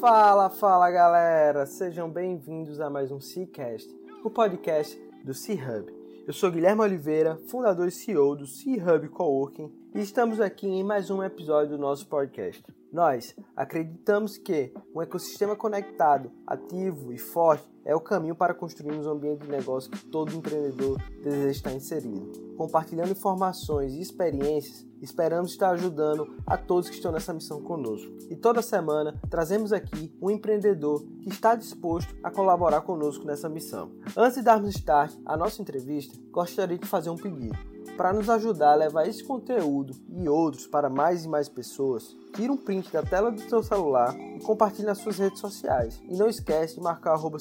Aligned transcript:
Fala, 0.00 0.48
fala 0.48 0.90
galera! 0.90 1.66
Sejam 1.66 2.08
bem-vindos 2.08 2.80
a 2.80 2.88
mais 2.88 3.12
um 3.12 3.20
Seacast, 3.20 3.86
o 4.24 4.30
podcast 4.30 4.98
do 5.22 5.34
C-Hub. 5.34 5.92
Eu 6.26 6.32
sou 6.32 6.50
Guilherme 6.50 6.80
Oliveira, 6.80 7.36
fundador 7.48 7.86
e 7.86 7.90
CEO 7.90 8.34
do 8.34 8.46
C-Hub 8.46 9.10
Coworking, 9.10 9.70
e 9.94 10.00
estamos 10.00 10.40
aqui 10.40 10.66
em 10.66 10.82
mais 10.82 11.10
um 11.10 11.22
episódio 11.22 11.76
do 11.76 11.78
nosso 11.78 12.06
podcast. 12.06 12.64
Nós 12.92 13.36
acreditamos 13.54 14.36
que 14.36 14.72
um 14.94 15.00
ecossistema 15.00 15.54
conectado, 15.54 16.32
ativo 16.44 17.12
e 17.12 17.18
forte 17.18 17.68
é 17.84 17.94
o 17.94 18.00
caminho 18.00 18.34
para 18.34 18.52
construirmos 18.52 19.06
um 19.06 19.12
ambiente 19.12 19.44
de 19.44 19.48
negócio 19.48 19.90
que 19.90 20.06
todo 20.06 20.34
empreendedor 20.34 21.00
deseja 21.22 21.50
estar 21.50 21.72
inserido. 21.72 22.30
Compartilhando 22.56 23.12
informações 23.12 23.94
e 23.94 24.00
experiências, 24.00 24.84
esperamos 25.00 25.52
estar 25.52 25.70
ajudando 25.70 26.36
a 26.44 26.56
todos 26.56 26.90
que 26.90 26.96
estão 26.96 27.12
nessa 27.12 27.32
missão 27.32 27.62
conosco. 27.62 28.12
E 28.28 28.36
toda 28.36 28.60
semana 28.60 29.18
trazemos 29.30 29.72
aqui 29.72 30.12
um 30.20 30.30
empreendedor 30.30 31.02
que 31.22 31.28
está 31.28 31.54
disposto 31.54 32.14
a 32.22 32.30
colaborar 32.30 32.80
conosco 32.82 33.24
nessa 33.24 33.48
missão. 33.48 33.92
Antes 34.16 34.38
de 34.38 34.42
darmos 34.42 34.74
start 34.74 35.16
à 35.24 35.36
nossa 35.36 35.62
entrevista, 35.62 36.18
gostaria 36.30 36.76
de 36.76 36.86
fazer 36.86 37.08
um 37.08 37.16
pedido. 37.16 37.56
Para 37.96 38.12
nos 38.12 38.28
ajudar 38.30 38.72
a 38.72 38.76
levar 38.76 39.06
esse 39.06 39.22
conteúdo 39.22 39.94
e 40.08 40.28
outros 40.28 40.66
para 40.66 40.88
mais 40.88 41.24
e 41.24 41.28
mais 41.28 41.48
pessoas, 41.48 42.16
tira 42.34 42.52
um 42.52 42.56
print 42.56 42.90
da 42.92 43.02
tela 43.02 43.30
do 43.30 43.40
seu 43.40 43.62
celular 43.62 44.16
e 44.18 44.40
compartilhe 44.40 44.86
nas 44.86 44.98
suas 44.98 45.18
redes 45.18 45.40
sociais. 45.40 46.00
E 46.08 46.16
não 46.16 46.28
esquece 46.28 46.76
de 46.76 46.80
marcar 46.80 47.12
arroba 47.12 47.38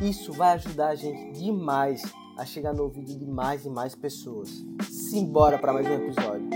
Isso 0.00 0.32
vai 0.32 0.52
ajudar 0.52 0.88
a 0.88 0.94
gente 0.94 1.32
demais 1.32 2.02
a 2.38 2.44
chegar 2.44 2.72
no 2.72 2.84
ouvido 2.84 3.18
de 3.18 3.26
mais 3.26 3.64
e 3.64 3.70
mais 3.70 3.94
pessoas. 3.94 4.48
Simbora 4.88 5.58
para 5.58 5.72
mais 5.72 5.86
um 5.86 5.92
episódio. 5.92 6.48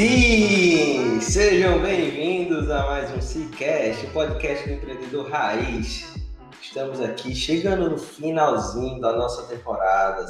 Sim! 0.00 1.20
Sejam 1.20 1.78
bem-vindos 1.82 2.70
a 2.70 2.86
mais 2.86 3.14
um 3.14 3.20
Cicast, 3.20 4.06
o 4.06 4.10
podcast 4.12 4.66
do 4.66 4.72
empreendedor 4.72 5.28
raiz. 5.28 6.14
Estamos 6.62 7.02
aqui 7.02 7.34
chegando 7.34 7.90
no 7.90 7.98
finalzinho 7.98 8.98
da 8.98 9.12
nossa 9.12 9.42
temporada. 9.42 10.24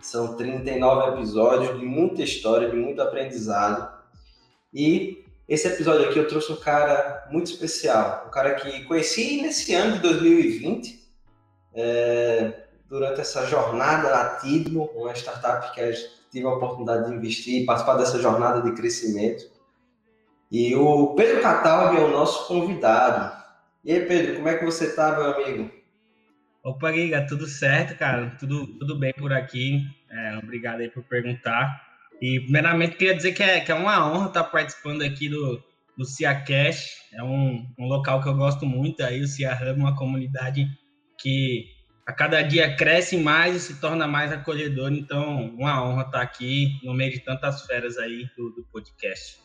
São 0.00 0.34
39 0.34 1.12
episódios 1.12 1.78
de 1.78 1.86
muita 1.86 2.24
história, 2.24 2.68
de 2.68 2.74
muito 2.74 3.00
aprendizado. 3.00 3.88
E 4.74 5.24
esse 5.48 5.68
episódio 5.68 6.08
aqui 6.08 6.18
eu 6.18 6.26
trouxe 6.26 6.50
um 6.50 6.56
cara 6.56 7.28
muito 7.30 7.52
especial, 7.52 8.24
um 8.26 8.32
cara 8.32 8.56
que 8.56 8.82
conheci 8.82 9.40
nesse 9.40 9.76
ano 9.76 9.92
de 9.92 10.00
2020, 10.00 11.08
é, 11.72 12.64
durante 12.88 13.20
essa 13.20 13.46
jornada 13.46 14.10
na 14.10 14.24
Tidmo, 14.40 14.90
uma 14.92 15.14
startup 15.14 15.72
que 15.72 15.80
tive 16.30 16.46
a 16.46 16.50
oportunidade 16.50 17.08
de 17.08 17.16
investir 17.16 17.62
e 17.62 17.66
participar 17.66 17.96
dessa 17.96 18.20
jornada 18.20 18.62
de 18.62 18.74
crescimento. 18.76 19.44
E 20.50 20.74
o 20.74 21.14
Pedro 21.14 21.42
Cataldi 21.42 22.00
é 22.00 22.04
o 22.04 22.10
nosso 22.10 22.46
convidado. 22.48 23.36
E 23.84 23.92
aí, 23.92 24.06
Pedro, 24.06 24.36
como 24.36 24.48
é 24.48 24.56
que 24.56 24.64
você 24.64 24.94
tá, 24.94 25.12
meu 25.12 25.34
amigo? 25.34 25.70
Opa, 26.64 26.92
Giga, 26.92 27.26
tudo 27.26 27.46
certo, 27.46 27.96
cara? 27.98 28.34
Tudo, 28.38 28.66
tudo 28.78 28.98
bem 28.98 29.12
por 29.12 29.32
aqui. 29.32 29.86
É, 30.10 30.38
obrigado 30.38 30.80
aí 30.80 30.90
por 30.90 31.02
perguntar. 31.04 31.86
E, 32.20 32.40
primeiramente, 32.40 32.96
queria 32.96 33.14
dizer 33.14 33.32
que 33.32 33.42
é, 33.42 33.60
que 33.60 33.70
é 33.70 33.74
uma 33.74 34.10
honra 34.10 34.28
estar 34.28 34.44
participando 34.44 35.02
aqui 35.02 35.28
do, 35.28 35.62
do 35.96 36.04
CIA 36.04 36.34
Cash. 36.40 37.08
É 37.12 37.22
um, 37.22 37.66
um 37.78 37.86
local 37.86 38.20
que 38.22 38.28
eu 38.28 38.34
gosto 38.34 38.66
muito. 38.66 39.02
Aí, 39.02 39.20
o 39.20 39.28
CIA 39.28 39.54
Hub, 39.54 39.80
uma 39.80 39.96
comunidade 39.96 40.66
que 41.18 41.77
a 42.08 42.12
cada 42.14 42.40
dia 42.40 42.74
cresce 42.74 43.18
mais 43.18 43.54
e 43.54 43.60
se 43.60 43.74
torna 43.74 44.08
mais 44.08 44.32
acolhedor. 44.32 44.90
Então, 44.90 45.52
uma 45.58 45.84
honra 45.84 46.04
estar 46.04 46.22
aqui 46.22 46.80
no 46.82 46.94
meio 46.94 47.12
de 47.12 47.20
tantas 47.20 47.66
feras 47.66 47.98
aí 47.98 48.26
do, 48.34 48.48
do 48.48 48.64
podcast. 48.72 49.38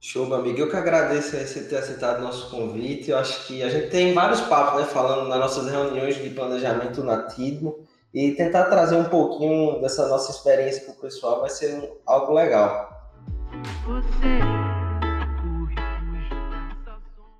Show, 0.00 0.26
meu 0.26 0.38
amigo. 0.38 0.58
Eu 0.58 0.68
que 0.68 0.74
agradeço 0.74 1.36
você 1.36 1.62
ter 1.62 1.76
aceitado 1.76 2.18
o 2.18 2.22
nosso 2.22 2.50
convite. 2.50 3.12
Eu 3.12 3.18
acho 3.18 3.46
que 3.46 3.62
a 3.62 3.68
gente 3.68 3.88
tem 3.88 4.12
vários 4.12 4.40
papos, 4.40 4.80
né, 4.80 4.88
falando 4.88 5.28
nas 5.28 5.38
nossas 5.38 5.70
reuniões 5.70 6.20
de 6.20 6.28
planejamento 6.30 7.04
nativo 7.04 7.86
e 8.12 8.32
tentar 8.32 8.64
trazer 8.64 8.96
um 8.96 9.04
pouquinho 9.04 9.80
dessa 9.80 10.08
nossa 10.08 10.32
experiência 10.32 10.82
para 10.86 10.94
o 10.94 10.96
pessoal 10.96 11.40
vai 11.40 11.50
ser 11.50 11.88
algo 12.04 12.34
legal. 12.34 12.90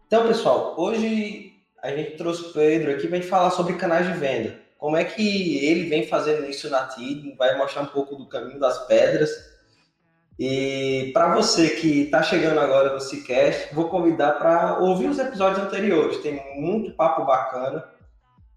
Então, 0.07 0.29
pessoal, 0.29 0.77
hoje 0.79 1.52
a 1.83 1.91
gente 1.91 2.17
trouxe 2.17 2.43
o 2.43 2.53
Pedro 2.53 2.93
aqui 2.93 3.09
para 3.09 3.21
falar 3.23 3.51
sobre 3.51 3.75
canais 3.75 4.07
de 4.07 4.13
venda. 4.13 4.55
Como 4.79 4.97
é 4.97 5.05
que 5.05 5.65
ele 5.65 5.89
vem 5.89 6.07
fazendo 6.07 6.49
isso 6.49 6.71
na 6.71 6.87
TID, 6.87 7.35
vai 7.37 7.59
mostrar 7.59 7.83
um 7.83 7.87
pouco 7.87 8.15
do 8.15 8.29
caminho 8.29 8.61
das 8.61 8.87
pedras. 8.87 9.31
E 10.39 11.11
para 11.13 11.35
você 11.35 11.71
que 11.71 12.03
está 12.03 12.23
chegando 12.23 12.59
agora 12.61 12.95
no 12.95 13.01
Cicast, 13.01 13.75
vou 13.75 13.89
convidar 13.89 14.33
para 14.33 14.79
ouvir 14.79 15.09
os 15.09 15.19
episódios 15.19 15.65
anteriores. 15.65 16.19
Tem 16.19 16.41
muito 16.61 16.95
papo 16.97 17.25
bacana 17.25 17.85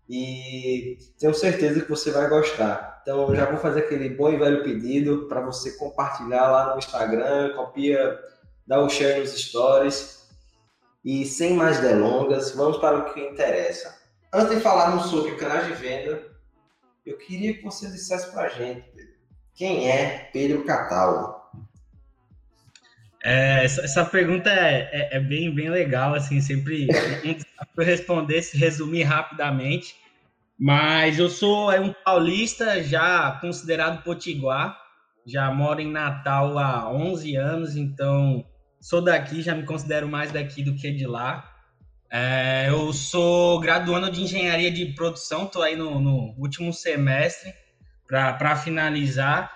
e 0.07 0.97
tenho 1.19 1.33
certeza 1.33 1.81
que 1.81 1.89
você 1.89 2.11
vai 2.11 2.29
gostar. 2.29 3.01
Então, 3.01 3.35
já 3.35 3.45
vou 3.45 3.57
fazer 3.57 3.81
aquele 3.81 4.09
bom 4.09 4.31
e 4.31 4.37
velho 4.37 4.63
pedido 4.63 5.27
para 5.27 5.41
você 5.41 5.77
compartilhar 5.77 6.49
lá 6.49 6.71
no 6.71 6.79
Instagram, 6.79 7.53
copia, 7.55 8.19
dá 8.65 8.79
o 8.79 8.85
um 8.85 8.89
share 8.89 9.19
nos 9.19 9.31
stories 9.31 10.14
e 11.05 11.23
sem 11.23 11.53
mais 11.53 11.79
delongas, 11.79 12.55
vamos 12.55 12.77
para 12.77 12.97
o 12.97 13.13
que 13.13 13.21
interessa. 13.21 13.95
Antes 14.33 14.55
de 14.55 14.61
falarmos 14.61 15.05
sobre 15.05 15.35
canais 15.35 15.67
de 15.67 15.73
venda, 15.73 16.23
eu 17.05 17.15
queria 17.19 17.53
que 17.53 17.61
você 17.61 17.91
dissesse 17.91 18.31
para 18.31 18.47
a 18.47 18.49
gente, 18.49 18.83
quem 19.53 19.87
é 19.87 20.31
Pedro 20.33 20.65
Cataldo? 20.65 21.35
É, 23.23 23.63
essa, 23.63 24.03
pergunta 24.03 24.49
é, 24.49 24.89
é, 24.91 25.17
é, 25.17 25.19
bem, 25.19 25.53
bem 25.53 25.69
legal, 25.69 26.15
assim, 26.15 26.41
sempre 26.41 26.87
um 27.77 27.83
responder, 27.83 28.41
se 28.41 28.57
resumir 28.57 29.03
rapidamente, 29.03 29.95
mas 30.59 31.19
eu 31.19 31.29
sou 31.29 31.71
é 31.71 31.79
um 31.79 31.93
paulista 32.03 32.83
já 32.83 33.31
considerado 33.41 34.03
potiguar, 34.03 34.79
já 35.25 35.51
moro 35.51 35.81
em 35.81 35.91
Natal 35.91 36.57
há 36.57 36.91
11 36.91 37.35
anos, 37.35 37.75
então 37.75 38.45
sou 38.85 39.01
daqui, 39.01 39.41
já 39.41 39.55
me 39.55 39.63
considero 39.63 40.07
mais 40.07 40.31
daqui 40.31 40.61
do 40.61 40.75
que 40.75 40.91
de 40.91 41.07
lá. 41.07 41.51
É, 42.11 42.67
eu 42.69 42.93
sou 42.93 43.59
graduando 43.59 44.11
de 44.11 44.21
engenharia 44.21 44.69
de 44.69 44.85
produção, 44.93 45.45
estou 45.45 45.63
aí 45.63 45.75
no, 45.75 45.99
no, 45.99 46.35
último 46.37 46.71
semestre 46.71 47.51
para 48.07 48.55
finalizar. 48.55 49.51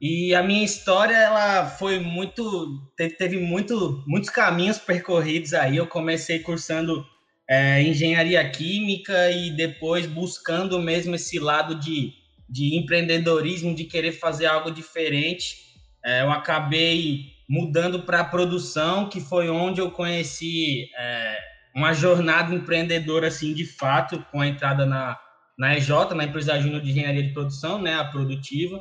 E 0.00 0.34
a 0.34 0.42
minha 0.42 0.64
história 0.64 1.14
ela 1.14 1.66
foi 1.66 1.98
muito 1.98 2.90
teve, 2.96 3.36
muito, 3.36 4.02
muitos 4.06 4.30
caminhos 4.30 4.78
percorridos 4.78 5.52
aí. 5.52 5.76
Eu 5.76 5.86
comecei 5.86 6.38
cursando 6.38 7.04
é, 7.46 7.82
engenharia 7.82 8.48
química 8.48 9.30
e 9.30 9.50
depois 9.50 10.06
buscando 10.06 10.80
mesmo 10.80 11.14
esse 11.16 11.38
lado 11.38 11.74
de, 11.74 12.14
de 12.48 12.78
empreendedorismo, 12.78 13.74
de 13.74 13.84
querer 13.84 14.12
fazer 14.12 14.46
algo 14.46 14.70
diferente. 14.70 15.68
É, 16.02 16.22
eu 16.22 16.30
acabei 16.30 17.39
mudando 17.50 18.02
para 18.02 18.20
a 18.20 18.24
produção, 18.24 19.08
que 19.08 19.20
foi 19.20 19.50
onde 19.50 19.80
eu 19.80 19.90
conheci 19.90 20.88
é, 20.96 21.36
uma 21.74 21.92
jornada 21.92 22.54
empreendedora, 22.54 23.26
assim, 23.26 23.52
de 23.52 23.66
fato, 23.66 24.24
com 24.30 24.40
a 24.40 24.46
entrada 24.46 24.86
na, 24.86 25.18
na 25.58 25.76
EJ, 25.76 25.88
na 26.14 26.22
Empresa 26.22 26.60
Júnior 26.60 26.80
de 26.80 26.92
Engenharia 26.92 27.24
de 27.24 27.32
Produção, 27.32 27.82
né, 27.82 27.96
a 27.96 28.04
Produtiva, 28.04 28.80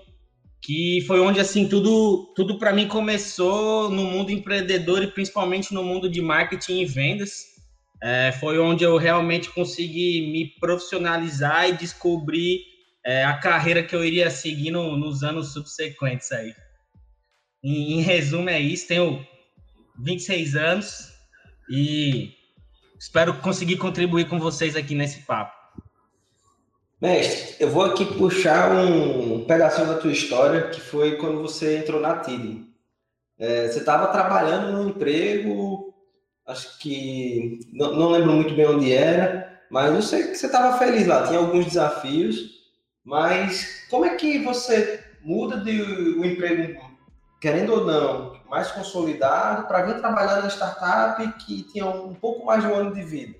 que 0.61 1.03
foi 1.07 1.19
onde, 1.19 1.39
assim, 1.39 1.67
tudo, 1.67 2.31
tudo 2.35 2.59
para 2.59 2.71
mim 2.71 2.87
começou 2.87 3.89
no 3.89 4.03
mundo 4.03 4.31
empreendedor 4.31 5.01
e 5.01 5.07
principalmente 5.07 5.73
no 5.73 5.83
mundo 5.83 6.07
de 6.07 6.21
marketing 6.21 6.81
e 6.81 6.85
vendas. 6.85 7.45
É, 8.03 8.31
foi 8.33 8.59
onde 8.59 8.83
eu 8.83 8.97
realmente 8.97 9.49
consegui 9.49 10.31
me 10.31 10.45
profissionalizar 10.59 11.67
e 11.67 11.73
descobrir 11.73 12.59
é, 13.03 13.25
a 13.25 13.33
carreira 13.33 13.81
que 13.81 13.95
eu 13.95 14.05
iria 14.05 14.29
seguir 14.29 14.69
no, 14.69 14.95
nos 14.95 15.23
anos 15.23 15.53
subsequentes 15.53 16.31
aí. 16.31 16.53
Em, 17.63 17.99
em 17.99 18.01
resumo, 18.01 18.49
é 18.49 18.59
isso. 18.59 18.87
Tenho 18.87 19.25
26 19.99 20.55
anos 20.55 21.13
e 21.69 22.33
espero 22.99 23.35
conseguir 23.35 23.77
contribuir 23.77 24.27
com 24.27 24.39
vocês 24.39 24.75
aqui 24.75 24.95
nesse 24.95 25.21
papo. 25.21 25.57
Mestre, 27.01 27.55
eu 27.61 27.69
vou 27.69 27.83
aqui 27.85 28.05
puxar 28.05 28.71
um 28.71 29.45
pedacinho 29.45 29.87
da 29.87 29.97
tua 29.97 30.11
história, 30.11 30.69
que 30.69 30.81
foi 30.81 31.15
quando 31.15 31.41
você 31.41 31.77
entrou 31.77 32.01
na 32.01 32.17
TID. 32.17 32.65
É, 33.37 33.69
você 33.69 33.79
estava 33.79 34.07
trabalhando 34.07 34.73
no 34.73 34.89
emprego, 34.89 35.93
acho 36.45 36.77
que 36.77 37.59
não, 37.71 37.95
não, 37.95 38.09
lembro 38.09 38.33
muito 38.33 38.53
bem 38.53 38.65
onde 38.65 38.91
era, 38.91 39.61
mas 39.71 39.95
eu 39.95 40.01
sei 40.01 40.23
que 40.23 40.35
você 40.35 40.47
estava 40.47 40.77
feliz 40.77 41.07
lá, 41.07 41.25
tinha 41.25 41.39
alguns 41.39 41.67
desafios, 41.67 42.59
mas 43.01 43.85
como 43.89 44.03
é 44.03 44.15
que 44.15 44.39
você 44.39 45.01
muda 45.21 45.55
de 45.55 45.81
um 45.81 46.25
emprego, 46.25 46.81
querendo 47.39 47.73
ou 47.73 47.85
não, 47.85 48.33
mais 48.49 48.71
consolidado, 48.71 49.67
para 49.67 49.83
vir 49.83 49.99
trabalhar 49.99 50.41
na 50.41 50.49
startup 50.49 51.25
que 51.45 51.63
tinha 51.63 51.85
um 51.85 52.13
pouco 52.13 52.45
mais 52.45 52.63
de 52.63 52.67
um 52.69 52.75
ano 52.75 52.93
de 52.93 53.03
vida? 53.03 53.35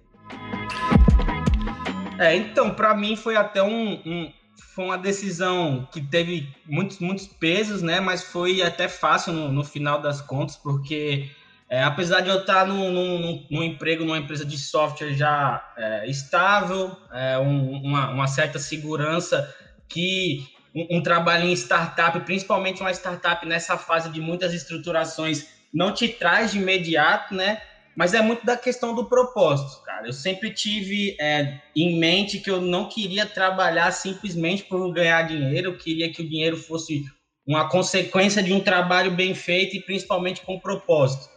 É, 2.18 2.36
então, 2.36 2.74
para 2.74 2.94
mim 2.94 3.16
foi 3.16 3.36
até 3.36 3.64
um, 3.64 3.94
um, 4.06 4.34
foi 4.76 4.86
uma 4.86 4.98
decisão 4.98 5.88
que 5.92 6.02
teve 6.02 6.54
muitos, 6.66 7.00
muitos 7.00 7.28
pesos, 7.28 7.82
né? 7.82 8.00
Mas 8.00 8.24
foi 8.24 8.62
até 8.62 8.88
fácil 8.88 9.34
no, 9.34 9.52
no 9.52 9.64
final 9.64 10.02
das 10.02 10.22
contas, 10.22 10.56
porque 10.56 11.30
é, 11.70 11.84
apesar 11.84 12.22
de 12.22 12.30
eu 12.30 12.40
estar 12.40 12.66
num, 12.66 12.92
num, 12.92 13.46
num, 13.50 13.64
emprego 13.64 14.04
numa 14.04 14.18
empresa 14.18 14.46
de 14.46 14.58
software 14.58 15.14
já 15.14 15.64
é, 15.78 16.10
estável, 16.10 16.96
é, 17.12 17.38
um, 17.38 17.84
uma, 17.84 18.10
uma, 18.10 18.28
certa 18.28 18.58
segurança 18.58 19.54
que 19.88 20.48
um, 20.76 20.98
um 20.98 21.04
trabalho 21.04 21.46
em 21.46 21.54
startup, 21.54 22.20
principalmente 22.22 22.82
uma 22.82 22.92
startup 22.92 23.46
nessa 23.46 23.78
fase 23.78 24.10
de 24.10 24.22
muitas 24.22 24.54
estruturações, 24.54 25.48
não 25.74 25.94
te 25.94 26.08
traz 26.08 26.52
de 26.52 26.60
imediato, 26.60 27.34
né? 27.34 27.62
Mas 27.96 28.14
é 28.14 28.22
muito 28.22 28.46
da 28.46 28.56
questão 28.56 28.96
do 28.96 29.06
propósito, 29.06 29.84
cara. 29.84 30.08
Eu 30.08 30.14
sempre 30.14 30.52
tive 30.52 31.18
é, 31.20 31.60
em 31.76 32.00
mente 32.00 32.40
que 32.40 32.50
eu 32.50 32.62
não 32.62 32.88
queria 32.88 33.26
trabalhar 33.26 33.92
simplesmente 33.92 34.64
por 34.64 34.92
ganhar 34.94 35.24
dinheiro, 35.24 35.70
eu 35.70 35.78
queria 35.78 36.12
que 36.12 36.22
o 36.22 36.30
dinheiro 36.30 36.56
fosse 36.56 37.04
uma 37.46 37.68
consequência 37.68 38.44
de 38.44 38.54
um 38.54 38.60
trabalho 38.60 39.12
bem 39.12 39.34
feito 39.34 39.76
e 39.76 39.82
principalmente 39.82 40.42
com 40.42 40.60
propósito. 40.60 41.30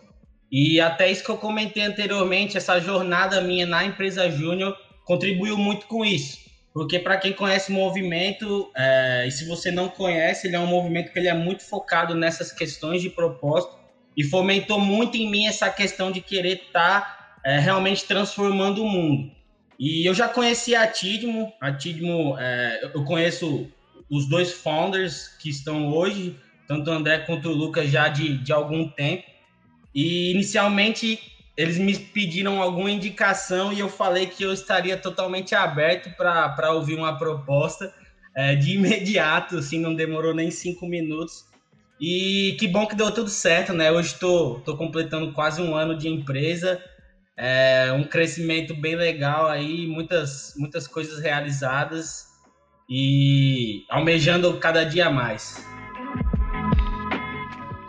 E 0.50 0.78
até 0.78 1.10
isso 1.10 1.24
que 1.24 1.30
eu 1.30 1.38
comentei 1.38 1.82
anteriormente, 1.82 2.58
essa 2.58 2.78
jornada 2.78 3.40
minha 3.40 3.64
na 3.64 3.84
empresa 3.84 4.30
Júnior 4.30 4.76
contribuiu 5.06 5.56
muito 5.56 5.86
com 5.86 6.04
isso. 6.04 6.38
Porque 6.72 6.98
para 6.98 7.18
quem 7.18 7.32
conhece 7.32 7.70
o 7.70 7.74
movimento, 7.74 8.70
é, 8.74 9.26
e 9.26 9.30
se 9.30 9.46
você 9.46 9.70
não 9.70 9.88
conhece, 9.88 10.46
ele 10.46 10.56
é 10.56 10.58
um 10.58 10.66
movimento 10.66 11.12
que 11.12 11.18
ele 11.18 11.28
é 11.28 11.34
muito 11.34 11.62
focado 11.62 12.14
nessas 12.14 12.50
questões 12.50 13.02
de 13.02 13.10
propósito 13.10 13.76
e 14.16 14.24
fomentou 14.24 14.80
muito 14.80 15.16
em 15.16 15.30
mim 15.30 15.46
essa 15.46 15.68
questão 15.68 16.10
de 16.10 16.20
querer 16.20 16.62
estar 16.66 17.00
tá, 17.00 17.38
é, 17.44 17.58
realmente 17.58 18.06
transformando 18.06 18.82
o 18.82 18.88
mundo. 18.88 19.30
E 19.78 20.08
eu 20.08 20.14
já 20.14 20.28
conheci 20.28 20.74
a 20.74 20.86
Tidmo, 20.86 21.52
a 21.60 21.72
Tidmo, 21.72 22.36
é, 22.38 22.90
eu 22.94 23.04
conheço 23.04 23.68
os 24.08 24.28
dois 24.28 24.52
founders 24.52 25.28
que 25.40 25.50
estão 25.50 25.92
hoje, 25.92 26.36
tanto 26.68 26.90
o 26.90 26.92
André 26.92 27.18
quanto 27.18 27.48
o 27.48 27.52
Lucas, 27.52 27.90
já 27.90 28.08
de, 28.08 28.38
de 28.38 28.52
algum 28.52 28.88
tempo. 28.88 29.24
E 29.94 30.30
inicialmente 30.30 31.18
eles 31.56 31.78
me 31.78 31.96
pediram 31.98 32.62
alguma 32.62 32.90
indicação 32.90 33.72
e 33.72 33.80
eu 33.80 33.88
falei 33.88 34.26
que 34.26 34.42
eu 34.42 34.52
estaria 34.52 34.96
totalmente 34.96 35.54
aberto 35.54 36.14
para 36.16 36.72
ouvir 36.72 36.94
uma 36.94 37.18
proposta 37.18 37.92
é, 38.34 38.54
de 38.54 38.74
imediato, 38.76 39.58
assim, 39.58 39.78
não 39.78 39.94
demorou 39.94 40.34
nem 40.34 40.50
cinco 40.50 40.86
minutos. 40.86 41.44
E 42.00 42.56
que 42.58 42.66
bom 42.66 42.86
que 42.86 42.96
deu 42.96 43.12
tudo 43.12 43.28
certo, 43.28 43.72
né? 43.72 43.92
Hoje 43.92 44.14
estou 44.14 44.56
tô, 44.60 44.72
tô 44.72 44.76
completando 44.76 45.32
quase 45.32 45.60
um 45.60 45.76
ano 45.76 45.96
de 45.96 46.08
empresa, 46.08 46.82
é, 47.36 47.92
um 47.92 48.04
crescimento 48.04 48.74
bem 48.74 48.96
legal 48.96 49.46
aí, 49.46 49.86
muitas, 49.86 50.54
muitas 50.56 50.88
coisas 50.88 51.20
realizadas 51.20 52.26
e 52.88 53.84
almejando 53.88 54.58
cada 54.58 54.84
dia 54.84 55.10
mais. 55.10 55.64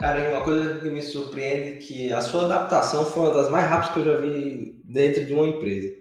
Cara, 0.04 0.32
uma 0.32 0.42
coisa 0.42 0.82
que 0.82 0.90
me 0.90 1.02
surpreende 1.02 1.70
é 1.70 1.76
que 1.78 2.12
a 2.12 2.20
sua 2.20 2.44
adaptação 2.44 3.06
foi 3.06 3.24
uma 3.24 3.36
das 3.36 3.50
mais 3.50 3.70
rápidas 3.70 3.94
que 3.94 4.00
eu 4.02 4.06
já 4.06 4.18
vi 4.20 4.82
dentro 4.84 5.26
de 5.26 5.34
uma 5.34 5.48
empresa. 5.48 5.96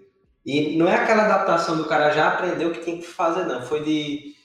E 0.45 0.75
não 0.75 0.89
é 0.89 0.95
aquela 0.95 1.23
adaptação 1.23 1.77
do 1.77 1.85
cara 1.85 2.11
já 2.11 2.27
aprendeu 2.27 2.67
o 2.67 2.73
que 2.73 2.83
tem 2.83 2.99
que 2.99 3.07
fazer, 3.07 3.45
não. 3.45 3.61
Foi 3.61 3.81
de 3.81 4.35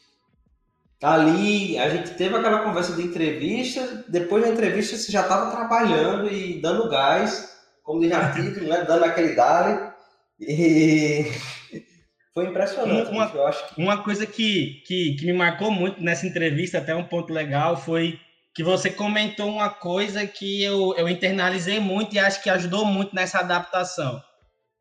ali 1.02 1.76
a 1.76 1.88
gente 1.88 2.10
teve 2.14 2.36
aquela 2.36 2.60
conversa 2.60 2.92
de 2.92 3.02
entrevista, 3.02 4.04
depois 4.06 4.44
da 4.44 4.50
entrevista 4.50 4.96
você 4.96 5.10
já 5.10 5.22
estava 5.22 5.50
trabalhando 5.50 6.32
e 6.32 6.60
dando 6.60 6.88
gás, 6.88 7.58
como 7.82 7.98
diz 7.98 8.12
artigo, 8.12 8.60
né? 8.60 8.84
dando 8.86 9.04
aquele 9.06 9.34
dale, 9.34 9.90
e 10.38 11.32
foi 12.32 12.46
impressionante. 12.46 13.10
Uma, 13.10 13.28
eu 13.34 13.44
acho 13.44 13.74
que... 13.74 13.82
uma 13.82 14.04
coisa 14.04 14.24
que, 14.24 14.84
que, 14.86 15.16
que 15.16 15.26
me 15.26 15.32
marcou 15.32 15.72
muito 15.72 16.00
nessa 16.00 16.28
entrevista, 16.28 16.78
até 16.78 16.94
um 16.94 17.02
ponto 17.02 17.32
legal, 17.32 17.76
foi 17.76 18.20
que 18.58 18.62
você 18.64 18.90
comentou 18.90 19.48
uma 19.48 19.70
coisa 19.70 20.26
que 20.26 20.64
eu, 20.64 20.92
eu 20.96 21.08
internalizei 21.08 21.78
muito 21.78 22.16
e 22.16 22.18
acho 22.18 22.42
que 22.42 22.50
ajudou 22.50 22.84
muito 22.84 23.14
nessa 23.14 23.38
adaptação. 23.38 24.20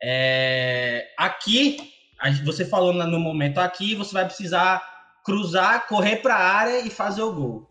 É, 0.01 1.09
aqui, 1.15 1.77
você 2.43 2.65
falou 2.65 2.91
no 2.91 3.19
momento 3.19 3.59
aqui, 3.59 3.93
você 3.93 4.11
vai 4.13 4.25
precisar 4.25 4.81
cruzar, 5.23 5.85
correr 5.85 6.15
para 6.15 6.33
a 6.33 6.53
área 6.55 6.79
e 6.79 6.89
fazer 6.89 7.21
o 7.21 7.31
gol. 7.31 7.69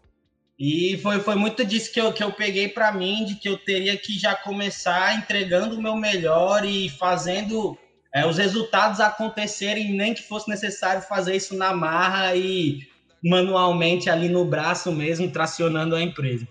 E 0.57 0.97
foi, 1.03 1.19
foi 1.19 1.35
muito 1.35 1.65
disso 1.65 1.93
que 1.93 2.01
eu, 2.01 2.13
que 2.13 2.23
eu 2.23 2.31
peguei 2.31 2.69
para 2.69 2.93
mim, 2.93 3.25
de 3.25 3.35
que 3.35 3.49
eu 3.49 3.59
teria 3.59 3.97
que 3.97 4.17
já 4.17 4.33
começar 4.33 5.17
entregando 5.17 5.75
o 5.75 5.83
meu 5.83 5.97
melhor 5.97 6.65
e 6.65 6.89
fazendo 6.89 7.77
é, 8.15 8.25
os 8.25 8.39
resultados 8.39 9.01
acontecerem, 9.01 9.93
nem 9.93 10.15
que 10.15 10.23
fosse 10.23 10.49
necessário 10.49 11.03
fazer 11.03 11.35
isso 11.35 11.57
na 11.57 11.75
marra 11.75 12.37
e 12.37 12.87
manualmente 13.29 14.09
ali 14.09 14.29
no 14.29 14.45
braço 14.45 14.93
mesmo, 14.93 15.31
tracionando 15.31 15.95
a 15.95 16.03
empresa. 16.03 16.47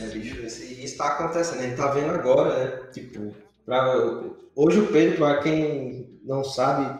É, 0.00 0.06
bicho, 0.06 0.40
isso 0.42 0.62
está 0.80 1.08
acontecendo, 1.08 1.60
a 1.60 1.62
gente 1.62 1.72
está 1.72 1.88
vendo 1.88 2.10
agora, 2.10 2.58
né? 2.58 2.82
Tipo, 2.92 3.34
pra, 3.64 3.94
hoje 4.56 4.80
o 4.80 4.86
Pedro, 4.86 5.18
para 5.18 5.42
quem 5.42 6.18
não 6.24 6.42
sabe, 6.42 6.98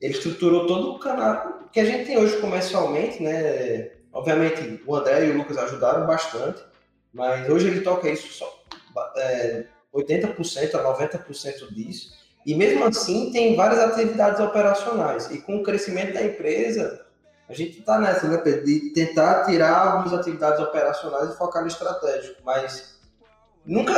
ele 0.00 0.14
estruturou 0.14 0.66
todo 0.66 0.92
o 0.92 0.98
canal, 0.98 1.68
que 1.72 1.80
a 1.80 1.84
gente 1.84 2.06
tem 2.06 2.18
hoje 2.18 2.38
comercialmente, 2.38 3.22
né? 3.22 3.90
Obviamente 4.12 4.82
o 4.86 4.96
André 4.96 5.26
e 5.26 5.30
o 5.30 5.36
Lucas 5.36 5.56
ajudaram 5.56 6.06
bastante, 6.06 6.60
mas 7.12 7.48
hoje 7.48 7.68
ele 7.68 7.82
toca 7.82 8.08
isso 8.08 8.32
só 8.32 8.60
é, 9.16 9.66
80% 9.94 10.74
a 10.74 10.96
90% 10.96 11.72
disso. 11.72 12.18
E 12.44 12.54
mesmo 12.54 12.84
assim 12.84 13.30
tem 13.30 13.54
várias 13.54 13.78
atividades 13.80 14.40
operacionais. 14.40 15.30
E 15.30 15.38
com 15.38 15.56
o 15.56 15.62
crescimento 15.62 16.14
da 16.14 16.24
empresa, 16.24 17.04
a 17.50 17.52
gente 17.52 17.80
está 17.80 17.98
nessa, 17.98 18.28
né, 18.28 18.38
Pedro, 18.38 18.64
de 18.64 18.90
tentar 18.90 19.44
tirar 19.44 19.76
algumas 19.76 20.20
atividades 20.20 20.60
operacionais 20.60 21.30
e 21.30 21.36
focar 21.36 21.62
no 21.62 21.68
estratégico. 21.68 22.40
Mas 22.44 22.96
nunca, 23.66 23.92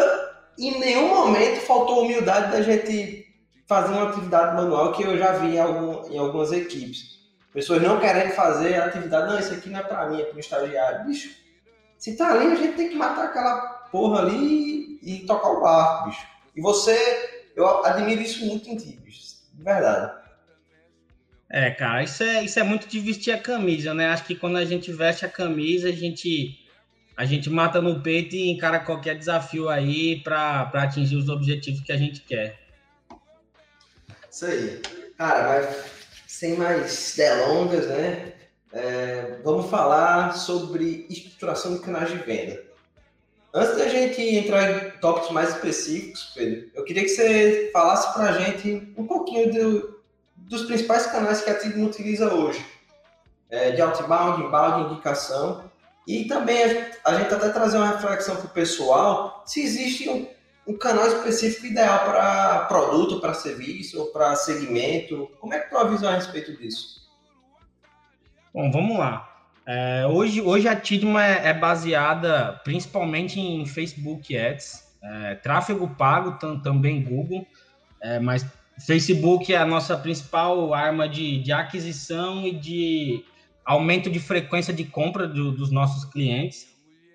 em 0.59 0.81
nenhum 0.81 1.09
momento, 1.09 1.61
faltou 1.61 2.03
humildade 2.03 2.51
da 2.51 2.63
gente 2.63 3.27
fazer 3.67 3.93
uma 3.93 4.09
atividade 4.09 4.57
manual 4.57 4.93
que 4.93 5.03
eu 5.03 5.19
já 5.19 5.33
vi 5.33 5.57
em, 5.57 5.61
algum, 5.61 6.11
em 6.11 6.19
algumas 6.19 6.51
equipes. 6.51 7.21
Pessoas 7.53 7.83
não 7.83 8.01
querem 8.01 8.33
fazer 8.33 8.75
atividade, 8.77 9.31
não, 9.31 9.39
isso 9.39 9.53
aqui 9.53 9.69
não 9.69 9.81
é 9.81 9.83
para 9.83 10.09
mim, 10.09 10.23
é 10.23 10.25
para 10.25 10.37
o 10.37 10.41
estagiário. 10.41 11.05
Bicho, 11.05 11.37
se 11.99 12.17
tá 12.17 12.31
ali, 12.31 12.47
a 12.47 12.57
gente 12.57 12.75
tem 12.75 12.89
que 12.89 12.97
matar 12.97 13.27
aquela 13.27 13.61
porra 13.93 14.21
ali 14.21 14.99
e, 15.03 15.17
e 15.17 15.27
tocar 15.27 15.51
o 15.51 15.61
barco, 15.61 16.09
bicho. 16.09 16.27
E 16.57 16.63
você, 16.63 17.53
eu 17.55 17.85
admiro 17.85 18.23
isso 18.23 18.47
muito 18.47 18.71
em 18.71 18.79
ti, 18.79 18.99
bicho. 19.05 19.37
De 19.53 19.63
verdade. 19.63 20.22
É, 21.55 21.71
cara, 21.71 22.03
isso 22.03 22.23
é, 22.23 22.43
isso 22.43 22.59
é 22.59 22.63
muito 22.63 22.89
de 22.89 22.99
vestir 22.99 23.31
a 23.31 23.39
camisa, 23.39 23.93
né? 23.93 24.09
Acho 24.09 24.25
que 24.25 24.35
quando 24.35 24.57
a 24.57 24.65
gente 24.65 24.91
veste 24.91 25.27
a 25.27 25.29
camisa, 25.29 25.91
a 25.91 25.93
gente, 25.93 26.59
a 27.15 27.27
gente 27.27 27.51
mata 27.51 27.79
no 27.83 28.01
peito 28.01 28.35
e 28.35 28.51
encara 28.51 28.81
qualquer 28.81 29.19
desafio 29.19 29.69
aí 29.69 30.23
para 30.23 30.71
atingir 30.73 31.17
os 31.17 31.29
objetivos 31.29 31.83
que 31.83 31.93
a 31.93 31.97
gente 31.99 32.23
quer. 32.23 32.59
Isso 34.31 34.47
aí. 34.47 34.81
Cara, 35.19 35.71
sem 36.27 36.57
mais 36.57 37.13
delongas, 37.15 37.87
né? 37.87 38.33
É, 38.73 39.37
vamos 39.45 39.69
falar 39.69 40.33
sobre 40.33 41.07
estruturação 41.11 41.75
de 41.75 41.83
canais 41.83 42.11
de 42.11 42.17
venda. 42.17 42.65
Antes 43.53 43.77
da 43.77 43.89
gente 43.91 44.23
entrar 44.23 44.87
em 44.87 44.91
tópicos 45.01 45.31
mais 45.33 45.51
específicos, 45.51 46.33
Pedro, 46.35 46.71
eu 46.75 46.83
queria 46.83 47.03
que 47.03 47.11
você 47.11 47.69
falasse 47.71 48.11
para 48.15 48.31
a 48.31 48.39
gente 48.39 48.91
um 48.97 49.07
pouquinho 49.07 49.53
do, 49.53 49.92
dos 50.53 50.67
principais 50.67 51.07
canais 51.07 51.41
que 51.41 51.51
a 51.51 51.59
Tidmo 51.59 51.87
utiliza 51.87 52.33
hoje, 52.33 52.65
é, 53.51 53.73
de 53.73 53.83
outbound, 53.83 54.43
inbound, 54.43 54.93
indicação, 54.93 55.71
e 56.07 56.25
também 56.25 56.63
a 57.05 57.15
gente 57.15 57.35
até 57.35 57.49
trazer 57.49 57.77
uma 57.77 57.89
reflexão 57.89 58.37
para 58.37 58.47
o 58.47 58.51
pessoal 58.51 59.43
se 59.47 59.63
existe 59.63 60.09
um 60.09 60.27
um 60.67 60.77
canal 60.79 61.07
específico 61.07 61.67
ideal 61.67 62.05
para 62.05 62.67
produto, 62.67 63.21
para 63.21 63.35
serviço, 63.35 63.99
ou 63.99 64.07
para 64.07 64.35
segmento? 64.37 65.29
Como 65.41 65.53
é 65.53 65.61
que 65.61 65.71
tu 65.71 65.77
avisa 65.77 66.11
a 66.11 66.15
respeito 66.15 66.57
disso? 66.57 67.03
Bom, 68.55 68.71
vamos 68.71 68.99
lá. 68.99 69.29
É, 69.67 70.07
hoje, 70.07 70.41
hoje 70.41 70.69
a 70.69 70.77
Tidma 70.77 71.25
é, 71.25 71.49
é, 71.49 71.55
baseada 71.55 72.61
principalmente 72.65 73.41
em 73.41 73.65
Facebook 73.67 74.37
Ads, 74.37 74.85
é, 75.03 75.35
tráfego 75.37 75.89
pago, 75.89 76.39
também 76.63 77.03
Google, 77.03 77.47
é, 78.01 78.19
mas 78.19 78.45
Facebook 78.87 79.53
é 79.53 79.57
a 79.57 79.67
nossa 79.67 79.97
principal 79.97 80.75
arma 80.75 81.09
de, 81.09 81.39
de 81.39 81.53
aquisição 81.53 82.47
e 82.47 82.53
de 82.53 83.25
aumento 83.65 84.11
de 84.11 84.19
frequência 84.19 84.73
de 84.73 84.85
compra 84.85 85.27
do, 85.27 85.53
dos 85.53 85.71
nossos 85.71 86.05
clientes. 86.05 86.67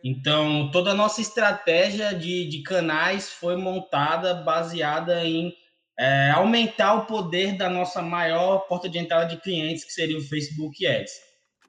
Então, 0.04 0.70
toda 0.72 0.92
a 0.92 0.96
nossa 0.96 1.20
estratégia 1.20 2.14
de, 2.14 2.48
de 2.48 2.62
canais 2.64 3.30
foi 3.30 3.58
montada 3.58 4.36
baseada 4.36 5.26
em 5.26 5.54
é, 6.00 6.30
aumentar 6.32 6.94
o 6.94 7.06
poder 7.06 7.58
da 7.58 7.70
nossa 7.70 8.02
maior 8.02 8.60
porta 8.68 8.88
de 8.88 8.98
entrada 9.00 9.26
de 9.26 9.42
clientes, 9.42 9.84
que 9.84 9.92
seria 9.92 10.18
o 10.18 10.22
Facebook 10.22 10.86
Ads. 10.86 11.12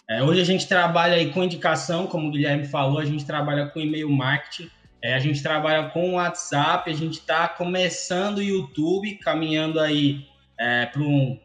É, 0.09 0.23
hoje 0.23 0.41
a 0.41 0.45
gente 0.45 0.67
trabalha 0.69 1.17
aí 1.17 1.33
com 1.33 1.43
indicação, 1.43 2.07
como 2.07 2.29
o 2.29 2.31
Guilherme 2.31 2.67
falou, 2.67 2.99
a 2.99 3.05
gente 3.05 3.27
trabalha 3.27 3.67
com 3.67 3.81
e-mail 3.81 4.09
marketing, 4.09 4.71
é, 5.03 5.15
a 5.15 5.19
gente 5.19 5.43
trabalha 5.43 5.91
com 5.91 6.15
WhatsApp, 6.15 6.91
a 6.91 6.95
gente 6.95 7.21
está 7.21 7.49
começando 7.49 8.39
o 8.39 8.43
YouTube, 8.43 9.17
caminhando 9.17 9.79
aí 9.79 10.27
é, 10.59 10.87
para 10.87 11.03
um, 11.03 11.39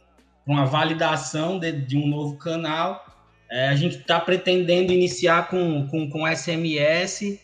uma 0.45 0.65
validação 0.65 1.59
de, 1.59 1.71
de, 1.71 1.97
um 1.97 2.07
novo 2.07 2.37
canal. 2.37 3.05
É, 3.49 3.69
a 3.69 3.75
gente 3.75 3.97
está 3.97 4.19
pretendendo 4.19 4.91
iniciar 4.91 5.49
com, 5.49 5.87
com, 5.87 6.09
com 6.09 6.27
SMS 6.27 7.39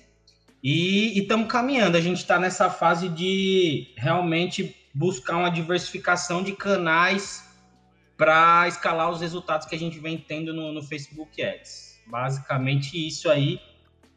e 0.63 1.19
estamos 1.19 1.47
caminhando. 1.47 1.95
A 1.95 2.01
gente 2.01 2.17
está 2.17 2.39
nessa 2.39 2.69
fase 2.69 3.07
de 3.07 3.93
realmente 3.95 4.75
buscar 4.93 5.37
uma 5.37 5.49
diversificação 5.49 6.41
de 6.43 6.53
canais 6.53 7.47
para 8.17 8.67
escalar 8.67 9.11
os 9.11 9.21
resultados 9.21 9.67
que 9.67 9.75
a 9.75 9.79
gente 9.79 9.99
vem 9.99 10.17
tendo 10.17 10.53
no, 10.53 10.73
no 10.73 10.81
Facebook 10.81 11.41
Ads. 11.41 12.01
Basicamente 12.07 13.07
isso 13.07 13.29
aí. 13.29 13.61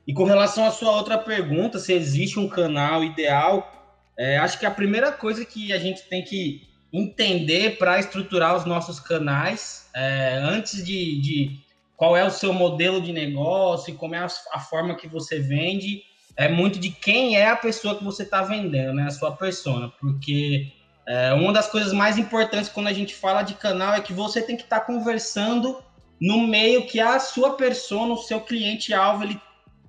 E 0.06 0.12
com 0.12 0.24
relação 0.24 0.64
à 0.64 0.70
sua 0.70 0.92
outra 0.92 1.16
pergunta, 1.16 1.78
se 1.78 1.92
existe 1.92 2.38
um 2.38 2.48
canal 2.48 3.04
ideal, 3.04 3.82
é, 4.18 4.36
acho 4.38 4.58
que 4.58 4.66
a 4.66 4.70
primeira 4.70 5.12
coisa 5.12 5.44
que 5.44 5.72
a 5.72 5.78
gente 5.78 6.02
tem 6.02 6.22
que 6.22 6.68
entender 6.92 7.78
para 7.78 7.98
estruturar 7.98 8.56
os 8.56 8.64
nossos 8.64 9.00
canais, 9.00 9.88
é, 9.94 10.38
antes 10.42 10.84
de, 10.84 11.20
de, 11.20 11.60
qual 11.96 12.16
é 12.16 12.24
o 12.24 12.30
seu 12.30 12.52
modelo 12.52 13.00
de 13.00 13.12
negócio, 13.12 13.94
como 13.94 14.14
é 14.14 14.18
a, 14.18 14.28
a, 14.52 14.60
forma 14.60 14.94
que 14.94 15.08
você 15.08 15.38
vende, 15.38 16.02
é 16.36 16.48
muito 16.48 16.78
de 16.78 16.90
quem 16.90 17.36
é 17.36 17.48
a 17.48 17.56
pessoa 17.56 17.96
que 17.96 18.04
você 18.04 18.24
está 18.24 18.42
vendendo, 18.42 18.94
né? 18.94 19.04
A 19.04 19.10
sua 19.10 19.32
persona, 19.32 19.90
porque 20.00 20.72
é, 21.06 21.32
uma 21.32 21.52
das 21.52 21.68
coisas 21.68 21.92
mais 21.92 22.18
importantes 22.18 22.68
quando 22.68 22.88
a 22.88 22.92
gente 22.92 23.14
fala 23.14 23.42
de 23.42 23.54
canal 23.54 23.94
é 23.94 24.00
que 24.00 24.12
você 24.12 24.42
tem 24.42 24.56
que 24.56 24.62
estar 24.62 24.80
tá 24.80 24.86
conversando 24.86 25.82
no 26.20 26.46
meio 26.46 26.86
que 26.86 27.00
a 27.00 27.18
sua 27.18 27.54
persona, 27.54 28.12
o 28.12 28.18
seu 28.18 28.40
cliente-alvo, 28.40 29.24
ele 29.24 29.40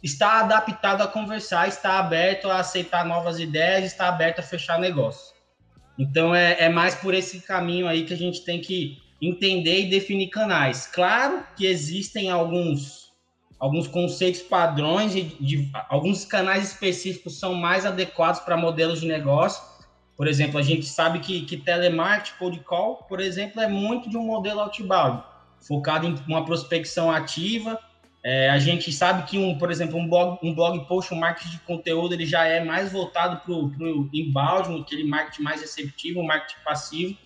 está 0.03 0.41
adaptado 0.41 1.01
a 1.01 1.07
conversar, 1.07 1.67
está 1.69 1.97
aberto 1.97 2.49
a 2.49 2.59
aceitar 2.59 3.05
novas 3.05 3.39
ideias, 3.39 3.85
está 3.85 4.09
aberto 4.09 4.39
a 4.39 4.43
fechar 4.43 4.77
negócio. 4.77 5.33
Então 5.97 6.35
é, 6.35 6.57
é 6.59 6.69
mais 6.69 6.93
por 6.93 7.13
esse 7.13 7.39
caminho 7.39 7.87
aí 7.87 8.03
que 8.03 8.13
a 8.13 8.17
gente 8.17 8.43
tem 8.43 8.59
que 8.59 9.01
entender 9.21 9.85
e 9.85 9.89
definir 9.89 10.29
canais. 10.29 10.85
Claro 10.87 11.45
que 11.55 11.65
existem 11.65 12.29
alguns 12.29 13.03
alguns 13.59 13.87
conceitos 13.87 14.41
padrões 14.41 15.13
de, 15.13 15.23
de 15.23 15.71
alguns 15.87 16.25
canais 16.25 16.67
específicos 16.67 17.39
são 17.39 17.53
mais 17.53 17.85
adequados 17.85 18.41
para 18.41 18.57
modelos 18.57 18.99
de 18.99 19.07
negócio. 19.07 19.63
Por 20.17 20.27
exemplo, 20.27 20.59
a 20.59 20.61
gente 20.61 20.85
sabe 20.85 21.19
que, 21.19 21.45
que 21.45 21.55
telemarketing, 21.55 22.37
cold 22.37 22.59
call, 22.65 22.97
por 23.07 23.21
exemplo, 23.21 23.61
é 23.61 23.67
muito 23.69 24.09
de 24.09 24.17
um 24.17 24.25
modelo 24.25 24.59
outbound, 24.59 25.23
focado 25.61 26.05
em 26.05 26.15
uma 26.27 26.43
prospecção 26.43 27.09
ativa, 27.09 27.79
é, 28.23 28.49
a 28.49 28.57
gente 28.57 28.91
sabe 28.91 29.23
que, 29.23 29.37
um, 29.37 29.57
por 29.57 29.69
exemplo, 29.69 29.97
um 29.97 30.07
blog, 30.07 30.39
um 30.41 30.55
blog 30.55 30.87
post, 30.87 31.13
um 31.13 31.17
marketing 31.17 31.51
de 31.51 31.59
conteúdo, 31.59 32.13
ele 32.13 32.25
já 32.25 32.45
é 32.45 32.63
mais 32.63 32.91
voltado 32.91 33.41
para 33.41 33.51
o 33.53 34.09
inbound, 34.13 34.81
aquele 34.81 35.03
marketing 35.03 35.43
mais 35.43 35.59
receptivo, 35.59 36.21
um 36.21 36.25
marketing 36.25 36.63
passivo. 36.63 37.17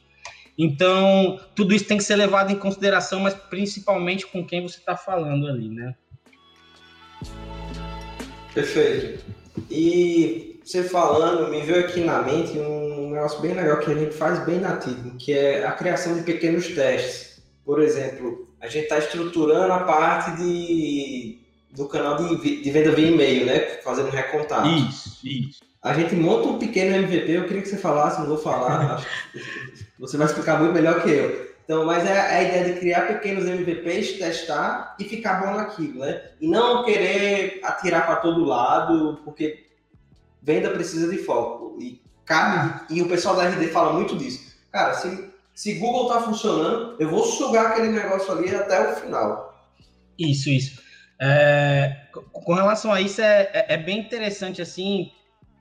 Então, 0.58 1.40
tudo 1.54 1.76
isso 1.76 1.86
tem 1.86 2.00
que 2.00 2.04
ser 2.04 2.16
levado 2.16 2.52
em 2.52 2.58
consideração, 2.58 3.20
mas 3.20 3.36
principalmente 3.36 4.26
com 4.26 4.44
quem 4.44 4.64
você 4.64 4.80
está 4.80 4.98
falando 4.98 5.48
ali, 5.48 5.70
né? 5.70 5.94
Perfeito. 8.56 9.24
E 9.70 10.60
você 10.64 10.84
falando, 10.84 11.52
me 11.52 11.62
veio 11.62 11.86
aqui 11.86 12.00
na 12.00 12.24
mente 12.24 12.58
um 12.58 13.12
negócio 13.12 13.40
bem 13.40 13.54
legal 13.54 13.80
que 13.80 13.92
a 13.92 13.96
gente 13.96 14.16
faz 14.16 14.44
bem 14.48 14.60
nativo, 14.60 15.16
que 15.18 15.32
é 15.32 15.64
a 15.64 15.74
criação 15.74 16.16
de 16.16 16.24
pequenos 16.24 16.68
testes. 16.70 17.40
Por 17.64 17.80
exemplo, 17.80 18.47
a 18.62 18.68
gente 18.68 18.84
está 18.84 18.98
estruturando 18.98 19.72
a 19.72 19.80
parte 19.80 20.38
de, 20.38 21.40
do 21.72 21.88
canal 21.88 22.18
de, 22.18 22.62
de 22.62 22.72
venda 22.72 22.92
via 22.92 23.08
e-mail, 23.08 23.46
né? 23.46 23.60
Fazendo 23.84 24.10
recontato. 24.10 24.68
Isso, 24.68 25.20
isso. 25.24 25.60
A 25.82 25.94
gente 25.94 26.16
monta 26.16 26.48
um 26.48 26.60
pequeno 26.60 26.96
MVP, 26.96 27.32
eu 27.32 27.46
queria 27.46 27.62
que 27.62 27.70
você 27.70 27.78
falasse, 27.78 28.20
não 28.20 28.28
vou 28.28 28.38
falar, 28.38 29.06
você 30.00 30.18
vai 30.18 30.28
explicar 30.28 30.60
muito 30.60 30.74
melhor 30.74 31.02
que 31.02 31.10
eu. 31.10 31.48
Então, 31.64 31.86
mas 31.86 32.06
é 32.06 32.20
a 32.20 32.44
ideia 32.44 32.74
de 32.74 32.80
criar 32.80 33.08
pequenos 33.08 33.46
MVPs, 33.46 34.14
testar 34.14 34.96
e 35.00 35.04
ficar 35.04 35.42
bom 35.42 35.54
naquilo, 35.54 36.00
né? 36.00 36.32
E 36.40 36.48
não 36.48 36.84
querer 36.84 37.60
atirar 37.62 38.06
para 38.06 38.16
todo 38.18 38.46
lado, 38.46 39.20
porque 39.24 39.66
venda 40.42 40.70
precisa 40.70 41.12
de 41.12 41.18
foco. 41.18 41.78
E 41.80 42.02
cabe, 42.24 42.86
e 42.90 43.02
o 43.02 43.10
pessoal 43.10 43.36
da 43.36 43.50
RD 43.50 43.68
fala 43.68 43.94
muito 43.94 44.16
disso. 44.16 44.56
Cara, 44.72 44.94
se 44.94 45.27
se 45.58 45.74
Google 45.74 46.04
está 46.04 46.22
funcionando, 46.22 46.96
eu 47.00 47.10
vou 47.10 47.26
sugar 47.26 47.72
aquele 47.72 47.88
negócio 47.88 48.32
ali 48.32 48.54
até 48.54 48.92
o 48.92 48.96
final. 48.96 49.60
Isso, 50.20 50.52
isso. 50.52 50.80
É, 51.20 51.96
com 52.32 52.54
relação 52.54 52.94
a 52.94 53.02
isso, 53.02 53.20
é, 53.22 53.50
é, 53.52 53.74
é, 53.74 53.78
bem 53.78 53.98
interessante, 53.98 54.62
assim, 54.62 55.12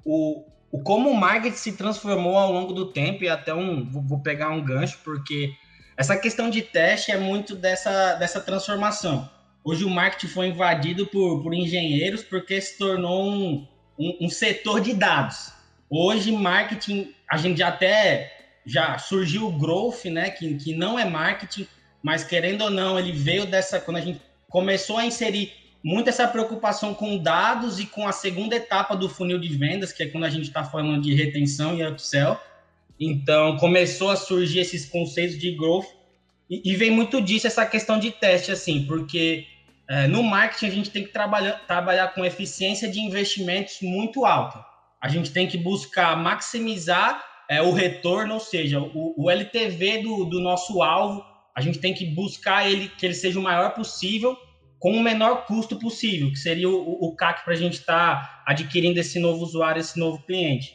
o, 0.05 0.45
o 0.71 0.83
como 0.83 1.09
o 1.09 1.17
marketing 1.17 1.57
se 1.57 1.73
transformou 1.79 2.37
ao 2.37 2.53
longo 2.53 2.75
do 2.75 2.93
tempo, 2.93 3.25
e 3.25 3.29
até 3.31 3.55
um, 3.55 3.91
vou, 3.91 4.21
pegar 4.21 4.51
um 4.51 4.63
gancho, 4.63 4.99
porque 5.03 5.55
essa 5.97 6.15
questão 6.15 6.51
de 6.51 6.61
teste 6.61 7.11
é 7.11 7.17
muito 7.17 7.57
dessa, 7.57 8.17
dessa 8.17 8.39
transformação. 8.39 9.27
Hoje 9.65 9.83
o 9.83 9.89
marketing 9.89 10.29
foi 10.29 10.49
invadido 10.49 11.07
por, 11.07 11.43
por 11.43 11.55
engenheiros 11.55 12.23
porque 12.23 12.61
se 12.61 12.77
tornou 12.77 13.31
um, 13.31 13.67
um, 13.99 14.27
um 14.27 14.29
setor 14.29 14.79
de 14.83 14.93
dados. 14.93 15.53
Hoje, 15.89 16.33
marketing, 16.33 17.15
a 17.31 17.39
gente 17.39 17.63
até 17.63 18.36
já 18.67 18.99
surgiu 18.99 19.47
o 19.47 19.53
growth, 19.53 20.05
né, 20.07 20.31
que, 20.31 20.55
que 20.57 20.75
não 20.75 20.99
é 20.99 21.05
marketing, 21.05 21.67
mas 22.03 22.25
querendo 22.25 22.63
ou 22.63 22.71
não, 22.71 22.99
ele 22.99 23.13
veio 23.13 23.47
dessa 23.47 23.81
quando 23.81 23.99
a 23.99 24.01
gente 24.01 24.21
começou 24.49 24.99
a 24.99 25.07
inserir 25.07 25.53
muito 25.85 26.09
essa 26.09 26.27
preocupação 26.27 26.93
com 26.93 27.17
dados 27.17 27.79
e 27.79 27.87
com 27.87 28.09
a 28.09 28.13
segunda 28.13 28.57
etapa 28.57 28.97
do 28.97 29.09
funil 29.09 29.39
de 29.39 29.57
vendas, 29.57 29.93
que 29.93 30.03
é 30.03 30.07
quando 30.07 30.25
a 30.25 30.31
gente 30.31 30.49
está 30.49 30.65
falando 30.65 31.01
de 31.01 31.15
retenção 31.15 31.77
e 31.77 31.87
upsell. 31.87 32.37
Então, 32.99 33.57
começou 33.59 34.11
a 34.11 34.17
surgir 34.17 34.61
esses 34.61 34.87
conceitos 34.87 35.39
de 35.39 35.53
growth 35.53 35.87
e, 36.51 36.73
e 36.73 36.75
vem 36.75 36.91
muito 36.91 37.21
disso 37.21 37.47
essa 37.47 37.65
questão 37.65 37.99
de 37.99 38.11
teste, 38.11 38.51
assim, 38.51 38.85
porque 38.87 39.47
é, 39.89 40.09
no 40.09 40.23
marketing 40.23 40.67
a 40.67 40.71
gente 40.71 40.91
tem 40.91 41.05
que 41.05 41.13
trabalhar, 41.13 41.65
trabalhar 41.67 42.09
com 42.09 42.25
eficiência 42.25 42.89
de 42.91 43.01
investimentos 43.01 43.79
muito 43.81 44.25
alta. 44.25 44.65
A 45.01 45.09
gente 45.09 45.31
tem 45.31 45.47
que 45.47 45.59
buscar 45.59 46.17
maximizar 46.17 47.25
é, 47.49 47.63
o 47.63 47.73
retorno, 47.73 48.35
ou 48.35 48.41
seja, 48.41 48.81
o, 48.81 49.15
o 49.17 49.31
LTV 49.31 50.03
do, 50.03 50.25
do 50.25 50.41
nosso 50.41 50.83
alvo, 50.83 51.25
a 51.55 51.61
gente 51.61 51.79
tem 51.79 51.95
que 51.95 52.05
buscar 52.05 52.71
ele 52.71 52.89
que 52.89 53.07
ele 53.07 53.15
seja 53.15 53.39
o 53.39 53.43
maior 53.43 53.75
possível 53.75 54.37
com 54.79 54.93
o 54.93 55.03
menor 55.03 55.47
custo 55.47 55.77
possível, 55.77 56.31
que 56.31 56.39
seria 56.39 56.69
o, 56.69 56.99
o 57.01 57.17
CAC 57.17 57.45
para 57.45 57.55
a 57.55 57.57
gente 57.57 57.75
estar 57.75 58.21
tá 58.21 58.45
adquirindo 58.47 59.01
esse 59.01 59.19
novo 59.19 59.43
usuário, 59.43 59.81
esse 59.81 59.99
novo 59.99 60.23
cliente. 60.25 60.75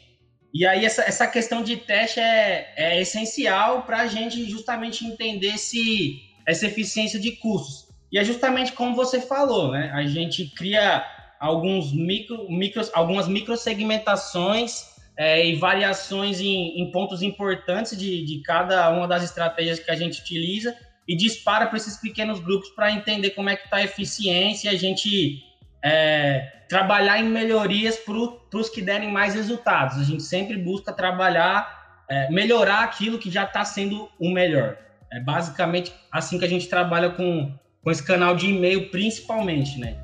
E 0.52 0.66
aí 0.66 0.84
essa, 0.84 1.02
essa 1.02 1.26
questão 1.26 1.62
de 1.62 1.76
teste 1.76 2.20
é, 2.20 2.74
é 2.76 3.00
essencial 3.00 3.82
para 3.82 4.00
a 4.00 4.06
gente 4.06 4.44
justamente 4.50 5.06
entender 5.06 5.56
se, 5.56 6.20
essa 6.46 6.66
eficiência 6.66 7.18
de 7.18 7.32
custos. 7.32 7.88
E 8.10 8.18
é 8.18 8.24
justamente 8.24 8.72
como 8.72 8.94
você 8.94 9.20
falou, 9.20 9.72
né? 9.72 9.90
A 9.94 10.04
gente 10.04 10.52
cria 10.54 11.02
alguns 11.40 11.92
micro, 11.92 12.46
micros, 12.50 12.90
algumas 12.92 13.26
microsegmentações 13.26 14.91
é, 15.16 15.46
e 15.46 15.56
variações 15.56 16.40
em, 16.40 16.80
em 16.80 16.90
pontos 16.90 17.22
importantes 17.22 17.96
de, 17.96 18.24
de, 18.24 18.42
cada 18.42 18.90
uma 18.90 19.06
das 19.06 19.22
estratégias 19.22 19.78
que 19.78 19.90
a 19.90 19.94
gente 19.94 20.20
utiliza 20.20 20.74
e 21.06 21.16
dispara 21.16 21.66
para 21.66 21.76
esses 21.76 21.96
pequenos 21.96 22.40
grupos 22.40 22.70
para 22.70 22.90
entender 22.90 23.30
como 23.30 23.50
é 23.50 23.56
que 23.56 23.64
está 23.64 23.76
a 23.78 23.84
eficiência 23.84 24.70
e 24.70 24.74
a 24.74 24.78
gente 24.78 25.42
é, 25.84 26.50
trabalhar 26.68 27.18
em 27.18 27.28
melhorias 27.28 27.96
para 27.96 28.14
os 28.58 28.68
que 28.70 28.80
derem 28.80 29.10
mais 29.10 29.34
resultados. 29.34 29.98
A 29.98 30.04
gente 30.04 30.22
sempre 30.22 30.56
busca 30.56 30.92
trabalhar, 30.92 32.04
é, 32.08 32.30
melhorar 32.30 32.84
aquilo 32.84 33.18
que 33.18 33.30
já 33.30 33.44
está 33.44 33.64
sendo 33.64 34.08
o 34.18 34.30
melhor. 34.30 34.78
É 35.12 35.20
basicamente 35.20 35.92
assim 36.10 36.38
que 36.38 36.44
a 36.44 36.48
gente 36.48 36.68
trabalha 36.68 37.10
com, 37.10 37.52
com 37.82 37.90
esse 37.90 38.02
canal 38.02 38.34
de 38.34 38.46
e-mail, 38.46 38.88
principalmente, 38.90 39.78
né? 39.78 40.02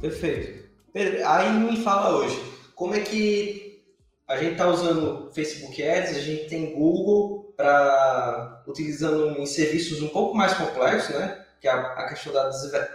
Perfeito. 0.00 0.59
Aí 1.26 1.52
me 1.52 1.76
fala 1.82 2.16
hoje, 2.16 2.40
como 2.74 2.94
é 2.94 3.00
que 3.00 3.70
a 4.26 4.36
gente 4.36 4.52
está 4.52 4.68
usando 4.68 5.30
Facebook 5.32 5.82
Ads, 5.82 6.16
a 6.16 6.20
gente 6.20 6.48
tem 6.48 6.72
Google 6.72 7.52
para 7.56 8.62
utilizando 8.66 9.38
em 9.38 9.44
serviços 9.44 10.00
um 10.02 10.08
pouco 10.08 10.36
mais 10.36 10.54
complexos, 10.54 11.14
né? 11.16 11.44
Que 11.60 11.68
é 11.68 11.72
a, 11.72 12.06
questão 12.08 12.32
da 12.32 12.48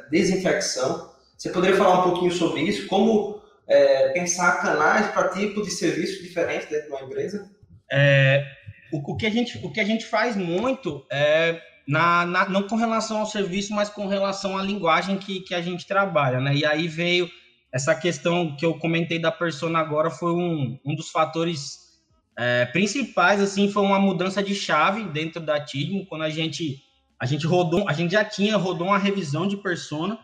desinfecção. 0.09 1.11
Você 1.37 1.49
poderia 1.49 1.75
falar 1.75 1.99
um 1.99 2.11
pouquinho 2.11 2.31
sobre 2.31 2.61
isso? 2.61 2.87
Como 2.87 3.41
é, 3.67 4.09
pensar 4.09 4.61
canais 4.61 5.11
para 5.11 5.29
tipo 5.29 5.61
de 5.61 5.69
serviço 5.69 6.23
diferente 6.23 6.67
dentro 6.69 6.87
de 6.87 6.93
uma 6.93 7.01
empresa? 7.01 7.51
É, 7.91 8.45
o, 8.91 9.11
o, 9.11 9.17
que 9.17 9.25
a 9.25 9.29
gente, 9.29 9.59
o 9.63 9.71
que 9.71 9.81
a 9.81 9.85
gente 9.85 10.05
faz 10.05 10.35
muito 10.35 11.05
é 11.11 11.61
na, 11.87 12.25
na, 12.25 12.49
não 12.49 12.63
com 12.63 12.75
relação 12.75 13.17
ao 13.17 13.25
serviço, 13.25 13.73
mas 13.73 13.89
com 13.89 14.07
relação 14.07 14.57
à 14.57 14.63
linguagem 14.63 15.17
que, 15.17 15.41
que 15.41 15.53
a 15.53 15.61
gente 15.61 15.85
trabalha, 15.85 16.39
né? 16.39 16.55
E 16.55 16.65
aí 16.65 16.87
veio 16.87 17.29
essa 17.75 17.93
questão 17.93 18.55
que 18.55 18.65
eu 18.65 18.75
comentei 18.75 19.19
da 19.19 19.29
persona 19.29 19.79
agora, 19.79 20.09
foi 20.09 20.31
um, 20.31 20.79
um 20.85 20.95
dos 20.95 21.09
fatores 21.09 21.99
é, 22.37 22.63
principais, 22.67 23.41
assim, 23.41 23.69
foi 23.69 23.83
uma 23.83 23.99
mudança 23.99 24.41
de 24.41 24.55
chave 24.55 25.03
dentro 25.09 25.41
da 25.41 25.59
Tidmo, 25.59 26.05
quando 26.05 26.21
a 26.21 26.29
gente, 26.29 26.81
a 27.19 27.25
gente 27.25 27.45
rodou, 27.45 27.85
a 27.89 27.91
gente 27.91 28.11
já 28.11 28.23
tinha, 28.23 28.55
rodou 28.55 28.87
uma 28.87 28.97
revisão 28.97 29.45
de 29.45 29.57
persona, 29.57 30.17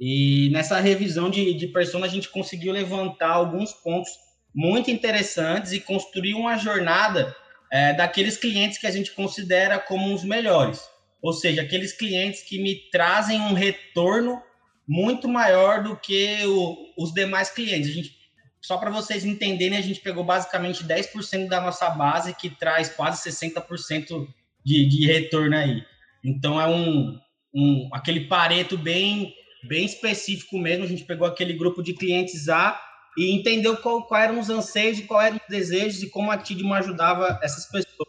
e 0.00 0.48
nessa 0.50 0.80
revisão 0.80 1.28
de, 1.28 1.52
de 1.52 1.66
persona 1.66 2.06
a 2.06 2.08
gente 2.08 2.30
conseguiu 2.30 2.72
levantar 2.72 3.32
alguns 3.32 3.74
pontos 3.74 4.10
muito 4.54 4.90
interessantes 4.90 5.72
e 5.72 5.80
construir 5.80 6.32
uma 6.32 6.56
jornada 6.56 7.36
é, 7.70 7.92
daqueles 7.92 8.38
clientes 8.38 8.78
que 8.78 8.86
a 8.86 8.90
gente 8.90 9.12
considera 9.12 9.78
como 9.78 10.14
os 10.14 10.24
melhores. 10.24 10.80
Ou 11.20 11.34
seja, 11.34 11.60
aqueles 11.60 11.92
clientes 11.92 12.42
que 12.44 12.62
me 12.62 12.88
trazem 12.90 13.38
um 13.42 13.52
retorno 13.52 14.40
muito 14.88 15.28
maior 15.28 15.82
do 15.82 15.94
que 15.96 16.38
o, 16.46 16.76
os 16.96 17.12
demais 17.12 17.50
clientes. 17.50 17.90
Gente, 17.90 18.16
só 18.58 18.78
para 18.78 18.90
vocês 18.90 19.24
entenderem, 19.24 19.76
a 19.76 19.82
gente 19.82 20.00
pegou 20.00 20.24
basicamente 20.24 20.82
10% 20.82 21.46
da 21.46 21.60
nossa 21.60 21.90
base, 21.90 22.34
que 22.34 22.48
traz 22.48 22.88
quase 22.88 23.30
60% 23.30 24.26
de, 24.64 24.88
de 24.88 25.06
retorno 25.06 25.56
aí. 25.56 25.84
Então, 26.24 26.58
é 26.58 26.66
um, 26.66 27.20
um 27.54 27.90
aquele 27.92 28.26
pareto 28.26 28.78
bem, 28.78 29.34
bem 29.62 29.84
específico 29.84 30.58
mesmo. 30.58 30.84
A 30.84 30.88
gente 30.88 31.04
pegou 31.04 31.26
aquele 31.26 31.52
grupo 31.52 31.82
de 31.82 31.92
clientes 31.92 32.48
A 32.48 32.80
e 33.16 33.30
entendeu 33.30 33.76
qual, 33.76 34.06
qual 34.06 34.20
eram 34.20 34.40
os 34.40 34.48
anseios 34.48 34.98
e 34.98 35.02
qual 35.02 35.20
eram 35.20 35.36
os 35.36 35.48
desejos 35.48 36.02
e 36.02 36.08
como 36.08 36.30
a 36.30 36.38
Tidmo 36.38 36.72
ajudava 36.72 37.38
essas 37.42 37.66
pessoas. 37.66 38.08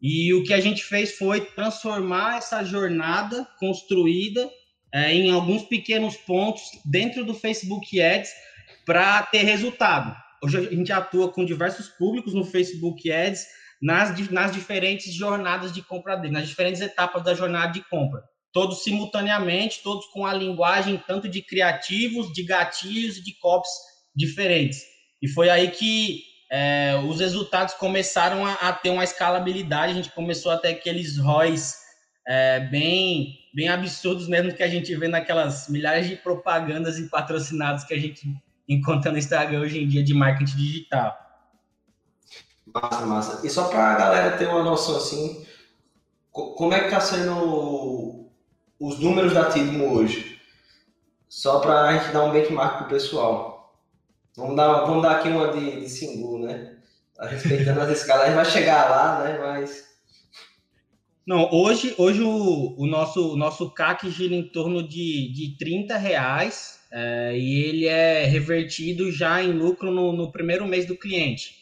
E 0.00 0.32
o 0.34 0.44
que 0.44 0.54
a 0.54 0.60
gente 0.60 0.82
fez 0.84 1.18
foi 1.18 1.40
transformar 1.40 2.38
essa 2.38 2.64
jornada 2.64 3.46
construída 3.58 4.48
é, 4.92 5.14
em 5.14 5.30
alguns 5.30 5.62
pequenos 5.62 6.16
pontos 6.16 6.62
dentro 6.84 7.24
do 7.24 7.34
Facebook 7.34 8.00
Ads 8.00 8.30
para 8.84 9.22
ter 9.24 9.42
resultado. 9.42 10.16
Hoje 10.42 10.58
a 10.58 10.62
gente 10.62 10.92
atua 10.92 11.30
com 11.30 11.44
diversos 11.44 11.88
públicos 11.88 12.34
no 12.34 12.44
Facebook 12.44 13.10
Ads 13.10 13.46
nas, 13.80 14.30
nas 14.30 14.52
diferentes 14.52 15.12
jornadas 15.12 15.72
de 15.72 15.82
compra 15.82 16.16
dele, 16.16 16.34
nas 16.34 16.48
diferentes 16.48 16.80
etapas 16.80 17.22
da 17.22 17.34
jornada 17.34 17.72
de 17.72 17.82
compra. 17.88 18.22
Todos 18.52 18.82
simultaneamente, 18.82 19.80
todos 19.82 20.06
com 20.06 20.26
a 20.26 20.34
linguagem 20.34 21.02
tanto 21.06 21.28
de 21.28 21.40
criativos, 21.40 22.32
de 22.32 22.42
gatilhos 22.42 23.18
e 23.18 23.24
de 23.24 23.32
copies 23.38 23.70
diferentes. 24.14 24.80
E 25.22 25.28
foi 25.28 25.48
aí 25.48 25.70
que 25.70 26.24
é, 26.50 27.00
os 27.06 27.20
resultados 27.20 27.74
começaram 27.74 28.44
a, 28.44 28.54
a, 28.54 28.72
ter 28.72 28.90
uma 28.90 29.04
escalabilidade, 29.04 29.92
a 29.92 29.94
gente 29.94 30.10
começou 30.10 30.50
a 30.50 30.58
ter 30.58 30.68
aqueles 30.68 31.16
ROIs 31.16 31.74
é, 32.26 32.60
bem, 32.60 33.38
bem 33.54 33.68
absurdos 33.68 34.28
mesmo 34.28 34.54
que 34.54 34.62
a 34.62 34.68
gente 34.68 34.94
vê 34.94 35.08
naquelas 35.08 35.68
milhares 35.68 36.08
de 36.08 36.16
propagandas 36.16 36.98
e 36.98 37.08
patrocinados 37.08 37.84
que 37.84 37.94
a 37.94 37.98
gente 37.98 38.34
encontra 38.68 39.10
no 39.10 39.18
Instagram 39.18 39.60
hoje 39.60 39.82
em 39.82 39.88
dia 39.88 40.02
de 40.02 40.14
marketing 40.14 40.56
digital. 40.56 41.16
Massa, 42.72 43.06
massa. 43.06 43.46
E 43.46 43.50
só 43.50 43.68
para 43.68 43.92
a 43.92 43.98
galera 43.98 44.36
ter 44.36 44.46
uma 44.46 44.62
noção 44.62 44.96
assim, 44.96 45.44
como 46.30 46.72
é 46.72 46.80
que 46.80 46.86
está 46.86 47.00
sendo 47.00 48.30
os 48.78 48.98
números 49.00 49.34
da 49.34 49.50
Tidmo 49.50 49.92
hoje? 49.92 50.40
Só 51.28 51.58
para 51.60 51.82
a 51.82 51.92
gente 51.96 52.12
dar 52.12 52.24
um 52.24 52.32
benchmark 52.32 52.78
para 52.78 52.86
o 52.86 52.90
pessoal. 52.90 53.76
Vamos 54.36 54.56
dar, 54.56 54.84
vamos 54.84 55.02
dar 55.02 55.16
aqui 55.16 55.28
uma 55.28 55.48
de, 55.52 55.80
de 55.80 55.88
Singu, 55.88 56.38
né? 56.38 56.76
Tá 57.16 57.26
respeitando 57.26 57.80
as 57.80 57.90
escalas, 57.90 58.22
a 58.22 58.26
gente 58.26 58.36
vai 58.36 58.44
chegar 58.44 58.88
lá, 58.88 59.24
né? 59.24 59.38
Mas 59.38 59.89
não, 61.30 61.48
hoje, 61.52 61.94
hoje 61.96 62.20
o, 62.22 62.74
o, 62.76 62.88
nosso, 62.88 63.34
o 63.34 63.36
nosso 63.36 63.70
CAC 63.70 64.10
gira 64.10 64.34
em 64.34 64.42
torno 64.42 64.82
de, 64.82 65.32
de 65.32 65.56
30 65.58 65.96
reais 65.96 66.80
é, 66.90 67.38
e 67.38 67.62
ele 67.62 67.86
é 67.86 68.24
revertido 68.24 69.12
já 69.12 69.40
em 69.40 69.52
lucro 69.52 69.92
no, 69.92 70.12
no, 70.12 70.32
primeiro 70.32 70.66
mês 70.66 70.86
do 70.86 70.96
cliente. 70.96 71.54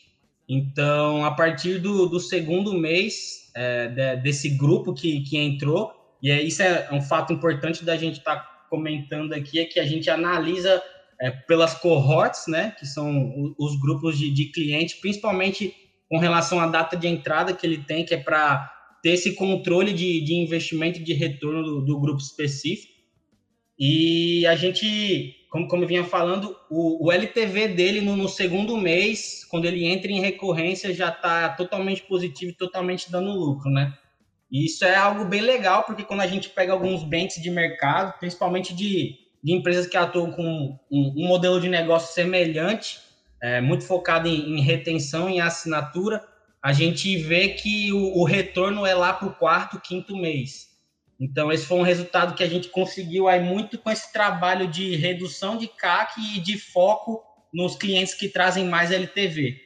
Então, 0.48 1.22
a 1.22 1.32
partir 1.32 1.80
do, 1.80 2.06
do 2.06 2.18
segundo 2.18 2.72
mês 2.72 3.50
é, 3.54 3.88
de, 3.88 4.16
desse 4.22 4.48
grupo 4.48 4.94
que, 4.94 5.20
que 5.20 5.36
entrou, 5.36 5.92
e 6.22 6.30
é, 6.30 6.40
isso 6.40 6.62
é 6.62 6.88
um 6.90 7.02
fato 7.02 7.34
importante 7.34 7.84
da 7.84 7.94
gente 7.94 8.20
estar 8.20 8.36
tá 8.36 8.66
comentando 8.70 9.34
aqui, 9.34 9.60
é 9.60 9.66
que 9.66 9.78
a 9.78 9.84
gente 9.84 10.08
analisa 10.08 10.82
é, 11.20 11.30
pelas 11.30 11.74
cohorts, 11.74 12.46
né, 12.48 12.74
que 12.78 12.86
são 12.86 13.54
os 13.58 13.78
grupos 13.78 14.16
de, 14.16 14.32
de 14.32 14.46
cliente, 14.46 14.96
principalmente 14.96 15.74
com 16.08 16.16
relação 16.16 16.58
à 16.58 16.66
data 16.66 16.96
de 16.96 17.06
entrada 17.06 17.52
que 17.52 17.66
ele 17.66 17.84
tem, 17.84 18.02
que 18.02 18.14
é 18.14 18.18
para 18.18 18.77
ter 19.02 19.10
esse 19.10 19.34
controle 19.34 19.92
de, 19.92 20.20
de 20.20 20.34
investimento 20.34 21.02
de 21.02 21.12
retorno 21.12 21.62
do, 21.62 21.84
do, 21.84 22.00
grupo 22.00 22.20
específico. 22.20 22.92
E 23.78 24.46
a 24.46 24.56
gente, 24.56 25.36
como, 25.50 25.68
como 25.68 25.84
eu 25.84 25.88
vinha 25.88 26.04
falando, 26.04 26.56
o, 26.68 27.06
o 27.06 27.12
LTV 27.12 27.68
dele 27.68 28.00
no, 28.00 28.16
no, 28.16 28.28
segundo 28.28 28.76
mês, 28.76 29.44
quando 29.44 29.66
ele 29.66 29.84
entra 29.84 30.10
em 30.10 30.20
recorrência, 30.20 30.92
já 30.92 31.10
está 31.10 31.50
totalmente 31.50 32.02
positivo, 32.02 32.54
totalmente 32.58 33.10
dando 33.10 33.30
lucro, 33.30 33.70
né? 33.70 33.96
E 34.50 34.64
isso 34.64 34.84
é 34.84 34.96
algo 34.96 35.26
bem 35.26 35.42
legal, 35.42 35.84
porque 35.84 36.02
quando 36.02 36.20
a 36.20 36.26
gente 36.26 36.48
pega 36.48 36.72
alguns 36.72 37.04
bens 37.04 37.34
de 37.34 37.50
mercado, 37.50 38.18
principalmente 38.18 38.74
de, 38.74 39.14
de 39.42 39.52
empresas 39.52 39.86
que 39.86 39.96
atuam 39.96 40.32
com 40.32 40.78
um, 40.90 41.14
um 41.16 41.28
modelo 41.28 41.60
de 41.60 41.68
negócio 41.68 42.14
semelhante, 42.14 42.98
é, 43.40 43.60
muito 43.60 43.84
focado 43.84 44.26
em, 44.26 44.58
em 44.58 44.60
retenção 44.60 45.30
e 45.30 45.40
assinatura, 45.40 46.24
a 46.62 46.72
gente 46.72 47.16
vê 47.16 47.50
que 47.50 47.92
o, 47.92 48.18
o 48.18 48.24
retorno 48.24 48.84
é 48.84 48.94
lá 48.94 49.12
para 49.12 49.28
o 49.28 49.34
quarto, 49.34 49.80
quinto 49.80 50.16
mês. 50.16 50.68
Então, 51.20 51.50
esse 51.50 51.66
foi 51.66 51.78
um 51.78 51.82
resultado 51.82 52.34
que 52.34 52.44
a 52.44 52.48
gente 52.48 52.68
conseguiu 52.68 53.26
aí 53.26 53.40
muito 53.40 53.78
com 53.78 53.90
esse 53.90 54.12
trabalho 54.12 54.68
de 54.68 54.94
redução 54.96 55.56
de 55.56 55.66
CAC 55.66 56.36
e 56.36 56.40
de 56.40 56.58
foco 56.58 57.24
nos 57.52 57.76
clientes 57.76 58.14
que 58.14 58.28
trazem 58.28 58.64
mais 58.64 58.92
LTV. 58.92 59.60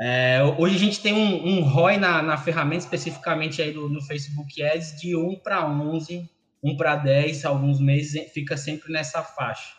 É, 0.00 0.40
hoje 0.58 0.76
a 0.76 0.78
gente 0.78 1.02
tem 1.02 1.12
um, 1.12 1.46
um 1.46 1.62
ROI 1.64 1.96
na, 1.96 2.22
na 2.22 2.38
ferramenta, 2.38 2.84
especificamente 2.84 3.60
aí 3.60 3.72
do, 3.72 3.88
no 3.88 4.00
Facebook 4.00 4.62
Ads, 4.62 5.00
de 5.00 5.16
1 5.16 5.40
para 5.40 5.68
11, 5.68 6.30
1 6.62 6.76
para 6.76 6.96
10, 6.96 7.44
alguns 7.44 7.80
meses, 7.80 8.32
fica 8.32 8.56
sempre 8.56 8.92
nessa 8.92 9.22
faixa. 9.22 9.76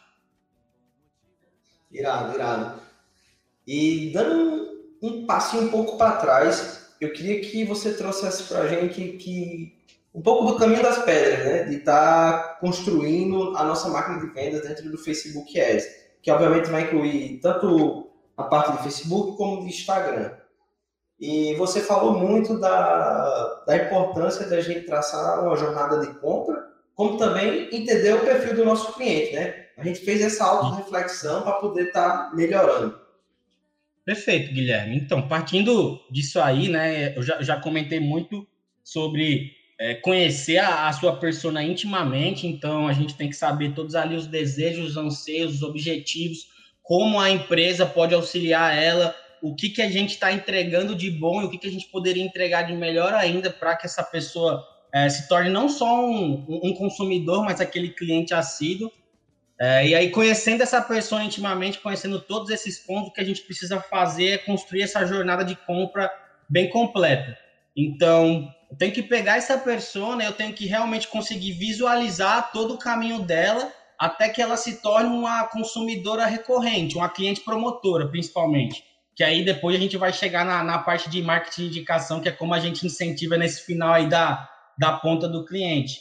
Irado, 1.89 2.35
irado. 2.35 2.81
E 3.65 4.11
dando 4.13 4.78
um 5.01 5.25
passinho 5.25 5.63
um 5.63 5.69
pouco 5.69 5.97
para 5.97 6.17
trás, 6.17 6.89
eu 6.99 7.13
queria 7.13 7.41
que 7.41 7.63
você 7.63 7.93
trouxesse 7.93 8.43
para 8.43 8.61
a 8.61 8.67
gente 8.67 9.13
que 9.17 9.79
um 10.13 10.21
pouco 10.21 10.45
do 10.45 10.57
caminho 10.57 10.81
das 10.81 11.03
pedras, 11.03 11.45
né? 11.45 11.63
De 11.63 11.75
estar 11.75 12.31
tá 12.31 12.57
construindo 12.59 13.55
a 13.55 13.63
nossa 13.63 13.89
máquina 13.89 14.19
de 14.19 14.27
vendas 14.33 14.61
dentro 14.61 14.89
do 14.89 14.97
Facebook 14.97 15.59
Ads, 15.59 15.85
que 16.21 16.31
obviamente 16.31 16.69
vai 16.69 16.83
incluir 16.83 17.39
tanto 17.41 18.09
a 18.35 18.43
parte 18.43 18.71
de 18.73 18.83
Facebook 18.83 19.37
como 19.37 19.61
de 19.61 19.67
Instagram. 19.67 20.31
E 21.19 21.53
você 21.55 21.81
falou 21.81 22.13
muito 22.13 22.57
da, 22.59 23.63
da 23.67 23.77
importância 23.77 24.47
da 24.47 24.61
gente 24.61 24.85
traçar 24.85 25.43
uma 25.43 25.55
jornada 25.57 25.99
de 25.99 26.13
compra, 26.19 26.69
como 26.95 27.17
também 27.17 27.73
entender 27.73 28.13
o 28.13 28.21
perfil 28.25 28.55
do 28.55 28.65
nosso 28.65 28.93
cliente, 28.93 29.33
né? 29.33 29.67
A 29.77 29.83
gente 29.83 30.01
fez 30.01 30.21
essa 30.21 30.45
auto-reflexão 30.45 31.43
para 31.43 31.53
poder 31.53 31.87
estar 31.87 32.29
tá 32.29 32.35
melhorando. 32.35 32.98
Perfeito, 34.05 34.53
Guilherme. 34.53 34.97
Então, 34.97 35.27
partindo 35.27 36.01
disso 36.09 36.39
aí, 36.39 36.67
né, 36.67 37.15
eu 37.15 37.21
já, 37.21 37.41
já 37.41 37.59
comentei 37.59 37.99
muito 37.99 38.47
sobre 38.83 39.51
é, 39.79 39.93
conhecer 39.95 40.57
a, 40.57 40.87
a, 40.87 40.93
sua 40.93 41.17
persona 41.17 41.63
intimamente, 41.63 42.47
então 42.47 42.87
a 42.87 42.93
gente 42.93 43.15
tem 43.15 43.29
que 43.29 43.35
saber 43.35 43.73
todos 43.73 43.95
ali 43.95 44.15
os 44.15 44.27
desejos, 44.27 44.91
os 44.91 44.97
anseios, 44.97 45.55
os 45.55 45.63
objetivos, 45.63 46.47
como 46.81 47.19
a 47.19 47.29
empresa 47.29 47.85
pode 47.85 48.13
auxiliar 48.13 48.75
ela, 48.75 49.15
o 49.41 49.55
que, 49.55 49.69
que 49.69 49.81
a 49.81 49.89
gente 49.89 50.11
está 50.11 50.33
entregando 50.33 50.95
de 50.95 51.09
bom 51.09 51.41
e 51.41 51.45
o 51.45 51.49
que, 51.49 51.57
que 51.57 51.67
a 51.67 51.71
gente 51.71 51.87
poderia 51.87 52.23
entregar 52.23 52.63
de 52.63 52.73
melhor 52.73 53.13
ainda 53.13 53.49
para 53.49 53.75
que 53.75 53.85
essa 53.85 54.03
pessoa 54.03 54.67
é, 54.91 55.07
se 55.07 55.27
torne 55.27 55.49
não 55.49 55.69
só 55.69 56.05
um, 56.05 56.45
um 56.47 56.73
consumidor, 56.73 57.43
mas 57.45 57.61
aquele 57.61 57.89
cliente 57.89 58.33
assíduo. 58.33 58.91
É, 59.61 59.87
e 59.87 59.93
aí, 59.93 60.09
conhecendo 60.09 60.63
essa 60.63 60.81
pessoa 60.81 61.21
intimamente, 61.21 61.79
conhecendo 61.79 62.21
todos 62.21 62.49
esses 62.49 62.79
pontos, 62.79 63.09
o 63.09 63.13
que 63.13 63.19
a 63.19 63.25
gente 63.25 63.41
precisa 63.41 63.81
fazer 63.81 64.29
é 64.29 64.37
construir 64.37 64.83
essa 64.83 65.05
jornada 65.05 65.43
de 65.43 65.55
compra 65.55 66.09
bem 66.47 66.69
completa. 66.69 67.37
Então, 67.75 68.49
eu 68.71 68.77
tenho 68.77 68.93
que 68.93 69.03
pegar 69.03 69.37
essa 69.37 69.57
pessoa, 69.57 70.15
né, 70.15 70.27
eu 70.27 70.33
tenho 70.33 70.53
que 70.53 70.65
realmente 70.65 71.09
conseguir 71.09 71.53
visualizar 71.53 72.51
todo 72.53 72.75
o 72.75 72.77
caminho 72.77 73.19
dela 73.19 73.71
até 73.97 74.29
que 74.29 74.41
ela 74.41 74.55
se 74.55 74.81
torne 74.81 75.09
uma 75.09 75.43
consumidora 75.47 76.25
recorrente, 76.25 76.95
uma 76.95 77.09
cliente 77.09 77.41
promotora, 77.41 78.07
principalmente. 78.07 78.85
Que 79.13 79.25
aí 79.25 79.43
depois 79.43 79.75
a 79.75 79.79
gente 79.79 79.97
vai 79.97 80.13
chegar 80.13 80.45
na, 80.45 80.63
na 80.63 80.77
parte 80.77 81.09
de 81.09 81.21
marketing 81.21 81.63
de 81.63 81.67
indicação, 81.67 82.21
que 82.21 82.29
é 82.29 82.31
como 82.31 82.53
a 82.53 82.59
gente 82.59 82.85
incentiva 82.85 83.35
nesse 83.35 83.65
final 83.65 83.91
aí 83.91 84.07
da, 84.07 84.49
da 84.77 84.93
ponta 84.93 85.27
do 85.27 85.45
cliente. 85.45 85.99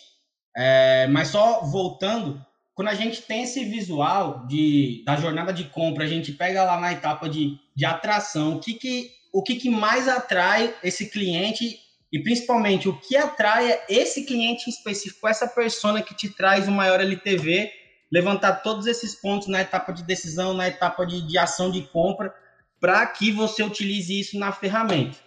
É, 0.56 1.08
mas 1.08 1.28
só 1.28 1.64
voltando, 1.64 2.40
quando 2.78 2.90
a 2.90 2.94
gente 2.94 3.22
tem 3.22 3.42
esse 3.42 3.64
visual 3.64 4.46
de, 4.46 5.02
da 5.04 5.16
jornada 5.16 5.52
de 5.52 5.64
compra, 5.64 6.04
a 6.04 6.06
gente 6.06 6.30
pega 6.30 6.62
lá 6.62 6.78
na 6.78 6.92
etapa 6.92 7.28
de, 7.28 7.58
de 7.74 7.84
atração, 7.84 8.54
o 8.54 8.60
que, 8.60 8.74
que, 8.74 9.10
o 9.32 9.42
que, 9.42 9.56
que 9.56 9.68
mais 9.68 10.06
atrai 10.06 10.72
esse 10.80 11.10
cliente 11.10 11.76
e 12.12 12.22
principalmente 12.22 12.88
o 12.88 12.96
que 12.96 13.16
atrai 13.16 13.80
esse 13.88 14.24
cliente 14.24 14.70
específico, 14.70 15.26
essa 15.26 15.48
persona 15.48 16.02
que 16.02 16.14
te 16.14 16.28
traz 16.28 16.68
o 16.68 16.70
maior 16.70 17.00
LTV, 17.00 17.68
levantar 18.12 18.62
todos 18.62 18.86
esses 18.86 19.12
pontos 19.12 19.48
na 19.48 19.60
etapa 19.60 19.92
de 19.92 20.04
decisão, 20.04 20.54
na 20.54 20.68
etapa 20.68 21.04
de, 21.04 21.26
de 21.26 21.36
ação 21.36 21.72
de 21.72 21.82
compra, 21.82 22.32
para 22.78 23.04
que 23.08 23.32
você 23.32 23.64
utilize 23.64 24.20
isso 24.20 24.38
na 24.38 24.52
ferramenta. 24.52 25.18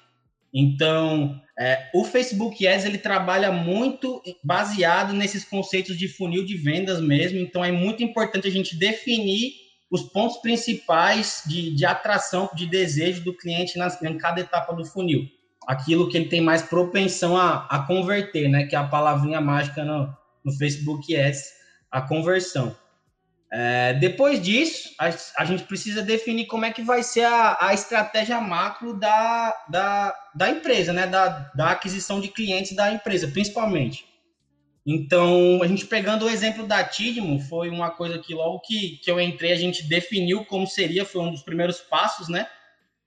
Então, 0.53 1.39
é, 1.57 1.89
o 1.93 2.03
Facebook 2.03 2.67
Ads 2.67 2.85
ele 2.85 2.97
trabalha 2.97 3.51
muito 3.51 4.21
baseado 4.43 5.13
nesses 5.13 5.45
conceitos 5.45 5.97
de 5.97 6.07
funil 6.07 6.45
de 6.45 6.57
vendas 6.57 6.99
mesmo. 6.99 7.39
Então, 7.39 7.63
é 7.63 7.71
muito 7.71 8.03
importante 8.03 8.47
a 8.47 8.51
gente 8.51 8.77
definir 8.77 9.53
os 9.89 10.03
pontos 10.03 10.37
principais 10.37 11.43
de, 11.45 11.75
de 11.75 11.85
atração, 11.85 12.49
de 12.55 12.65
desejo 12.65 13.23
do 13.23 13.35
cliente 13.35 13.77
nas, 13.77 14.01
em 14.01 14.17
cada 14.17 14.39
etapa 14.39 14.73
do 14.73 14.85
funil. 14.85 15.27
Aquilo 15.67 16.09
que 16.09 16.17
ele 16.17 16.29
tem 16.29 16.41
mais 16.41 16.61
propensão 16.61 17.37
a, 17.37 17.67
a 17.67 17.85
converter, 17.85 18.49
né? 18.49 18.65
Que 18.65 18.75
é 18.75 18.79
a 18.79 18.87
palavrinha 18.87 19.39
mágica 19.39 19.83
no, 19.83 20.11
no 20.43 20.51
Facebook 20.53 21.15
Ads, 21.15 21.43
a 21.91 22.01
conversão. 22.01 22.75
É, 23.53 23.93
depois 23.95 24.41
disso, 24.41 24.95
a, 24.97 25.09
a, 25.37 25.45
gente 25.45 25.63
precisa 25.63 26.01
definir 26.01 26.45
como 26.45 26.63
é 26.63 26.71
que 26.71 26.81
vai 26.81 27.03
ser 27.03 27.25
a, 27.25 27.57
a 27.59 27.73
estratégia 27.73 28.39
macro 28.39 28.97
da, 28.97 29.53
da, 29.69 30.15
da 30.33 30.49
empresa, 30.49 30.93
né? 30.93 31.05
Da, 31.05 31.27
da 31.53 31.71
aquisição 31.71 32.21
de 32.21 32.29
clientes 32.29 32.73
da 32.73 32.93
empresa, 32.93 33.27
principalmente. 33.27 34.05
Então, 34.87 35.61
a 35.61 35.67
gente 35.67 35.85
pegando 35.85 36.25
o 36.25 36.29
exemplo 36.29 36.65
da 36.65 36.81
Tidmo, 36.81 37.41
foi 37.41 37.69
uma 37.69 37.91
coisa 37.91 38.17
que 38.17 38.33
logo 38.33 38.61
que, 38.61 38.97
que 39.03 39.11
eu 39.11 39.19
entrei, 39.19 39.51
a 39.51 39.57
gente 39.57 39.83
definiu 39.83 40.45
como 40.45 40.65
seria, 40.65 41.03
foi 41.03 41.21
um 41.21 41.31
dos 41.31 41.43
primeiros 41.43 41.79
passos, 41.79 42.29
né? 42.29 42.47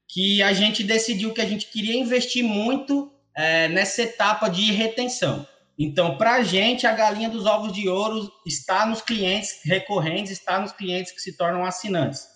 Que 0.06 0.42
a 0.42 0.52
gente 0.52 0.84
decidiu 0.84 1.32
que 1.32 1.40
a 1.40 1.46
gente 1.46 1.66
queria 1.66 1.96
investir 1.96 2.44
muito 2.44 3.10
é, 3.34 3.66
nessa 3.68 4.02
etapa 4.02 4.48
de 4.48 4.70
retenção. 4.72 5.46
Então, 5.78 6.16
para 6.16 6.34
a 6.34 6.42
gente, 6.42 6.86
a 6.86 6.92
galinha 6.92 7.28
dos 7.28 7.46
ovos 7.46 7.72
de 7.72 7.88
ouro 7.88 8.30
está 8.46 8.86
nos 8.86 9.02
clientes 9.02 9.60
recorrentes, 9.64 10.32
está 10.32 10.60
nos 10.60 10.72
clientes 10.72 11.12
que 11.12 11.20
se 11.20 11.36
tornam 11.36 11.64
assinantes. 11.64 12.26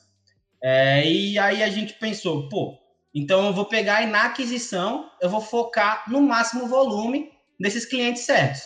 É, 0.62 1.09
e 1.09 1.38
aí 1.38 1.62
a 1.62 1.70
gente 1.70 1.94
pensou, 1.94 2.48
pô, 2.48 2.77
então 3.14 3.46
eu 3.46 3.53
vou 3.53 3.64
pegar 3.64 4.03
e 4.03 4.07
na 4.07 4.24
aquisição 4.24 5.09
eu 5.20 5.31
vou 5.31 5.40
focar 5.40 6.05
no 6.11 6.20
máximo 6.20 6.66
volume 6.66 7.31
desses 7.59 7.87
clientes 7.87 8.22
certos. 8.22 8.62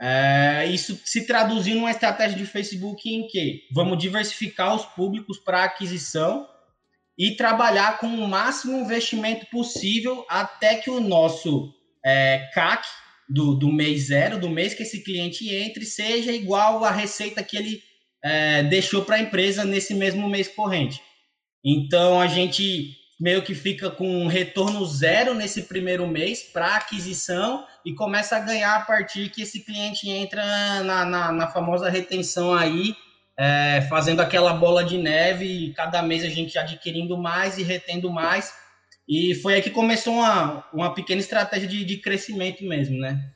É, 0.00 0.64
isso 0.66 1.00
se 1.04 1.26
traduzir 1.26 1.74
numa 1.74 1.90
estratégia 1.90 2.38
de 2.38 2.46
Facebook 2.46 3.12
em 3.12 3.26
que 3.26 3.64
vamos 3.72 3.98
diversificar 3.98 4.76
os 4.76 4.84
públicos 4.84 5.38
para 5.38 5.64
aquisição 5.64 6.48
e 7.18 7.34
trabalhar 7.34 7.98
com 7.98 8.06
o 8.06 8.28
máximo 8.28 8.78
investimento 8.78 9.46
possível 9.46 10.24
até 10.28 10.76
que 10.76 10.88
o 10.88 11.00
nosso 11.00 11.74
é, 12.04 12.48
CAC, 12.54 12.86
do, 13.28 13.54
do 13.54 13.70
mês 13.70 14.06
zero, 14.06 14.40
do 14.40 14.48
mês 14.48 14.74
que 14.74 14.82
esse 14.82 15.02
cliente 15.02 15.54
entre, 15.54 15.84
seja 15.84 16.32
igual 16.32 16.84
à 16.84 16.90
receita 16.90 17.42
que 17.42 17.56
ele 17.56 17.82
é, 18.24 18.62
deixou 18.64 19.04
para 19.04 19.16
a 19.16 19.20
empresa 19.20 19.64
nesse 19.64 19.94
mesmo 19.94 20.28
mês 20.28 20.48
corrente. 20.48 21.00
Então, 21.64 22.20
a 22.20 22.26
gente 22.26 22.96
meio 23.20 23.42
que 23.42 23.54
fica 23.54 23.90
com 23.90 24.08
um 24.08 24.28
retorno 24.28 24.84
zero 24.86 25.34
nesse 25.34 25.62
primeiro 25.62 26.06
mês 26.06 26.42
para 26.42 26.76
aquisição 26.76 27.66
e 27.84 27.92
começa 27.92 28.36
a 28.36 28.40
ganhar 28.40 28.76
a 28.76 28.80
partir 28.80 29.28
que 29.28 29.42
esse 29.42 29.64
cliente 29.64 30.08
entra 30.08 30.82
na, 30.84 31.04
na, 31.04 31.32
na 31.32 31.46
famosa 31.48 31.90
retenção 31.90 32.54
aí, 32.54 32.94
é, 33.36 33.86
fazendo 33.88 34.20
aquela 34.20 34.52
bola 34.52 34.84
de 34.84 34.96
neve 34.96 35.44
e 35.44 35.74
cada 35.74 36.00
mês 36.00 36.24
a 36.24 36.28
gente 36.28 36.56
adquirindo 36.56 37.18
mais 37.18 37.58
e 37.58 37.62
retendo 37.62 38.10
mais 38.10 38.52
e 39.08 39.34
foi 39.36 39.54
aí 39.54 39.62
que 39.62 39.70
começou 39.70 40.12
uma, 40.12 40.64
uma 40.70 40.94
pequena 40.94 41.20
estratégia 41.20 41.66
de, 41.66 41.82
de 41.82 41.96
crescimento 41.96 42.62
mesmo, 42.62 42.98
né? 42.98 43.32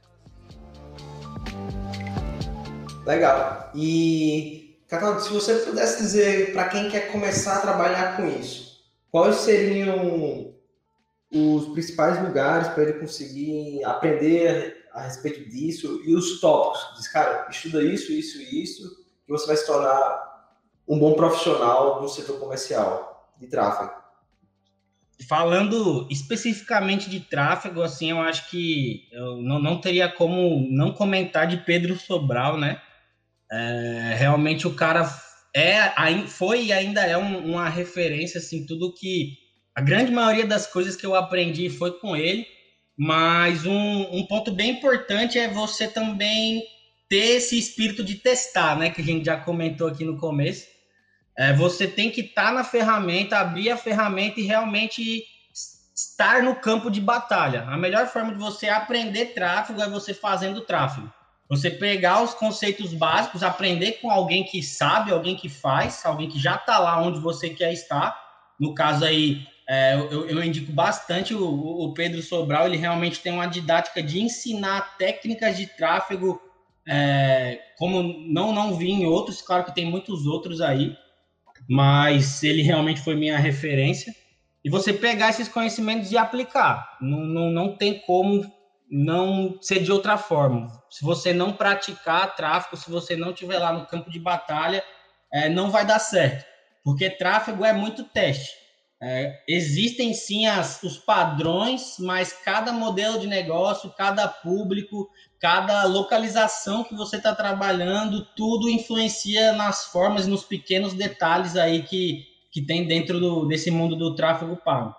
Legal. 3.06 3.70
E, 3.74 4.78
Cataldo, 4.86 5.22
se 5.22 5.32
você 5.32 5.54
pudesse 5.60 6.02
dizer 6.02 6.52
para 6.52 6.68
quem 6.68 6.90
quer 6.90 7.10
começar 7.10 7.56
a 7.56 7.60
trabalhar 7.62 8.16
com 8.16 8.28
isso, 8.28 8.82
quais 9.10 9.36
seriam 9.36 10.54
os 11.32 11.68
principais 11.72 12.22
lugares 12.22 12.68
para 12.68 12.82
ele 12.82 13.00
conseguir 13.00 13.82
aprender 13.84 14.84
a 14.92 15.00
respeito 15.00 15.48
disso 15.48 16.02
e 16.04 16.14
os 16.14 16.38
tópicos? 16.38 16.98
Diz, 16.98 17.08
cara, 17.08 17.48
estuda 17.50 17.82
isso, 17.82 18.12
isso 18.12 18.42
e 18.42 18.62
isso, 18.62 18.90
que 19.24 19.32
você 19.32 19.46
vai 19.46 19.56
se 19.56 19.66
tornar 19.66 20.32
um 20.86 20.98
bom 20.98 21.14
profissional 21.14 22.02
no 22.02 22.08
setor 22.10 22.38
comercial 22.38 23.32
de 23.40 23.46
tráfego 23.46 24.01
falando 25.28 26.06
especificamente 26.10 27.08
de 27.08 27.20
tráfego, 27.20 27.82
assim, 27.82 28.10
eu 28.10 28.20
acho 28.20 28.50
que 28.50 29.08
eu 29.12 29.40
não, 29.42 29.58
não 29.58 29.80
teria 29.80 30.08
como 30.08 30.66
não 30.70 30.92
comentar 30.92 31.46
de 31.46 31.58
Pedro 31.58 31.96
Sobral, 31.96 32.58
né? 32.58 32.80
É, 33.50 34.14
realmente 34.18 34.66
o 34.66 34.74
cara 34.74 35.08
é, 35.54 35.90
foi 36.26 36.66
e 36.66 36.72
ainda 36.72 37.02
é 37.02 37.16
um, 37.16 37.38
uma 37.38 37.68
referência, 37.68 38.38
assim, 38.38 38.66
tudo 38.66 38.94
que 38.94 39.36
a 39.74 39.80
grande 39.80 40.10
maioria 40.10 40.46
das 40.46 40.66
coisas 40.66 40.96
que 40.96 41.06
eu 41.06 41.14
aprendi 41.14 41.70
foi 41.70 41.92
com 41.98 42.16
ele, 42.16 42.46
mas 42.96 43.64
um, 43.64 44.16
um 44.16 44.26
ponto 44.26 44.50
bem 44.52 44.70
importante 44.72 45.38
é 45.38 45.48
você 45.48 45.88
também 45.88 46.62
ter 47.08 47.36
esse 47.36 47.58
espírito 47.58 48.02
de 48.02 48.16
testar, 48.16 48.78
né? 48.78 48.90
Que 48.90 49.02
a 49.02 49.04
gente 49.04 49.24
já 49.24 49.36
comentou 49.36 49.88
aqui 49.88 50.04
no 50.04 50.16
começo 50.16 50.71
é, 51.36 51.52
você 51.52 51.86
tem 51.86 52.10
que 52.10 52.20
estar 52.20 52.46
tá 52.46 52.52
na 52.52 52.64
ferramenta, 52.64 53.38
abrir 53.38 53.70
a 53.70 53.76
ferramenta 53.76 54.40
e 54.40 54.44
realmente 54.44 55.24
estar 55.94 56.42
no 56.42 56.56
campo 56.56 56.90
de 56.90 57.00
batalha. 57.00 57.64
A 57.68 57.76
melhor 57.76 58.06
forma 58.06 58.32
de 58.32 58.38
você 58.38 58.68
aprender 58.68 59.26
tráfego 59.26 59.80
é 59.80 59.88
você 59.88 60.12
fazendo 60.12 60.60
tráfego. 60.62 61.10
Você 61.48 61.70
pegar 61.70 62.22
os 62.22 62.34
conceitos 62.34 62.94
básicos, 62.94 63.42
aprender 63.42 63.92
com 64.00 64.10
alguém 64.10 64.44
que 64.44 64.62
sabe, 64.62 65.12
alguém 65.12 65.36
que 65.36 65.48
faz, 65.48 66.04
alguém 66.04 66.28
que 66.28 66.38
já 66.38 66.56
está 66.56 66.78
lá 66.78 67.00
onde 67.00 67.20
você 67.20 67.50
quer 67.50 67.72
estar. 67.72 68.18
No 68.58 68.74
caso 68.74 69.04
aí, 69.04 69.46
é, 69.68 69.94
eu, 69.94 70.26
eu, 70.28 70.42
indico 70.42 70.72
bastante 70.72 71.34
o, 71.34 71.44
o, 71.44 71.92
Pedro 71.94 72.22
Sobral, 72.22 72.66
ele 72.66 72.76
realmente 72.76 73.20
tem 73.20 73.32
uma 73.32 73.46
didática 73.46 74.02
de 74.02 74.20
ensinar 74.20 74.96
técnicas 74.96 75.56
de 75.56 75.66
tráfego, 75.66 76.40
é, 76.88 77.60
como 77.78 78.02
não, 78.02 78.52
não 78.52 78.74
vi 78.74 78.90
em 78.90 79.06
outros, 79.06 79.42
claro 79.42 79.64
que 79.64 79.74
tem 79.74 79.84
muitos 79.84 80.26
outros 80.26 80.60
aí 80.60 80.96
mas 81.72 82.42
ele 82.42 82.60
realmente 82.60 83.00
foi 83.00 83.14
minha 83.14 83.38
referência. 83.38 84.14
E 84.62 84.68
você 84.68 84.92
pegar 84.92 85.30
esses 85.30 85.48
conhecimentos 85.48 86.12
e 86.12 86.18
aplicar. 86.18 86.98
Não, 87.00 87.20
não, 87.20 87.50
não 87.50 87.76
tem 87.78 87.98
como 88.00 88.44
não 88.90 89.56
ser 89.58 89.82
de 89.82 89.90
outra 89.90 90.18
forma. 90.18 90.68
Se 90.90 91.02
você 91.02 91.32
não 91.32 91.54
praticar 91.54 92.36
tráfego, 92.36 92.76
se 92.76 92.90
você 92.90 93.16
não 93.16 93.30
estiver 93.30 93.58
lá 93.58 93.72
no 93.72 93.86
campo 93.86 94.10
de 94.10 94.18
batalha, 94.18 94.84
é, 95.32 95.48
não 95.48 95.70
vai 95.70 95.86
dar 95.86 95.98
certo. 95.98 96.44
Porque 96.84 97.08
tráfego 97.08 97.64
é 97.64 97.72
muito 97.72 98.04
teste. 98.04 98.50
É, 99.04 99.42
existem 99.48 100.14
sim 100.14 100.46
as, 100.46 100.80
os 100.84 100.96
padrões, 100.96 101.96
mas 101.98 102.32
cada 102.32 102.72
modelo 102.72 103.18
de 103.18 103.26
negócio, 103.26 103.92
cada 103.98 104.28
público, 104.28 105.10
cada 105.40 105.84
localização 105.86 106.84
que 106.84 106.94
você 106.94 107.16
está 107.16 107.34
trabalhando, 107.34 108.24
tudo 108.36 108.70
influencia 108.70 109.54
nas 109.54 109.86
formas, 109.86 110.28
nos 110.28 110.44
pequenos 110.44 110.94
detalhes 110.94 111.56
aí 111.56 111.82
que, 111.82 112.24
que 112.52 112.62
tem 112.62 112.86
dentro 112.86 113.18
do, 113.18 113.44
desse 113.48 113.72
mundo 113.72 113.96
do 113.96 114.14
tráfego 114.14 114.56
pago. 114.64 114.94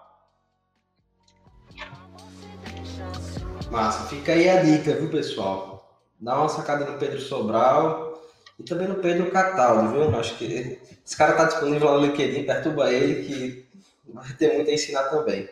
Massa, 3.72 4.10
fica 4.10 4.34
aí 4.34 4.50
a 4.50 4.62
dica, 4.62 4.96
viu, 4.96 5.10
pessoal? 5.10 5.98
Dá 6.20 6.38
uma 6.38 6.50
sacada 6.50 6.84
no 6.84 7.00
Pedro 7.00 7.22
Sobral 7.22 8.22
e 8.60 8.64
também 8.64 8.90
no 8.90 8.96
Pedro 8.96 9.32
Cataldo, 9.32 9.94
viu? 9.94 10.20
Acho 10.20 10.38
que 10.38 10.78
esse 11.06 11.16
cara 11.16 11.36
tá 11.36 11.46
disponível 11.46 11.90
lá 11.90 12.00
no 12.00 12.08
LinkedIn, 12.08 12.44
perturba 12.44 12.92
ele 12.92 13.24
que 13.24 13.73
vai 14.06 14.34
ter 14.34 14.54
muito 14.54 14.70
a 14.70 14.74
ensinar 14.74 15.04
também. 15.10 15.50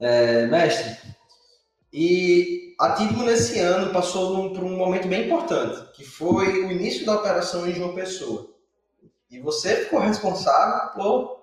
É, 0.00 0.46
mestre, 0.46 1.14
e 1.96 2.74
a 2.80 2.90
Tidmo 2.90 3.22
nesse 3.22 3.60
ano 3.60 3.92
passou 3.92 4.36
num, 4.36 4.52
por 4.52 4.64
um 4.64 4.76
momento 4.76 5.06
bem 5.06 5.26
importante, 5.26 5.92
que 5.92 6.04
foi 6.04 6.64
o 6.64 6.72
início 6.72 7.06
da 7.06 7.14
operação 7.14 7.68
em 7.68 7.72
João 7.72 7.94
Pessoa. 7.94 8.50
E 9.30 9.38
você 9.38 9.84
ficou 9.84 10.00
responsável 10.00 10.90
por 10.92 11.40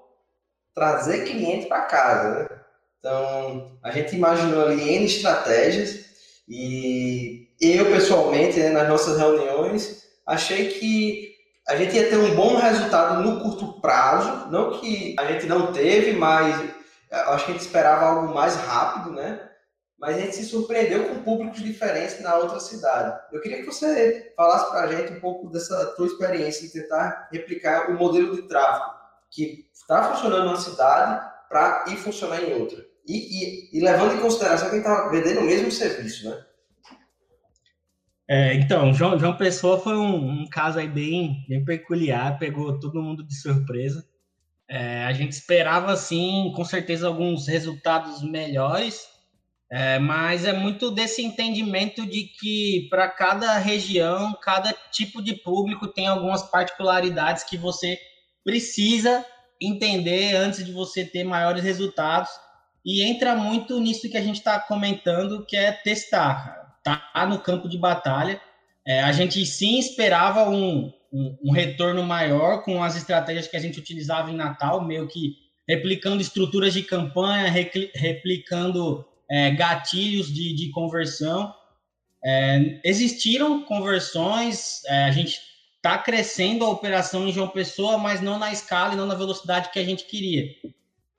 trazer 0.75 1.23
cliente 1.23 1.67
para 1.67 1.83
casa, 1.83 2.39
né? 2.39 2.61
Então, 2.99 3.79
a 3.81 3.91
gente 3.91 4.13
imaginou 4.13 4.65
ali 4.65 4.89
N 4.89 5.05
estratégias 5.05 6.05
e 6.47 7.47
eu, 7.61 7.85
pessoalmente, 7.85 8.59
né, 8.59 8.69
nas 8.69 8.89
nossas 8.89 9.17
reuniões, 9.17 10.03
achei 10.27 10.67
que 10.67 11.30
a 11.71 11.75
gente 11.77 11.95
ia 11.95 12.09
ter 12.09 12.17
um 12.17 12.35
bom 12.35 12.57
resultado 12.57 13.21
no 13.23 13.39
curto 13.39 13.79
prazo, 13.79 14.49
não 14.51 14.77
que 14.77 15.15
a 15.17 15.25
gente 15.25 15.45
não 15.45 15.71
teve, 15.71 16.11
mas 16.11 16.53
acho 17.09 17.45
que 17.45 17.51
a 17.51 17.53
gente 17.53 17.65
esperava 17.65 18.05
algo 18.05 18.33
mais 18.33 18.55
rápido, 18.55 19.13
né? 19.13 19.39
Mas 19.97 20.17
a 20.17 20.19
gente 20.19 20.35
se 20.35 20.45
surpreendeu 20.45 21.07
com 21.07 21.23
públicos 21.23 21.61
diferentes 21.61 22.19
na 22.19 22.35
outra 22.35 22.59
cidade. 22.59 23.17
Eu 23.31 23.39
queria 23.39 23.59
que 23.59 23.65
você 23.65 24.33
falasse 24.35 24.69
para 24.69 24.81
a 24.81 24.87
gente 24.87 25.13
um 25.13 25.19
pouco 25.21 25.49
dessa 25.49 25.85
tua 25.95 26.07
experiência 26.07 26.65
em 26.65 26.69
tentar 26.69 27.29
replicar 27.31 27.89
o 27.89 27.97
modelo 27.97 28.35
de 28.35 28.41
tráfego 28.49 28.91
que 29.29 29.69
está 29.73 30.03
funcionando 30.03 30.47
numa 30.47 30.59
cidade 30.59 31.25
para 31.47 31.85
ir 31.87 31.95
funcionar 31.97 32.43
em 32.43 32.59
outra. 32.59 32.83
E, 33.07 33.69
e, 33.73 33.77
e 33.77 33.81
levando 33.81 34.15
em 34.15 34.19
consideração 34.19 34.69
que 34.69 34.75
ele 34.75 34.81
estava 34.81 35.09
vendendo 35.09 35.39
o 35.39 35.45
mesmo 35.45 35.71
serviço, 35.71 36.29
né? 36.29 36.45
É, 38.33 38.53
então, 38.53 38.93
João, 38.93 39.19
João 39.19 39.35
Pessoa 39.35 39.77
foi 39.77 39.97
um, 39.97 40.43
um, 40.43 40.47
caso 40.47 40.79
aí 40.79 40.87
bem, 40.87 41.45
bem 41.49 41.65
peculiar, 41.65 42.39
pegou 42.39 42.79
todo 42.79 43.03
mundo 43.03 43.27
de 43.27 43.35
surpresa. 43.35 44.07
É, 44.69 45.03
a 45.03 45.11
gente 45.11 45.33
esperava, 45.33 45.91
assim, 45.91 46.53
com 46.55 46.63
certeza, 46.63 47.07
alguns 47.07 47.45
resultados 47.45 48.23
melhores, 48.23 49.05
é, 49.69 49.99
mas 49.99 50.45
é 50.45 50.53
muito 50.53 50.91
desse 50.91 51.21
entendimento 51.21 52.05
de 52.05 52.23
que 52.23 52.87
para 52.89 53.09
cada 53.09 53.57
região, 53.57 54.33
cada 54.41 54.71
tipo 54.89 55.21
de 55.21 55.35
público 55.35 55.85
tem 55.89 56.07
algumas 56.07 56.41
particularidades 56.41 57.43
que 57.43 57.57
você 57.57 57.99
precisa 58.45 59.25
entender 59.61 60.37
antes 60.37 60.65
de 60.65 60.71
você 60.71 61.03
ter 61.03 61.25
maiores 61.25 61.65
resultados. 61.65 62.29
E 62.85 63.03
entra 63.03 63.35
muito 63.35 63.77
nisso 63.81 64.09
que 64.09 64.17
a 64.17 64.23
gente 64.23 64.37
está 64.37 64.57
comentando, 64.57 65.45
que 65.45 65.57
é 65.57 65.73
testar, 65.73 66.60
tá 66.83 67.25
no 67.27 67.39
campo 67.39 67.67
de 67.67 67.77
batalha. 67.77 68.41
É, 68.85 69.01
a 69.01 69.11
gente 69.11 69.45
sim 69.45 69.77
esperava 69.77 70.49
um, 70.49 70.91
um, 71.13 71.37
um, 71.43 71.51
retorno 71.51 72.03
maior 72.03 72.63
com 72.63 72.83
as 72.83 72.95
estratégias 72.95 73.47
que 73.47 73.55
a 73.55 73.59
gente 73.59 73.79
utilizava 73.79 74.31
em 74.31 74.35
Natal, 74.35 74.83
meio 74.83 75.07
que 75.07 75.35
replicando 75.67 76.21
estruturas 76.21 76.73
de 76.73 76.83
campanha, 76.83 77.51
replicando 77.93 79.05
é, 79.29 79.51
gatilhos 79.51 80.33
de, 80.33 80.55
de 80.55 80.71
conversão. 80.71 81.53
É, 82.23 82.79
existiram 82.83 83.63
conversões, 83.63 84.83
é, 84.85 85.05
a 85.05 85.11
gente 85.11 85.39
está 85.77 85.97
crescendo 85.97 86.65
a 86.65 86.69
operação 86.69 87.27
em 87.27 87.31
João 87.31 87.47
Pessoa, 87.47 87.97
mas 87.97 88.21
não 88.21 88.37
na 88.37 88.51
escala 88.51 88.93
e 88.93 88.97
não 88.97 89.07
na 89.07 89.15
velocidade 89.15 89.71
que 89.71 89.79
a 89.79 89.83
gente 89.83 90.05
queria. 90.05 90.47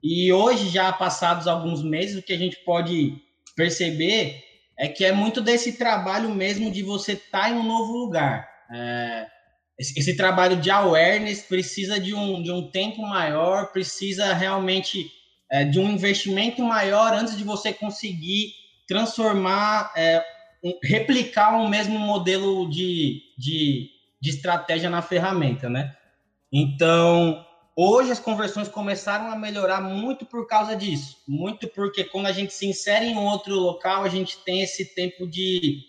E 0.01 0.31
hoje, 0.31 0.69
já 0.69 0.91
passados 0.91 1.47
alguns 1.47 1.81
meses, 1.81 2.17
o 2.17 2.21
que 2.21 2.33
a 2.33 2.37
gente 2.37 2.57
pode 2.63 3.21
perceber 3.55 4.43
é 4.83 4.87
que 4.87 5.05
é 5.05 5.11
muito 5.11 5.41
desse 5.41 5.77
trabalho 5.77 6.29
mesmo 6.29 6.71
de 6.71 6.83
você 6.83 7.13
estar 7.13 7.43
tá 7.43 7.49
em 7.49 7.53
um 7.53 7.63
novo 7.63 7.93
lugar. 7.93 8.47
É, 8.71 9.27
esse, 9.79 9.99
esse, 9.99 10.15
trabalho 10.15 10.57
de 10.57 10.69
awareness 10.69 11.43
precisa 11.43 11.99
de 11.99 12.13
um, 12.13 12.41
de 12.41 12.51
um 12.51 12.69
tempo 12.69 13.01
maior, 13.01 13.71
precisa 13.71 14.33
realmente 14.33 15.11
é, 15.51 15.63
de 15.63 15.79
um 15.79 15.89
investimento 15.89 16.61
maior 16.61 17.13
antes 17.13 17.37
de 17.37 17.43
você 17.43 17.71
conseguir 17.71 18.51
transformar, 18.87 19.91
é, 19.95 20.23
replicar 20.83 21.55
um 21.55 21.67
mesmo 21.67 21.97
modelo 21.97 22.69
de, 22.69 23.21
de 23.37 23.93
de 24.23 24.29
estratégia 24.29 24.89
na 24.89 25.01
ferramenta, 25.01 25.69
né? 25.69 25.93
Então, 26.49 27.45
hoje 27.75 28.11
as 28.11 28.19
conversões 28.19 28.67
começaram 28.67 29.31
a 29.31 29.35
melhorar 29.35 29.81
muito 29.81 30.25
por 30.25 30.47
causa 30.47 30.75
disso, 30.75 31.17
muito 31.27 31.67
porque 31.67 32.03
quando 32.03 32.27
a 32.27 32.31
gente 32.31 32.53
se 32.53 32.65
insere 32.65 33.05
em 33.05 33.17
outro 33.17 33.55
local, 33.55 34.03
a 34.03 34.09
gente 34.09 34.37
tem 34.39 34.61
esse 34.61 34.93
tempo 34.93 35.27
de, 35.27 35.79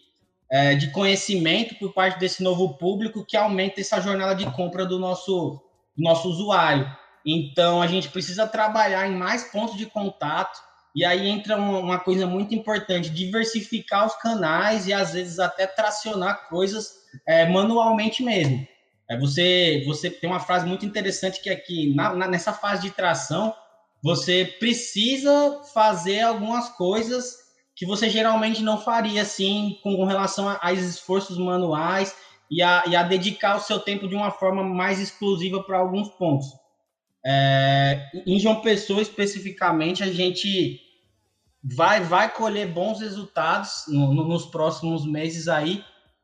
é, 0.50 0.74
de 0.74 0.90
conhecimento 0.90 1.74
por 1.76 1.92
parte 1.92 2.18
desse 2.18 2.42
novo 2.42 2.76
público 2.78 3.24
que 3.24 3.36
aumenta 3.36 3.80
essa 3.80 4.00
jornada 4.00 4.34
de 4.34 4.50
compra 4.52 4.86
do 4.86 4.98
nosso, 4.98 5.60
do 5.96 6.02
nosso 6.02 6.28
usuário. 6.28 6.90
Então, 7.26 7.80
a 7.80 7.86
gente 7.86 8.08
precisa 8.08 8.46
trabalhar 8.46 9.08
em 9.08 9.16
mais 9.16 9.44
pontos 9.44 9.76
de 9.76 9.86
contato, 9.86 10.60
e 10.94 11.04
aí 11.04 11.28
entra 11.28 11.56
uma 11.56 11.98
coisa 11.98 12.26
muito 12.26 12.54
importante: 12.54 13.10
diversificar 13.10 14.06
os 14.06 14.14
canais 14.14 14.86
e 14.86 14.92
às 14.92 15.12
vezes 15.14 15.38
até 15.38 15.66
tracionar 15.66 16.48
coisas 16.48 16.92
é, 17.26 17.48
manualmente 17.48 18.22
mesmo. 18.22 18.66
É, 19.08 19.18
você, 19.18 19.82
você 19.86 20.10
tem 20.10 20.28
uma 20.28 20.40
frase 20.40 20.66
muito 20.66 20.86
interessante 20.86 21.40
que 21.40 21.50
aqui, 21.50 21.92
é 21.92 21.94
na, 21.94 22.14
na, 22.14 22.28
nessa 22.28 22.52
fase 22.52 22.82
de 22.82 22.90
tração, 22.90 23.54
você 24.02 24.44
precisa 24.58 25.62
fazer 25.72 26.20
algumas 26.20 26.68
coisas 26.70 27.44
que 27.76 27.84
você 27.84 28.08
geralmente 28.08 28.62
não 28.62 28.80
faria, 28.80 29.22
assim, 29.22 29.78
com, 29.82 29.96
com 29.96 30.04
relação 30.04 30.56
a 30.60 30.72
esforços 30.72 31.36
manuais 31.36 32.14
e 32.50 32.62
a, 32.62 32.84
e 32.86 32.94
a 32.94 33.02
dedicar 33.02 33.56
o 33.56 33.60
seu 33.60 33.80
tempo 33.80 34.06
de 34.06 34.14
uma 34.14 34.30
forma 34.30 34.62
mais 34.62 35.00
exclusiva 35.00 35.62
para 35.62 35.78
alguns 35.78 36.08
pontos. 36.10 36.46
É, 37.26 38.10
em 38.26 38.38
João 38.38 38.60
Pessoa, 38.60 39.00
especificamente, 39.00 40.02
a 40.02 40.12
gente 40.12 40.80
vai, 41.62 42.00
vai 42.00 42.30
colher 42.30 42.68
bons 42.68 43.00
resultados 43.00 43.84
no, 43.88 44.12
no, 44.12 44.28
nos 44.28 44.44
próximos 44.44 45.06
meses 45.06 45.48
aí, 45.48 45.82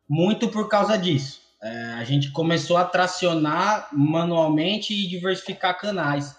muito 0.08 0.48
por 0.48 0.68
causa 0.68 0.98
disso. 0.98 1.40
É, 1.62 1.92
a 1.98 2.04
gente 2.04 2.30
começou 2.30 2.76
a 2.76 2.84
tracionar 2.84 3.88
manualmente 3.92 4.94
e 4.94 5.06
diversificar 5.06 5.78
canais. 5.78 6.34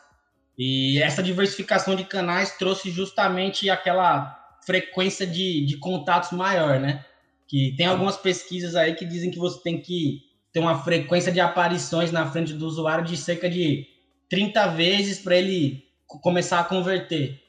E 0.58 1.02
essa 1.02 1.22
diversificação 1.22 1.96
de 1.96 2.04
canais 2.04 2.58
trouxe 2.58 2.90
justamente 2.90 3.70
aquela 3.70 4.38
frequência 4.66 5.26
de, 5.26 5.66
de 5.66 5.78
contatos 5.78 6.32
maior, 6.32 6.80
né? 6.80 7.06
Que 7.48 7.76
tem 7.78 7.86
algumas 7.86 8.18
pesquisas 8.18 8.76
aí 8.76 8.96
que 8.96 9.06
dizem 9.06 9.32
que 9.32 9.40
você 9.40 9.62
tem 9.62 9.80
que 9.80 10.22
ter 10.52 10.60
uma 10.60 10.84
frequência 10.84 11.32
de 11.32 11.40
aparições 11.40 12.12
na 12.12 12.30
frente 12.30 12.54
do 12.54 12.66
usuário 12.66 13.06
de 13.06 13.16
cerca 13.16 13.50
de 13.50 13.88
30 14.30 14.68
vezes 14.68 15.20
para 15.20 15.36
ele 15.36 15.84
começar 16.06 16.60
a 16.60 16.64
converter. 16.64 17.42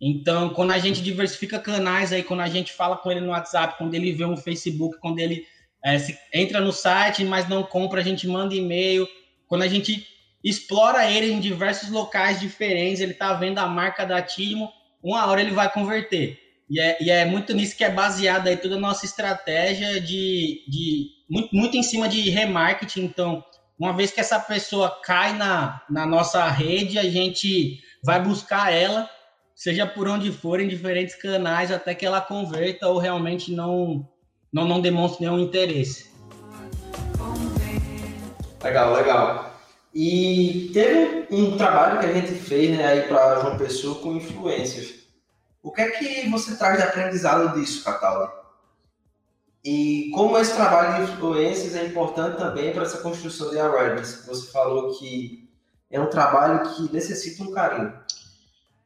Então, 0.00 0.50
quando 0.50 0.70
a 0.72 0.78
gente 0.78 1.02
diversifica 1.02 1.58
canais 1.58 2.12
aí, 2.12 2.22
quando 2.22 2.40
a 2.40 2.48
gente 2.48 2.72
fala 2.72 2.96
com 2.96 3.10
ele 3.10 3.20
no 3.20 3.28
WhatsApp, 3.28 3.76
quando 3.76 3.94
ele 3.94 4.12
vê 4.12 4.24
um 4.24 4.36
Facebook, 4.36 4.98
quando 4.98 5.18
ele 5.18 5.46
é, 5.84 5.96
entra 6.32 6.60
no 6.60 6.72
site, 6.72 7.24
mas 7.24 7.48
não 7.48 7.62
compra, 7.62 8.00
a 8.00 8.04
gente 8.04 8.26
manda 8.26 8.54
e-mail. 8.54 9.08
Quando 9.48 9.62
a 9.62 9.68
gente 9.68 10.06
explora 10.42 11.10
ele 11.10 11.32
em 11.32 11.40
diversos 11.40 11.90
locais 11.90 12.40
diferentes, 12.40 13.00
ele 13.00 13.12
está 13.12 13.32
vendo 13.34 13.58
a 13.58 13.66
marca 13.66 14.04
da 14.04 14.22
Timo, 14.22 14.70
uma 15.02 15.26
hora 15.26 15.40
ele 15.40 15.52
vai 15.52 15.70
converter. 15.72 16.38
E 16.68 16.78
é, 16.78 16.96
e 17.02 17.10
é 17.10 17.24
muito 17.24 17.52
nisso 17.52 17.76
que 17.76 17.82
é 17.82 17.90
baseada 17.90 18.48
aí 18.48 18.56
toda 18.56 18.76
a 18.76 18.80
nossa 18.80 19.04
estratégia 19.04 20.00
de, 20.00 20.64
de 20.68 21.08
muito, 21.28 21.54
muito 21.54 21.76
em 21.76 21.82
cima 21.82 22.08
de 22.08 22.30
remarketing. 22.30 23.04
Então, 23.04 23.44
uma 23.78 23.92
vez 23.92 24.12
que 24.12 24.20
essa 24.20 24.38
pessoa 24.38 25.00
cai 25.02 25.32
na, 25.36 25.82
na 25.90 26.06
nossa 26.06 26.48
rede, 26.48 26.98
a 26.98 27.10
gente 27.10 27.80
vai 28.04 28.22
buscar 28.22 28.72
ela, 28.72 29.10
seja 29.54 29.86
por 29.86 30.06
onde 30.08 30.30
for, 30.30 30.60
em 30.60 30.68
diferentes 30.68 31.14
canais, 31.14 31.72
até 31.72 31.94
que 31.94 32.06
ela 32.06 32.20
converta 32.20 32.88
ou 32.88 32.98
realmente 32.98 33.52
não 33.52 34.08
não, 34.52 34.66
não 34.66 34.80
demonstra 34.80 35.20
nenhum 35.20 35.38
interesse. 35.38 36.10
Legal, 38.62 38.94
legal. 38.94 39.60
E 39.94 40.70
teve 40.72 41.26
um 41.30 41.56
trabalho 41.56 41.98
que 41.98 42.06
a 42.06 42.12
gente 42.12 42.32
fez 42.34 42.76
né, 42.76 42.86
aí 42.86 43.02
para 43.02 43.40
João 43.40 43.58
Pessoa 43.58 44.00
com 44.00 44.16
influências. 44.16 45.00
O 45.62 45.72
que 45.72 45.80
é 45.80 45.90
que 45.90 46.28
você 46.28 46.56
traz 46.56 46.78
de 46.78 46.84
aprendizado 46.84 47.58
disso, 47.58 47.84
Catalá? 47.84 48.32
E 49.64 50.10
como 50.14 50.38
esse 50.38 50.54
trabalho 50.54 51.04
de 51.04 51.12
influências 51.12 51.74
é 51.74 51.84
importante 51.84 52.38
também 52.38 52.72
para 52.72 52.84
essa 52.84 52.98
construção 52.98 53.50
de 53.50 53.58
awareness? 53.58 54.24
Você 54.26 54.50
falou 54.50 54.98
que 54.98 55.50
é 55.90 56.00
um 56.00 56.08
trabalho 56.08 56.74
que 56.74 56.92
necessita 56.92 57.42
um 57.42 57.52
carinho. 57.52 57.92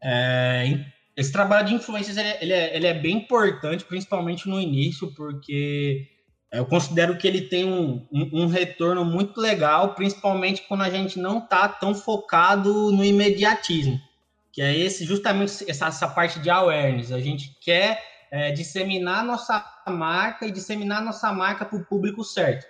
É, 0.02 0.84
esse 1.16 1.30
trabalho 1.30 1.68
de 1.68 1.74
influências 1.74 2.16
ele, 2.16 2.28
é, 2.28 2.38
ele, 2.42 2.52
é, 2.52 2.76
ele 2.76 2.86
é 2.86 2.94
bem 2.94 3.16
importante, 3.18 3.84
principalmente 3.84 4.48
no 4.48 4.60
início, 4.60 5.12
porque 5.14 6.08
eu 6.52 6.66
considero 6.66 7.16
que 7.16 7.26
ele 7.26 7.42
tem 7.42 7.64
um, 7.64 8.06
um, 8.12 8.42
um, 8.42 8.46
retorno 8.46 9.04
muito 9.04 9.40
legal, 9.40 9.94
principalmente 9.94 10.62
quando 10.62 10.82
a 10.82 10.90
gente 10.90 11.18
não 11.18 11.38
está 11.38 11.68
tão 11.68 11.94
focado 11.94 12.90
no 12.92 13.04
imediatismo, 13.04 14.00
que 14.52 14.62
é 14.62 14.76
esse 14.76 15.04
justamente 15.04 15.68
essa, 15.68 15.86
essa 15.86 16.08
parte 16.08 16.38
de 16.40 16.50
awareness. 16.50 17.12
A 17.12 17.20
gente 17.20 17.56
quer 17.60 18.02
é, 18.30 18.50
disseminar 18.50 19.24
nossa 19.24 19.64
marca 19.88 20.46
e 20.46 20.50
disseminar 20.50 21.02
nossa 21.02 21.32
marca 21.32 21.64
para 21.64 21.78
o 21.78 21.84
público 21.84 22.24
certo. 22.24 22.66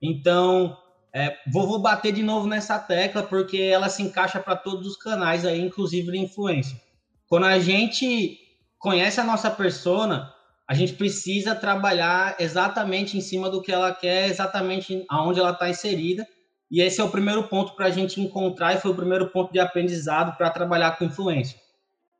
Então, 0.00 0.76
é, 1.12 1.36
vou, 1.52 1.66
vou 1.66 1.80
bater 1.80 2.12
de 2.12 2.22
novo 2.22 2.46
nessa 2.46 2.78
tecla, 2.78 3.22
porque 3.24 3.58
ela 3.58 3.88
se 3.88 4.02
encaixa 4.02 4.38
para 4.38 4.54
todos 4.54 4.86
os 4.86 4.96
canais 4.96 5.44
aí, 5.44 5.60
inclusive 5.60 6.12
de 6.12 6.18
influência. 6.18 6.80
Quando 7.28 7.44
a 7.44 7.58
gente 7.58 8.38
conhece 8.78 9.20
a 9.20 9.24
nossa 9.24 9.50
persona, 9.50 10.32
a 10.66 10.74
gente 10.74 10.94
precisa 10.94 11.54
trabalhar 11.54 12.36
exatamente 12.38 13.16
em 13.16 13.20
cima 13.20 13.50
do 13.50 13.60
que 13.60 13.72
ela 13.72 13.94
quer, 13.94 14.28
exatamente 14.28 15.04
aonde 15.08 15.40
ela 15.40 15.52
está 15.52 15.68
inserida. 15.68 16.26
E 16.70 16.80
esse 16.80 17.00
é 17.00 17.04
o 17.04 17.10
primeiro 17.10 17.48
ponto 17.48 17.74
para 17.74 17.86
a 17.86 17.90
gente 17.90 18.20
encontrar 18.20 18.74
e 18.74 18.80
foi 18.80 18.90
o 18.90 18.96
primeiro 18.96 19.28
ponto 19.28 19.52
de 19.52 19.58
aprendizado 19.58 20.36
para 20.36 20.50
trabalhar 20.50 20.98
com 20.98 21.04
influência. 21.04 21.58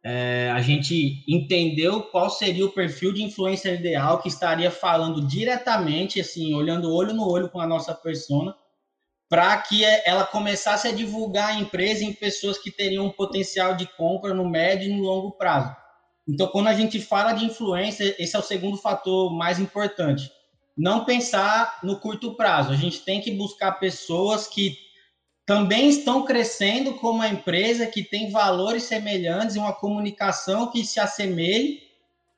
É, 0.03 0.51
a 0.55 0.61
gente 0.63 1.25
entendeu 1.29 2.03
qual 2.03 2.31
seria 2.31 2.65
o 2.65 2.73
perfil 2.73 3.13
de 3.13 3.23
influência 3.23 3.75
ideal 3.75 4.23
que 4.23 4.29
estaria 4.29 4.71
falando 4.71 5.27
diretamente, 5.27 6.21
assim, 6.21 6.55
olhando 6.55 6.95
olho 6.95 7.13
no 7.13 7.29
olho 7.29 7.49
com 7.49 7.61
a 7.61 7.67
nossa 7.67 7.95
persona, 7.95 8.55
para 9.29 9.57
que 9.59 9.85
ela 9.85 10.25
começasse 10.25 10.89
a 10.89 10.93
divulgar 10.93 11.51
a 11.51 11.61
empresa 11.61 12.03
em 12.03 12.13
pessoas 12.13 12.59
que 12.59 12.71
teriam 12.71 13.07
um 13.07 13.13
potencial 13.13 13.75
de 13.75 13.87
compra 13.97 14.33
no 14.33 14.49
médio 14.49 14.89
e 14.89 14.95
no 14.95 15.03
longo 15.03 15.33
prazo. 15.33 15.77
Então, 16.27 16.47
quando 16.49 16.69
a 16.69 16.75
gente 16.75 17.01
fala 17.01 17.33
de 17.33 17.45
influência, 17.45 18.15
esse 18.19 18.35
é 18.37 18.39
o 18.39 18.43
segundo 18.43 18.77
fator 18.77 19.33
mais 19.33 19.59
importante. 19.59 20.31
Não 20.77 21.05
pensar 21.05 21.79
no 21.83 21.99
curto 21.99 22.35
prazo. 22.35 22.71
A 22.71 22.77
gente 22.77 23.01
tem 23.01 23.21
que 23.21 23.31
buscar 23.33 23.73
pessoas 23.73 24.47
que 24.47 24.77
também 25.45 25.89
estão 25.89 26.25
crescendo 26.25 26.95
como 26.95 27.15
uma 27.15 27.29
empresa 27.29 27.87
que 27.87 28.03
tem 28.03 28.31
valores 28.31 28.83
semelhantes 28.83 29.57
e 29.57 29.59
uma 29.59 29.73
comunicação 29.73 30.71
que 30.71 30.85
se 30.85 31.01
assemelhe 31.01 31.83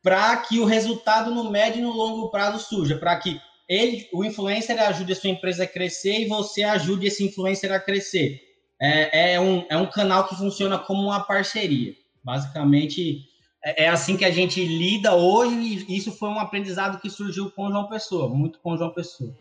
para 0.02 0.36
que 0.36 0.58
o 0.58 0.64
resultado 0.64 1.34
no 1.34 1.50
médio 1.50 1.80
e 1.80 1.82
no 1.82 1.92
longo 1.92 2.30
prazo 2.30 2.58
surja, 2.58 2.96
para 2.96 3.16
que 3.16 3.40
ele, 3.70 4.08
o 4.12 4.24
influencer 4.24 4.76
ajude 4.82 5.12
a 5.12 5.16
sua 5.16 5.30
empresa 5.30 5.62
a 5.62 5.66
crescer 5.66 6.22
e 6.22 6.26
você 6.26 6.64
ajude 6.64 7.06
esse 7.06 7.24
influencer 7.24 7.70
a 7.70 7.78
crescer. 7.78 8.40
É, 8.82 9.34
é, 9.34 9.40
um, 9.40 9.64
é 9.70 9.76
um 9.76 9.86
canal 9.86 10.26
que 10.26 10.34
funciona 10.34 10.76
como 10.76 11.04
uma 11.04 11.20
parceria. 11.20 11.94
Basicamente, 12.24 13.20
é, 13.64 13.84
é 13.84 13.88
assim 13.88 14.16
que 14.16 14.24
a 14.24 14.30
gente 14.32 14.64
lida 14.64 15.14
hoje 15.14 15.86
e 15.88 15.96
isso 15.96 16.10
foi 16.10 16.30
um 16.30 16.40
aprendizado 16.40 17.00
que 17.00 17.08
surgiu 17.08 17.48
com 17.52 17.68
o 17.68 17.70
João 17.70 17.86
Pessoa, 17.86 18.28
muito 18.28 18.58
com 18.58 18.72
o 18.72 18.76
João 18.76 18.90
Pessoa. 18.90 19.32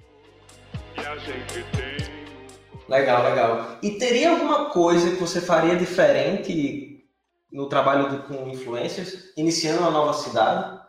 Legal, 2.87 3.23
legal. 3.23 3.79
E 3.81 3.91
teria 3.91 4.29
alguma 4.29 4.65
coisa 4.65 5.09
que 5.09 5.19
você 5.19 5.41
faria 5.41 5.75
diferente 5.75 7.03
no 7.51 7.67
trabalho 7.67 8.11
de, 8.11 8.17
com 8.27 8.47
influencers, 8.47 9.33
iniciando 9.35 9.79
uma 9.79 9.89
nova 9.89 10.13
cidade? 10.13 10.79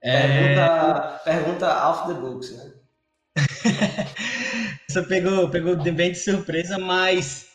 É... 0.00 0.20
Pergunta, 0.20 1.20
pergunta 1.24 1.88
off 1.88 2.06
the 2.06 2.14
books, 2.14 2.56
né? 2.56 2.73
Você 4.88 5.02
pegou, 5.02 5.48
pegou 5.50 5.76
bem 5.76 6.12
de 6.12 6.18
surpresa, 6.18 6.78
mas, 6.78 7.48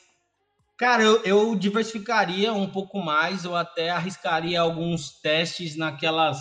cara, 0.78 1.04
eu, 1.04 1.24
eu 1.24 1.56
diversificaria 1.56 2.54
um 2.54 2.70
pouco 2.70 3.00
mais, 3.00 3.46
ou 3.46 3.56
até 3.56 3.90
arriscaria 3.90 4.60
alguns 4.60 5.22
testes 5.22 5.76
naquelas, 5.76 6.40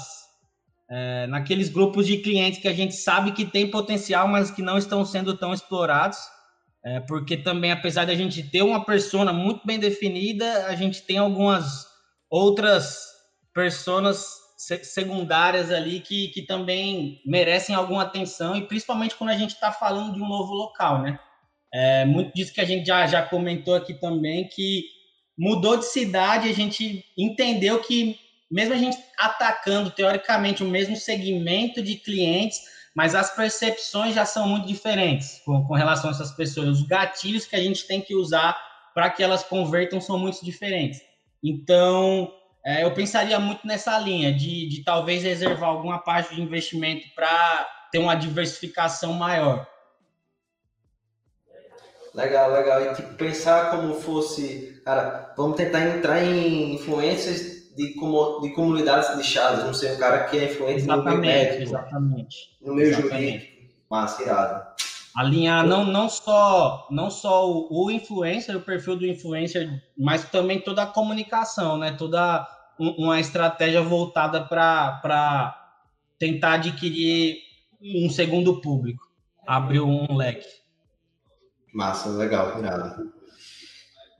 é, 0.90 1.26
naqueles 1.28 1.68
grupos 1.68 2.06
de 2.06 2.18
clientes 2.18 2.60
que 2.60 2.68
a 2.68 2.72
gente 2.72 2.94
sabe 2.94 3.32
que 3.32 3.44
tem 3.44 3.70
potencial, 3.70 4.26
mas 4.26 4.50
que 4.50 4.62
não 4.62 4.78
estão 4.78 5.04
sendo 5.04 5.36
tão 5.36 5.54
explorados. 5.54 6.18
É, 6.84 7.00
porque 7.00 7.36
também, 7.36 7.72
apesar 7.72 8.04
de 8.04 8.12
a 8.12 8.16
gente 8.16 8.42
ter 8.42 8.62
uma 8.62 8.84
persona 8.84 9.32
muito 9.32 9.66
bem 9.66 9.78
definida, 9.78 10.66
a 10.66 10.74
gente 10.74 11.02
tem 11.02 11.18
algumas 11.18 11.86
outras 12.30 13.04
personas 13.52 14.47
secundárias 14.58 15.70
ali 15.70 16.00
que, 16.00 16.28
que 16.28 16.42
também 16.42 17.22
merecem 17.24 17.74
alguma 17.74 18.02
atenção, 18.02 18.56
e 18.56 18.66
principalmente 18.66 19.14
quando 19.14 19.30
a 19.30 19.38
gente 19.38 19.54
está 19.54 19.70
falando 19.70 20.14
de 20.14 20.20
um 20.20 20.28
novo 20.28 20.52
local, 20.52 21.00
né? 21.00 21.18
É, 21.72 22.04
muito 22.04 22.34
disso 22.34 22.52
que 22.52 22.60
a 22.60 22.64
gente 22.64 22.86
já, 22.86 23.06
já 23.06 23.22
comentou 23.22 23.74
aqui 23.74 23.94
também, 23.94 24.48
que 24.48 24.84
mudou 25.38 25.76
de 25.76 25.84
cidade, 25.84 26.48
a 26.48 26.52
gente 26.52 27.04
entendeu 27.16 27.80
que, 27.80 28.18
mesmo 28.50 28.74
a 28.74 28.78
gente 28.78 28.98
atacando 29.16 29.90
teoricamente 29.90 30.64
o 30.64 30.68
mesmo 30.68 30.96
segmento 30.96 31.80
de 31.80 31.94
clientes, 31.94 32.58
mas 32.96 33.14
as 33.14 33.34
percepções 33.34 34.14
já 34.14 34.24
são 34.24 34.48
muito 34.48 34.66
diferentes 34.66 35.40
com, 35.44 35.64
com 35.64 35.74
relação 35.74 36.10
a 36.10 36.12
essas 36.12 36.32
pessoas. 36.32 36.68
Os 36.68 36.82
gatilhos 36.82 37.46
que 37.46 37.54
a 37.54 37.62
gente 37.62 37.86
tem 37.86 38.00
que 38.00 38.14
usar 38.14 38.58
para 38.92 39.08
que 39.10 39.22
elas 39.22 39.44
convertam 39.44 40.00
são 40.00 40.18
muito 40.18 40.44
diferentes. 40.44 41.00
Então, 41.44 42.32
é, 42.68 42.84
eu 42.84 42.90
pensaria 42.90 43.40
muito 43.40 43.66
nessa 43.66 43.98
linha 43.98 44.30
de, 44.30 44.68
de 44.68 44.84
talvez 44.84 45.22
reservar 45.22 45.70
alguma 45.70 45.98
parte 45.98 46.34
de 46.34 46.42
investimento 46.42 47.06
para 47.14 47.66
ter 47.90 47.98
uma 47.98 48.14
diversificação 48.14 49.14
maior. 49.14 49.66
Legal, 52.14 52.52
legal. 52.52 52.82
E 52.82 52.94
tipo, 52.94 53.14
pensar 53.14 53.70
como 53.70 53.94
fosse, 53.94 54.82
cara, 54.84 55.32
vamos 55.34 55.56
tentar 55.56 55.80
entrar 55.96 56.22
em 56.22 56.74
influências 56.74 57.74
de, 57.74 57.94
como, 57.94 58.42
de 58.42 58.50
comunidades 58.50 59.16
lixadas, 59.16 59.64
não 59.64 59.72
ser 59.72 59.94
um 59.94 59.98
cara 59.98 60.24
que 60.24 60.36
é 60.36 60.52
influente 60.52 60.80
exatamente, 60.82 61.14
no 61.14 61.20
meio 61.22 61.34
médico, 61.34 61.62
exatamente. 61.62 62.36
no 62.60 62.74
meio 62.74 62.88
exatamente. 62.88 63.14
jurídico. 63.14 63.58
Massa, 63.88 64.22
irado. 64.22 64.68
Alinhar 65.16 65.66
não, 65.66 65.86
não 65.86 66.06
só, 66.06 66.86
não 66.90 67.10
só 67.10 67.50
o, 67.50 67.86
o 67.86 67.90
influencer, 67.90 68.54
o 68.54 68.60
perfil 68.60 68.94
do 68.94 69.06
influencer, 69.06 69.82
mas 69.96 70.28
também 70.28 70.60
toda 70.60 70.82
a 70.82 70.86
comunicação, 70.86 71.78
né? 71.78 71.92
Toda 71.92 72.46
uma 72.78 73.20
estratégia 73.20 73.82
voltada 73.82 74.44
para 74.44 75.72
tentar 76.18 76.54
adquirir 76.54 77.38
um 77.80 78.08
segundo 78.10 78.60
público, 78.60 79.06
abrir 79.46 79.80
um 79.80 80.16
leque. 80.16 80.48
Massa, 81.72 82.08
legal, 82.10 82.56
virado. 82.56 83.12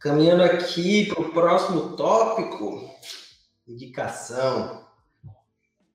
Caminhando 0.01 0.45
aqui 0.45 1.07
para 1.07 1.21
o 1.21 1.33
próximo 1.33 1.97
tópico, 1.97 2.89
indicação. 3.67 4.87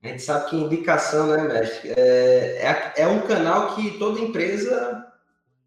A 0.02 0.08
gente 0.08 0.22
sabe 0.22 0.50
que 0.50 0.56
indicação, 0.56 1.28
né, 1.28 1.42
mestre? 1.48 1.92
É, 1.96 2.92
é, 2.96 3.02
é 3.02 3.08
um 3.08 3.26
canal 3.26 3.74
que 3.74 3.98
toda 3.98 4.20
empresa 4.20 5.06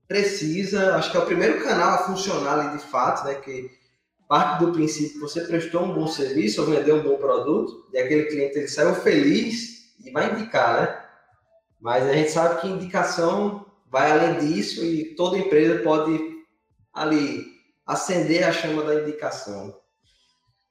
precisa, 0.07 0.95
acho 0.95 1.11
que 1.11 1.17
é 1.17 1.19
o 1.19 1.25
primeiro 1.25 1.63
canal 1.63 1.95
a 1.95 1.97
funcionar 2.05 2.59
ali 2.59 2.77
de 2.77 2.83
fato, 2.83 3.25
né? 3.25 3.35
Que 3.35 3.69
parte 4.27 4.65
do 4.65 4.71
princípio 4.71 5.13
que 5.13 5.19
você 5.19 5.41
prestou 5.41 5.83
um 5.83 5.93
bom 5.93 6.07
serviço 6.07 6.61
ou 6.61 6.67
vendeu 6.67 6.97
um 6.97 7.03
bom 7.03 7.17
produto 7.17 7.89
e 7.93 7.97
aquele 7.97 8.25
cliente 8.25 8.57
ele 8.57 8.67
saiu 8.67 8.93
feliz 8.95 9.95
e 10.03 10.11
vai 10.11 10.31
indicar, 10.31 10.81
né? 10.81 11.03
Mas 11.79 12.05
a 12.05 12.13
gente 12.13 12.31
sabe 12.31 12.59
que 12.59 12.67
indicação 12.67 13.65
vai 13.89 14.11
além 14.11 14.39
disso 14.39 14.83
e 14.83 15.15
toda 15.15 15.37
empresa 15.37 15.81
pode 15.81 16.19
ali 16.93 17.45
acender 17.85 18.43
a 18.43 18.51
chama 18.51 18.83
da 18.83 19.01
indicação. 19.01 19.73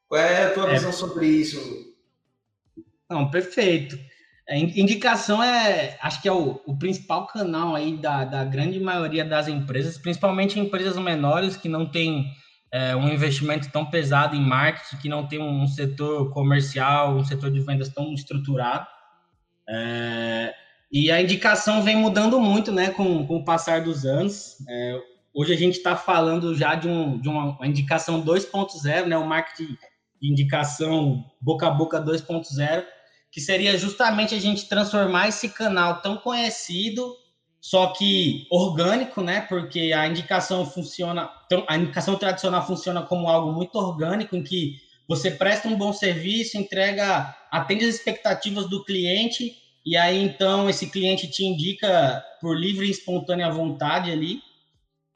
Qual 0.09 0.21
é 0.21 0.45
a 0.45 0.51
tua 0.51 0.69
é... 0.69 0.75
visão 0.75 0.93
sobre 0.93 1.27
isso? 1.27 1.95
Não, 3.09 3.31
perfeito. 3.31 3.99
É, 4.49 4.59
indicação 4.59 5.43
é, 5.43 5.99
acho 6.01 6.23
que 6.23 6.29
é 6.29 6.33
o, 6.33 6.61
o 6.67 6.79
principal 6.79 7.27
canal 7.27 7.75
aí 7.75 7.97
da, 7.97 8.25
da 8.25 8.45
grande 8.45 8.79
maioria 8.79 9.25
das 9.25 9.49
empresas, 9.49 9.99
principalmente 9.99 10.61
empresas 10.61 10.97
menores 10.97 11.57
que 11.57 11.69
não 11.69 11.87
têm 11.91 12.27
é, 12.73 12.95
um 12.97 13.09
investimento 13.09 13.71
tão 13.71 13.87
pesado 13.87 14.35
em 14.35 14.41
marketing, 14.41 14.97
que 14.97 15.09
não 15.09 15.27
tem 15.27 15.41
um 15.41 15.67
setor 15.67 16.31
comercial, 16.31 17.17
um 17.17 17.25
setor 17.25 17.51
de 17.51 17.61
vendas 17.61 17.89
tão 17.89 18.13
estruturado. 18.13 18.87
É, 19.69 20.55
e 20.91 21.11
a 21.11 21.21
indicação 21.21 21.83
vem 21.83 21.97
mudando 21.97 22.41
muito 22.41 22.73
né, 22.73 22.91
com, 22.91 23.27
com 23.27 23.37
o 23.37 23.45
passar 23.45 23.83
dos 23.83 24.05
anos. 24.05 24.57
É, 24.69 25.01
hoje 25.35 25.53
a 25.53 25.57
gente 25.57 25.77
está 25.77 25.97
falando 25.97 26.55
já 26.55 26.75
de, 26.75 26.89
um, 26.89 27.19
de 27.21 27.29
uma, 27.29 27.59
indicação 27.67 28.23
2.0, 28.23 29.07
né, 29.07 29.17
o 29.17 29.27
marketing 29.27 29.77
de 30.21 30.31
indicação 30.31 31.25
boca 31.41 31.67
a 31.67 31.71
boca 31.71 32.01
2.0, 32.01 32.85
que 33.31 33.41
seria 33.41 33.77
justamente 33.77 34.35
a 34.35 34.41
gente 34.41 34.69
transformar 34.69 35.29
esse 35.29 35.49
canal 35.49 36.01
tão 36.01 36.17
conhecido 36.17 37.15
só 37.67 37.89
que 37.89 38.47
orgânico, 38.49 39.21
né? 39.21 39.41
Porque 39.41 39.93
a 39.93 40.07
indicação 40.07 40.65
funciona, 40.65 41.29
a 41.67 41.77
indicação 41.77 42.15
tradicional 42.15 42.65
funciona 42.65 43.03
como 43.03 43.29
algo 43.29 43.53
muito 43.53 43.75
orgânico, 43.75 44.37
em 44.37 44.45
que 44.45 44.77
você 45.09 45.33
presta 45.33 45.67
um 45.67 45.77
bom 45.77 45.93
serviço, 45.93 46.57
entrega, 46.57 47.35
atende 47.51 47.85
as 47.85 47.97
expectativas 47.97 48.71
do 48.71 48.85
cliente, 48.85 49.57
e 49.85 49.97
aí 49.97 50.23
então 50.23 50.71
esse 50.71 50.89
cliente 50.89 51.29
te 51.29 51.45
indica 51.45 52.25
por 52.41 52.57
livre 52.57 52.87
e 52.87 52.91
espontânea 52.91 53.51
vontade 53.51 54.13
ali. 54.13 54.41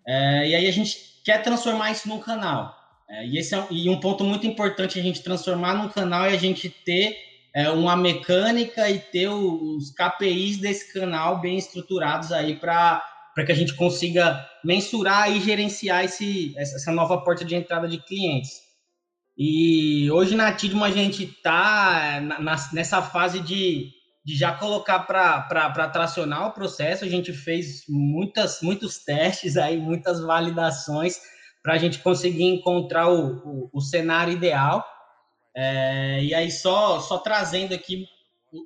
É, 0.04 0.48
e 0.48 0.54
aí 0.56 0.66
a 0.66 0.72
gente 0.72 0.98
quer 1.24 1.44
transformar 1.44 1.92
isso 1.92 2.08
num 2.08 2.18
canal. 2.18 2.76
É, 3.08 3.28
e, 3.28 3.38
esse 3.38 3.54
é, 3.54 3.64
e 3.70 3.88
um 3.88 4.00
ponto 4.00 4.24
muito 4.24 4.44
importante 4.44 4.98
a 4.98 5.02
gente 5.02 5.22
transformar 5.22 5.74
num 5.74 5.88
canal 5.88 6.24
é 6.24 6.30
a 6.30 6.36
gente 6.36 6.68
ter 6.68 7.16
é, 7.54 7.70
uma 7.70 7.96
mecânica 7.96 8.88
e 8.88 8.98
ter 8.98 9.28
os 9.28 9.90
KPIs 9.90 10.58
desse 10.58 10.92
canal 10.92 11.40
bem 11.40 11.58
estruturados 11.58 12.32
aí 12.32 12.56
para 12.56 13.02
que 13.44 13.52
a 13.52 13.54
gente 13.54 13.74
consiga 13.74 14.46
mensurar 14.64 15.30
e 15.30 15.40
gerenciar 15.40 16.04
esse, 16.04 16.54
essa 16.56 16.92
nova 16.92 17.18
porta 17.18 17.44
de 17.44 17.54
entrada 17.54 17.88
de 17.88 17.98
clientes. 17.98 18.50
E 19.36 20.10
hoje 20.10 20.36
na 20.36 20.52
Tidmo 20.52 20.84
a 20.84 20.90
gente 20.90 21.24
está 21.24 22.20
nessa 22.72 23.00
fase 23.00 23.40
de, 23.40 23.90
de 24.24 24.36
já 24.36 24.52
colocar 24.52 25.00
para 25.00 25.88
tracionar 25.88 26.48
o 26.48 26.52
processo. 26.52 27.04
A 27.04 27.08
gente 27.08 27.32
fez 27.32 27.84
muitas, 27.88 28.60
muitos 28.60 28.98
testes 28.98 29.56
aí, 29.56 29.78
muitas 29.78 30.20
validações 30.20 31.18
para 31.62 31.74
a 31.74 31.78
gente 31.78 31.98
conseguir 31.98 32.44
encontrar 32.44 33.08
o, 33.08 33.36
o, 33.44 33.70
o 33.72 33.80
cenário 33.80 34.32
ideal 34.32 34.84
é, 35.54 36.22
e 36.22 36.34
aí, 36.34 36.50
só, 36.50 37.00
só 37.00 37.18
trazendo 37.18 37.74
aqui 37.74 38.06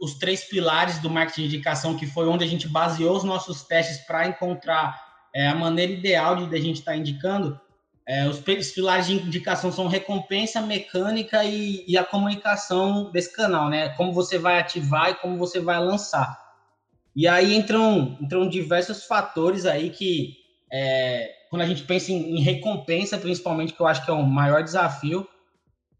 os 0.00 0.14
três 0.14 0.44
pilares 0.44 0.98
do 0.98 1.10
marketing 1.10 1.42
de 1.42 1.46
indicação, 1.48 1.96
que 1.96 2.06
foi 2.06 2.26
onde 2.26 2.44
a 2.44 2.46
gente 2.46 2.68
baseou 2.68 3.16
os 3.16 3.24
nossos 3.24 3.62
testes 3.64 3.98
para 4.06 4.26
encontrar 4.26 4.98
é, 5.34 5.48
a 5.48 5.54
maneira 5.54 5.92
ideal 5.92 6.36
de, 6.36 6.46
de 6.46 6.56
a 6.56 6.60
gente 6.60 6.78
estar 6.78 6.92
tá 6.92 6.96
indicando. 6.96 7.60
É, 8.06 8.28
os, 8.28 8.38
pilares 8.38 9.06
de 9.06 9.14
indicação 9.14 9.72
são 9.72 9.86
recompensa, 9.86 10.60
mecânica 10.60 11.42
e, 11.42 11.84
e, 11.88 11.96
a 11.96 12.04
comunicação 12.04 13.10
desse 13.10 13.32
canal, 13.32 13.70
né? 13.70 13.90
Como 13.90 14.12
você 14.12 14.36
vai 14.36 14.58
ativar 14.58 15.10
e 15.10 15.14
como 15.14 15.38
você 15.38 15.58
vai 15.58 15.80
lançar. 15.80 16.38
E 17.16 17.26
aí 17.26 17.54
entram, 17.54 18.18
entram 18.20 18.46
diversos 18.46 19.04
fatores 19.04 19.64
aí 19.64 19.88
que, 19.88 20.36
é, 20.70 21.30
quando 21.48 21.62
a 21.62 21.66
gente 21.66 21.82
pensa 21.84 22.12
em, 22.12 22.36
em 22.36 22.40
recompensa, 22.42 23.16
principalmente, 23.16 23.72
que 23.72 23.80
eu 23.80 23.86
acho 23.86 24.04
que 24.04 24.10
é 24.10 24.14
o 24.14 24.22
maior 24.22 24.62
desafio, 24.62 25.26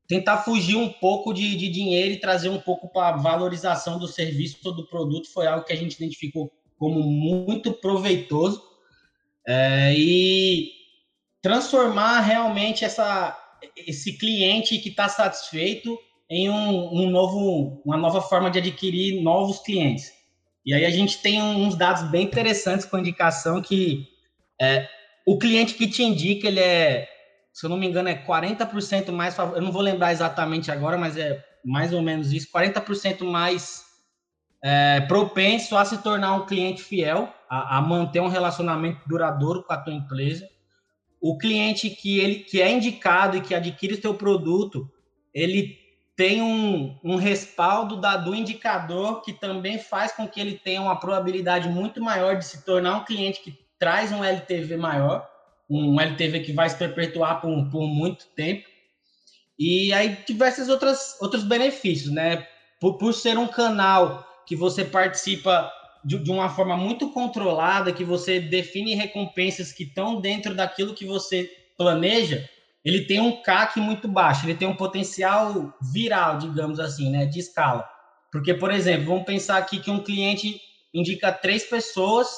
tentar 0.07 0.38
fugir 0.38 0.76
um 0.76 0.88
pouco 0.88 1.32
de, 1.32 1.57
de 1.57 1.68
dinheiro 1.68 2.12
e 2.12 2.20
trazer 2.20 2.48
um 2.48 2.61
pouco 2.61 2.88
para 2.88 3.16
valorização 3.16 3.98
do 3.98 4.07
serviço 4.07 4.59
ou 4.64 4.74
do 4.74 4.86
produto 4.86 5.32
foi 5.32 5.46
algo 5.46 5.64
que 5.64 5.72
a 5.72 5.76
gente 5.76 5.94
identificou 5.94 6.52
como 6.78 7.02
muito 7.02 7.72
proveitoso. 7.72 8.62
É, 9.46 9.92
e 9.94 10.70
transformar 11.42 12.20
realmente 12.20 12.84
essa, 12.84 13.38
esse 13.76 14.16
cliente 14.16 14.78
que 14.78 14.88
está 14.88 15.09
satisfeito 15.09 15.98
em 16.30 16.48
um, 16.48 17.02
um, 17.02 17.11
novo, 17.11 17.82
uma 17.84 17.98
nova 17.98 18.22
forma 18.22 18.50
de 18.50 18.59
adquirir 18.59 19.22
novos 19.22 19.59
clientes. 19.59 20.11
E 20.64 20.72
aí 20.72 20.86
a 20.86 20.90
gente 20.90 21.18
tem 21.18 21.42
uns 21.42 21.76
dados 21.76 22.11
bem 22.11 22.24
interessantes 22.24 22.86
com 22.86 22.98
indicação 22.98 23.61
que 23.61 24.09
é, 24.59 24.88
o 25.26 25.38
cliente 25.38 25.74
que 25.74 25.86
te 25.86 26.02
indica, 26.02 26.48
ele 26.48 26.61
é, 26.61 27.07
se 27.55 27.64
eu 27.64 27.70
não 27.70 27.76
me 27.76 27.86
engano, 27.86 28.09
é 28.09 28.16
40% 28.16 29.12
mais, 29.12 29.38
eu 29.38 29.62
não 29.62 29.70
vou 29.70 29.80
lembrar 29.80 30.12
exatamente 30.12 30.72
agora, 30.72 30.98
mas 30.98 31.16
é 31.16 31.40
mais 31.64 31.92
ou 31.92 32.02
menos 32.02 32.32
isso, 32.32 32.48
40% 32.52 33.22
mais 33.22 33.84
é, 34.61 35.02
propenso 35.02 35.76
a 35.76 35.84
se 35.84 35.98
tornar 35.98 36.34
um 36.34 36.46
cliente 36.46 36.82
fiel, 36.82 37.32
a, 37.48 37.78
a, 37.78 37.80
manter 37.80 38.20
um 38.20 38.28
relacionamento 38.28 39.00
duradouro 39.07 39.62
com 39.62 39.72
a 39.72 39.76
tua 39.76 39.94
empresa. 39.94 40.48
O 41.20 41.38
cliente 41.38 41.88
que 41.88 42.18
ele 42.18 42.40
que 42.40 42.61
é 42.61 42.70
indicado 42.70 43.36
e 43.36 43.40
que 43.40 43.55
adquire 43.55 43.94
o 43.94 44.00
teu 44.00 44.14
produto, 44.14 44.90
ele 45.32 45.78
tem 46.16 46.42
um, 46.42 46.98
um 47.05 47.14
respaldo 47.14 48.00
da, 48.00 48.16
do 48.16 48.34
indicador 48.34 49.22
que 49.22 49.32
também 49.32 49.78
faz 49.78 50.12
com 50.12 50.26
que 50.26 50.40
ele 50.40 50.59
tenha 50.59 50.82
uma 50.82 50.98
probabilidade 50.98 51.68
muito 51.68 52.02
maior 52.02 52.36
de 52.36 52.44
se 52.44 52.64
tornar 52.64 52.96
um 52.96 53.05
cliente 53.05 53.40
que 53.40 53.57
traz 53.78 54.11
um 54.11 54.24
LTV 54.24 54.76
maior, 54.76 55.28
um 55.68 56.00
LTV 56.00 56.40
que 56.40 56.52
vai 56.52 56.68
se 56.68 56.76
perpetuar 56.76 57.40
por, 57.40 57.70
por 57.70 57.86
muito 57.86 58.26
tempo. 58.34 58.68
E 59.58 59.92
aí 59.92 60.18
diversos 60.26 60.68
outras, 60.68 61.16
outros 61.20 61.44
benefícios, 61.44 62.12
né? 62.12 62.46
Por, 62.80 62.98
por 62.98 63.12
ser 63.12 63.38
um 63.38 63.46
canal 63.46 64.26
que 64.46 64.56
você 64.56 64.84
participa 64.84 65.72
de, 66.04 66.18
de 66.18 66.30
uma 66.30 66.50
forma 66.50 66.76
muito 66.76 67.10
controlada, 67.10 67.92
que 67.92 68.04
você 68.04 68.40
define 68.40 68.94
recompensas 68.94 69.72
que 69.72 69.84
estão 69.84 70.20
dentro 70.20 70.54
daquilo 70.54 70.94
que 70.94 71.06
você 71.06 71.50
planeja, 71.78 72.48
ele 72.84 73.06
tem 73.06 73.20
um 73.20 73.42
CAC 73.42 73.80
muito 73.80 74.06
baixo, 74.06 74.44
ele 74.44 74.54
tem 74.54 74.68
um 74.68 74.76
potencial 74.76 75.72
viral, 75.80 76.38
digamos 76.38 76.78
assim, 76.78 77.10
né, 77.10 77.24
de 77.24 77.40
escala. 77.40 77.88
Porque, 78.30 78.52
por 78.52 78.70
exemplo, 78.70 79.06
vamos 79.06 79.24
pensar 79.24 79.56
aqui 79.56 79.78
que 79.78 79.90
um 79.90 80.02
cliente 80.02 80.60
indica 80.92 81.32
três 81.32 81.64
pessoas, 81.64 82.28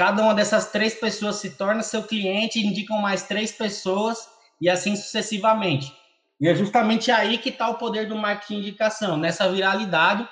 cada 0.00 0.22
uma 0.22 0.34
dessas 0.34 0.70
três 0.70 0.94
pessoas 0.94 1.36
se 1.36 1.50
torna 1.50 1.82
seu 1.82 2.02
cliente, 2.02 2.58
indicam 2.58 2.98
mais 3.02 3.24
três 3.24 3.52
pessoas 3.52 4.26
e 4.58 4.66
assim 4.66 4.96
sucessivamente. 4.96 5.94
E 6.40 6.48
é 6.48 6.54
justamente 6.54 7.10
aí 7.10 7.36
que 7.36 7.50
está 7.50 7.68
o 7.68 7.74
poder 7.74 8.08
do 8.08 8.16
marketing 8.16 8.62
de 8.62 8.68
indicação, 8.68 9.18
nessa 9.18 9.52
viralidade, 9.52 10.26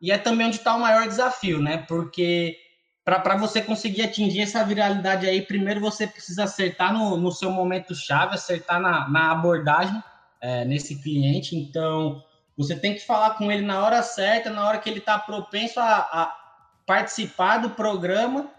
e 0.00 0.10
é 0.10 0.18
também 0.18 0.48
onde 0.48 0.56
está 0.56 0.74
o 0.74 0.80
maior 0.80 1.06
desafio, 1.06 1.62
né? 1.62 1.84
Porque 1.86 2.56
para 3.04 3.36
você 3.36 3.62
conseguir 3.62 4.02
atingir 4.02 4.40
essa 4.40 4.64
viralidade 4.64 5.24
aí, 5.28 5.40
primeiro 5.40 5.80
você 5.80 6.04
precisa 6.04 6.42
acertar 6.42 6.92
no, 6.92 7.16
no 7.16 7.30
seu 7.30 7.52
momento 7.52 7.94
chave, 7.94 8.34
acertar 8.34 8.80
na, 8.80 9.08
na 9.08 9.30
abordagem 9.30 10.02
é, 10.40 10.64
nesse 10.64 11.00
cliente. 11.00 11.54
Então, 11.54 12.20
você 12.58 12.74
tem 12.74 12.92
que 12.92 13.06
falar 13.06 13.34
com 13.34 13.52
ele 13.52 13.64
na 13.64 13.84
hora 13.84 14.02
certa, 14.02 14.50
na 14.50 14.66
hora 14.66 14.78
que 14.78 14.90
ele 14.90 14.98
está 14.98 15.16
propenso 15.16 15.78
a, 15.78 15.98
a, 15.98 16.36
participar 16.84 17.58
do 17.58 17.70
programa, 17.70 18.50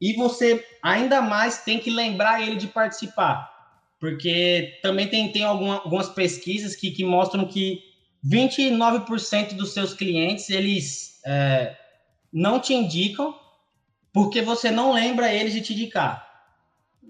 e 0.00 0.14
você 0.14 0.64
ainda 0.82 1.20
mais 1.20 1.62
tem 1.62 1.78
que 1.78 1.90
lembrar 1.90 2.42
ele 2.42 2.56
de 2.56 2.66
participar. 2.66 3.56
Porque 3.98 4.78
também 4.82 5.08
tem, 5.08 5.32
tem 5.32 5.44
alguma, 5.44 5.76
algumas 5.76 6.08
pesquisas 6.08 6.76
que, 6.76 6.90
que 6.90 7.04
mostram 7.04 7.46
que 7.46 7.82
29% 8.24 9.54
dos 9.54 9.72
seus 9.72 9.92
clientes 9.92 10.50
eles 10.50 11.20
é, 11.26 11.76
não 12.32 12.60
te 12.60 12.74
indicam 12.74 13.34
porque 14.12 14.42
você 14.42 14.70
não 14.70 14.92
lembra 14.92 15.32
eles 15.32 15.52
de 15.52 15.60
te 15.60 15.72
indicar. 15.72 16.26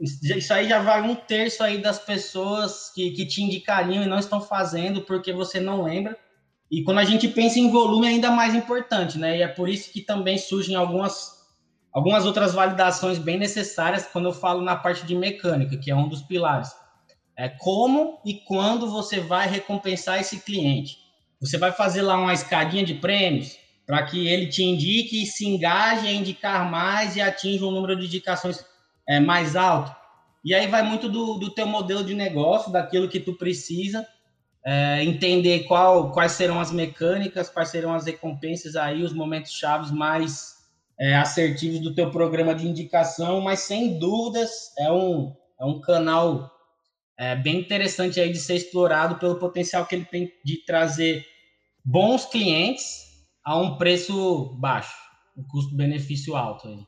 Isso 0.00 0.54
aí 0.54 0.68
já 0.68 0.80
vai 0.80 1.02
um 1.02 1.14
terço 1.14 1.62
aí 1.62 1.78
das 1.78 1.98
pessoas 1.98 2.90
que, 2.94 3.10
que 3.10 3.26
te 3.26 3.42
indicariam 3.42 4.02
e 4.02 4.06
não 4.06 4.18
estão 4.18 4.40
fazendo 4.40 5.02
porque 5.02 5.32
você 5.32 5.58
não 5.58 5.82
lembra. 5.82 6.16
E 6.70 6.82
quando 6.82 6.98
a 6.98 7.04
gente 7.04 7.26
pensa 7.26 7.58
em 7.58 7.70
volume, 7.70 8.06
é 8.06 8.10
ainda 8.10 8.30
mais 8.30 8.54
importante, 8.54 9.18
né? 9.18 9.38
E 9.38 9.42
é 9.42 9.48
por 9.48 9.68
isso 9.68 9.90
que 9.90 10.02
também 10.02 10.38
surgem 10.38 10.76
algumas, 10.76 11.37
algumas 11.92 12.24
outras 12.26 12.54
validações 12.54 13.18
bem 13.18 13.38
necessárias 13.38 14.06
quando 14.06 14.26
eu 14.26 14.32
falo 14.32 14.62
na 14.62 14.76
parte 14.76 15.06
de 15.06 15.14
mecânica, 15.14 15.76
que 15.76 15.90
é 15.90 15.96
um 15.96 16.08
dos 16.08 16.22
pilares. 16.22 16.70
É 17.36 17.48
como 17.48 18.20
e 18.24 18.34
quando 18.34 18.90
você 18.90 19.20
vai 19.20 19.48
recompensar 19.48 20.20
esse 20.20 20.40
cliente. 20.40 20.98
Você 21.40 21.56
vai 21.56 21.70
fazer 21.70 22.02
lá 22.02 22.18
uma 22.18 22.34
escadinha 22.34 22.84
de 22.84 22.94
prêmios, 22.94 23.56
para 23.86 24.02
que 24.02 24.26
ele 24.26 24.48
te 24.48 24.62
indique 24.62 25.22
e 25.22 25.26
se 25.26 25.46
engaje 25.46 26.06
a 26.06 26.12
indicar 26.12 26.68
mais 26.68 27.16
e 27.16 27.20
atinja 27.20 27.64
um 27.64 27.70
número 27.70 27.96
de 27.96 28.06
indicações 28.06 28.64
é, 29.08 29.20
mais 29.20 29.56
alto. 29.56 29.96
E 30.44 30.54
aí 30.54 30.66
vai 30.66 30.82
muito 30.82 31.08
do, 31.08 31.34
do 31.34 31.50
teu 31.50 31.66
modelo 31.66 32.04
de 32.04 32.14
negócio, 32.14 32.72
daquilo 32.72 33.08
que 33.08 33.20
tu 33.20 33.34
precisa, 33.34 34.06
é, 34.64 35.02
entender 35.04 35.60
qual, 35.60 36.12
quais 36.12 36.32
serão 36.32 36.60
as 36.60 36.70
mecânicas, 36.70 37.48
quais 37.48 37.70
serão 37.70 37.94
as 37.94 38.04
recompensas 38.04 38.76
aí, 38.76 39.02
os 39.02 39.12
momentos 39.12 39.52
chaves 39.52 39.90
mais 39.90 40.57
é, 40.98 41.14
assertivos 41.14 41.80
do 41.80 41.94
teu 41.94 42.10
programa 42.10 42.54
de 42.54 42.66
indicação, 42.66 43.40
mas 43.40 43.60
sem 43.60 43.98
dúvidas 43.98 44.72
é 44.78 44.90
um, 44.90 45.32
é 45.60 45.64
um 45.64 45.80
canal 45.80 46.50
é, 47.18 47.36
bem 47.36 47.60
interessante 47.60 48.20
aí 48.20 48.32
de 48.32 48.38
ser 48.38 48.56
explorado 48.56 49.16
pelo 49.16 49.38
potencial 49.38 49.86
que 49.86 49.94
ele 49.94 50.04
tem 50.04 50.32
de 50.44 50.64
trazer 50.64 51.24
bons 51.84 52.24
clientes 52.26 53.08
a 53.44 53.56
um 53.56 53.76
preço 53.76 54.56
baixo, 54.58 54.94
um 55.36 55.42
custo-benefício 55.44 56.36
alto 56.36 56.68
aí. 56.68 56.86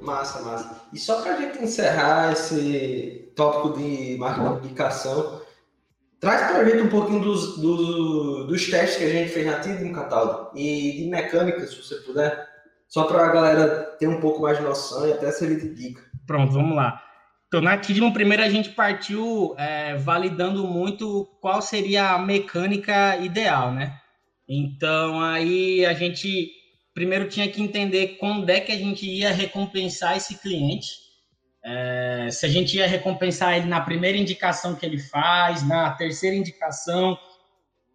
Massa, 0.00 0.40
massa. 0.42 0.82
E 0.92 0.98
só 0.98 1.20
para 1.20 1.34
a 1.34 1.40
gente 1.40 1.62
encerrar 1.62 2.32
esse 2.32 3.32
tópico 3.34 3.78
de 3.78 4.16
marketing 4.18 4.48
de 4.48 4.54
publicação, 4.60 5.40
traz 6.20 6.50
para 6.50 6.58
a 6.58 6.64
gente 6.64 6.82
um 6.82 6.88
pouquinho 6.88 7.20
dos, 7.20 7.58
dos, 7.58 8.46
dos, 8.46 8.70
testes 8.70 8.98
que 8.98 9.04
a 9.04 9.10
gente 9.10 9.30
fez 9.30 9.46
na 9.46 9.58
no 9.58 9.92
Catálogo 9.92 10.50
e 10.56 10.92
de 10.92 11.08
mecânica, 11.08 11.66
se 11.66 11.76
você 11.76 11.96
puder, 11.96 12.46
só 12.88 13.04
para 13.04 13.24
a 13.24 13.32
galera 13.32 13.96
ter 13.98 14.08
um 14.08 14.20
pouco 14.20 14.42
mais 14.42 14.58
de 14.58 14.64
noção 14.64 15.06
e 15.08 15.12
até 15.12 15.30
servir 15.30 15.60
de 15.60 15.74
dica. 15.74 16.02
Pronto, 16.26 16.52
vamos 16.52 16.76
lá. 16.76 17.02
Então, 17.48 17.60
na 17.60 17.76
Tidman, 17.78 18.12
primeiro 18.12 18.42
a 18.42 18.48
gente 18.48 18.70
partiu 18.70 19.54
é, 19.56 19.94
validando 19.96 20.66
muito 20.66 21.24
qual 21.40 21.62
seria 21.62 22.10
a 22.10 22.18
mecânica 22.18 23.16
ideal, 23.18 23.72
né? 23.72 23.98
Então, 24.48 25.20
aí 25.20 25.86
a 25.86 25.92
gente 25.92 26.50
primeiro 26.96 27.28
tinha 27.28 27.46
que 27.48 27.62
entender 27.62 28.16
quando 28.18 28.48
é 28.48 28.58
que 28.58 28.72
a 28.72 28.76
gente 28.76 29.06
ia 29.06 29.30
recompensar 29.30 30.16
esse 30.16 30.40
cliente. 30.40 31.05
É, 31.68 32.28
se 32.30 32.46
a 32.46 32.48
gente 32.48 32.76
ia 32.76 32.86
recompensar 32.86 33.56
ele 33.56 33.66
na 33.66 33.80
primeira 33.80 34.16
indicação 34.16 34.76
que 34.76 34.86
ele 34.86 35.00
faz, 35.00 35.66
na 35.66 35.90
terceira 35.90 36.36
indicação, 36.36 37.18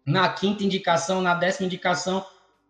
na 0.06 0.28
quinta 0.28 0.62
indicação, 0.62 1.22
na 1.22 1.34
décima 1.34 1.66
indicação, 1.66 2.22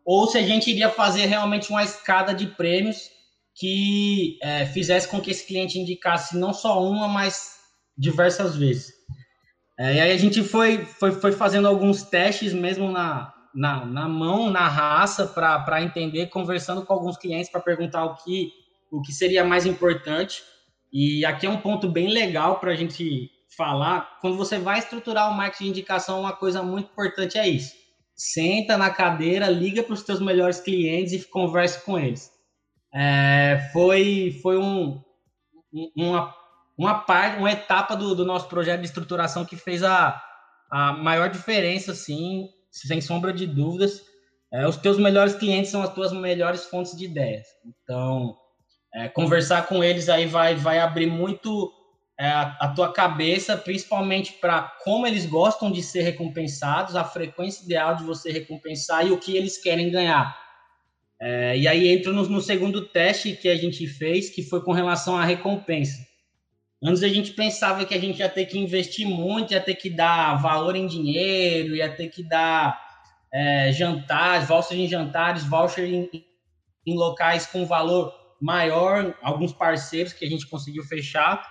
ou 0.05 0.29
se 0.29 0.39
a 0.39 0.43
gente 0.43 0.71
iria 0.71 0.89
fazer 0.89 1.27
realmente 1.27 1.71
uma 1.71 1.83
escada 1.83 2.33
de 2.33 2.47
prêmios 2.47 3.11
que 3.55 4.39
é, 4.43 4.65
fizesse 4.67 5.09
com 5.09 5.21
que 5.21 5.33
esse 5.33 5.45
cliente 5.45 5.79
indicasse 5.79 6.39
não 6.39 6.55
só 6.55 6.83
uma, 6.83 7.09
mas 7.09 7.57
diversas 7.99 8.57
vezes. 8.57 8.93
É, 9.79 9.95
e 9.95 10.01
aí 10.01 10.13
a 10.13 10.17
gente 10.17 10.43
foi, 10.45 10.85
foi, 10.85 11.11
foi 11.13 11.33
fazendo 11.33 11.67
alguns 11.67 12.05
testes 12.05 12.53
mesmo 12.53 12.91
na, 12.91 13.33
na, 13.53 13.85
na 13.85 14.09
mão, 14.09 14.51
na 14.51 14.69
raça, 14.69 15.27
para 15.27 15.83
entender, 15.83 16.29
conversando 16.29 16.85
com 16.85 16.93
alguns 16.93 17.17
clientes 17.17 17.51
para 17.51 17.61
perguntar 17.61 18.05
o 18.05 18.15
que, 18.17 18.53
o 18.91 19.03
que 19.03 19.13
seria 19.13 19.45
mais 19.45 19.67
importante. 19.67 20.43
E 20.93 21.25
aqui 21.25 21.47
é 21.47 21.51
um 21.51 21.61
ponto 21.61 21.89
bem 21.89 22.09
legal 22.09 22.61
para 22.61 22.73
a 22.73 22.75
gente 22.75 23.31
falar. 23.57 24.19
Quando 24.21 24.37
você 24.37 24.59
vai 24.59 24.79
estruturar 24.79 25.31
o 25.31 25.35
marketing 25.35 25.65
de 25.65 25.71
indicação, 25.71 26.21
uma 26.21 26.35
coisa 26.35 26.63
muito 26.63 26.91
importante 26.91 27.39
é 27.39 27.49
isso. 27.49 27.75
Senta 28.15 28.77
na 28.77 28.91
cadeira, 28.91 29.49
liga 29.49 29.83
para 29.83 29.95
os 29.95 30.03
teus 30.03 30.21
melhores 30.21 30.61
clientes 30.61 31.13
e 31.13 31.29
converse 31.29 31.85
com 31.85 31.99
eles. 31.99 32.31
É, 32.95 33.71
foi 33.73 34.39
foi 34.43 34.59
um, 34.59 35.03
uma, 35.97 36.35
uma 36.77 36.95
parte, 37.01 37.39
uma 37.39 37.51
etapa 37.51 37.97
do, 37.97 38.15
do 38.15 38.25
nosso 38.25 38.49
projeto 38.49 38.81
de 38.81 38.87
estruturação 38.87 39.47
que 39.47 39.57
fez 39.57 39.83
a, 39.83 40.23
a 40.71 40.93
maior 40.93 41.31
diferença, 41.31 41.93
assim, 41.93 42.49
sem 42.71 43.01
sombra 43.01 43.33
de 43.33 43.47
dúvidas, 43.47 44.03
é, 44.53 44.67
os 44.67 44.77
teus 44.77 44.99
melhores 44.99 45.35
clientes 45.35 45.71
são 45.71 45.83
as 45.83 45.93
tuas 45.95 46.13
melhores 46.13 46.67
fontes 46.67 46.97
de 46.97 47.07
ideias. 47.07 47.47
Então, 47.65 48.37
é, 48.95 49.09
conversar 49.09 49.67
com 49.67 49.83
eles 49.83 50.09
aí 50.09 50.27
vai, 50.27 50.55
vai 50.55 50.79
abrir 50.79 51.07
muito 51.07 51.73
é, 52.19 52.29
a, 52.29 52.73
tua 52.77 52.93
cabeça, 52.93 53.57
principalmente 53.57 54.35
para 54.35 54.63
como 54.85 55.07
eles 55.07 55.27
gostam 55.27 55.73
de 55.73 55.83
ser 55.83 56.03
recompensados, 56.03 56.95
a 56.95 57.05
frequência 57.05 57.65
ideal 57.65 57.97
de 57.97 58.05
você 58.05 58.31
recompensar 58.31 59.07
e 59.07 59.11
o 59.11 59.19
que 59.19 59.37
eles 59.37 59.61
querem 59.61 59.91
ganhar. 59.91 60.37
É, 61.21 61.57
e 61.57 61.67
aí 61.67 61.89
entra 61.89 62.13
no, 62.13 62.29
no 62.29 62.41
segundo 62.41 62.87
teste 62.89 63.37
que 63.37 63.49
a 63.49 63.57
gente 63.57 63.87
fez, 63.87 64.29
que 64.29 64.43
foi 64.43 64.63
com 64.63 64.73
relação 64.73 65.17
à 65.17 65.25
recompensa. 65.25 66.07
Antes 66.85 67.03
a 67.03 67.09
gente 67.09 67.33
pensava 67.33 67.85
que 67.85 67.95
a 67.95 68.01
gente 68.01 68.19
ia 68.19 68.29
ter 68.29 68.45
que 68.47 68.59
investir 68.59 69.07
muito, 69.07 69.53
ia 69.53 69.61
ter 69.61 69.77
que 69.77 69.89
dar 69.89 70.35
valor 70.43 70.75
em 70.77 70.87
dinheiro, 70.87 71.77
ia 71.77 71.89
ter 71.89 72.09
que 72.09 72.23
dar 72.25 72.79
é, 73.33 73.73
jantares, 73.73 74.49
vouchers 74.49 74.81
em 74.81 74.89
jantares, 74.89 75.45
voucher 75.45 75.87
em, 75.87 76.11
em 76.85 76.97
locais 76.97 77.47
com 77.47 77.65
valor 77.65 78.22
maior, 78.43 79.15
alguns 79.23 79.53
parceiros 79.53 80.13
que 80.13 80.25
a 80.25 80.29
gente 80.29 80.49
conseguiu 80.49 80.83
fechar, 80.83 81.47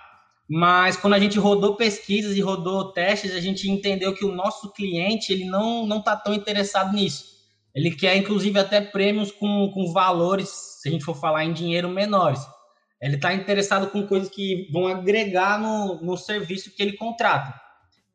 mas 0.46 0.96
quando 0.96 1.14
a 1.14 1.18
gente 1.18 1.38
rodou 1.38 1.74
pesquisas 1.74 2.36
e 2.36 2.40
rodou 2.40 2.92
testes, 2.92 3.34
a 3.34 3.40
gente 3.40 3.70
entendeu 3.70 4.14
que 4.14 4.24
o 4.24 4.32
nosso 4.32 4.70
cliente 4.72 5.32
ele 5.32 5.46
não 5.46 5.86
não 5.86 5.98
está 6.00 6.14
tão 6.14 6.34
interessado 6.34 6.94
nisso. 6.94 7.32
Ele 7.74 7.90
quer 7.90 8.14
inclusive 8.16 8.58
até 8.58 8.80
prêmios 8.80 9.32
com, 9.32 9.70
com 9.72 9.90
valores, 9.92 10.50
se 10.50 10.88
a 10.88 10.92
gente 10.92 11.04
for 11.04 11.14
falar 11.14 11.44
em 11.44 11.54
dinheiro, 11.54 11.88
menores. 11.88 12.40
Ele 13.00 13.16
está 13.16 13.32
interessado 13.32 13.88
com 13.90 14.06
coisas 14.06 14.28
que 14.28 14.68
vão 14.70 14.86
agregar 14.86 15.58
no, 15.58 16.00
no 16.02 16.16
serviço 16.16 16.70
que 16.76 16.82
ele 16.82 16.92
contrata. 16.92 17.58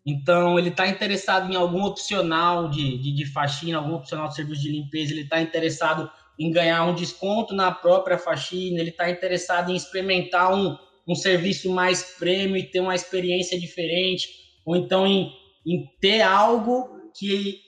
Então, 0.06 0.58
ele 0.58 0.70
está 0.70 0.88
interessado 0.88 1.52
em 1.52 1.56
algum 1.56 1.84
opcional 1.84 2.70
de, 2.70 2.98
de, 2.98 3.12
de 3.12 3.26
faxina, 3.26 3.80
algum 3.80 3.96
opcional 3.96 4.30
de 4.30 4.36
serviço 4.36 4.62
de 4.62 4.72
limpeza, 4.72 5.12
ele 5.12 5.24
está 5.24 5.42
interessado 5.42 6.10
em 6.40 6.52
ganhar 6.52 6.86
um 6.86 6.94
desconto 6.94 7.54
na 7.54 7.72
própria 7.72 8.18
faxina, 8.18 8.80
ele 8.80 8.92
está 8.92 9.10
interessado 9.10 9.72
em 9.72 9.76
experimentar 9.76 10.54
um, 10.54 10.78
um 11.08 11.16
serviço 11.16 11.72
mais 11.72 12.16
premium 12.18 12.58
e 12.58 12.64
ter 12.64 12.80
uma 12.80 12.96
experiência 12.96 13.60
diferente, 13.60 14.28
ou 14.66 14.76
então 14.76 15.08
em, 15.08 15.32
em 15.66 15.86
ter 16.00 16.22
algo 16.22 16.90
que 17.18 17.60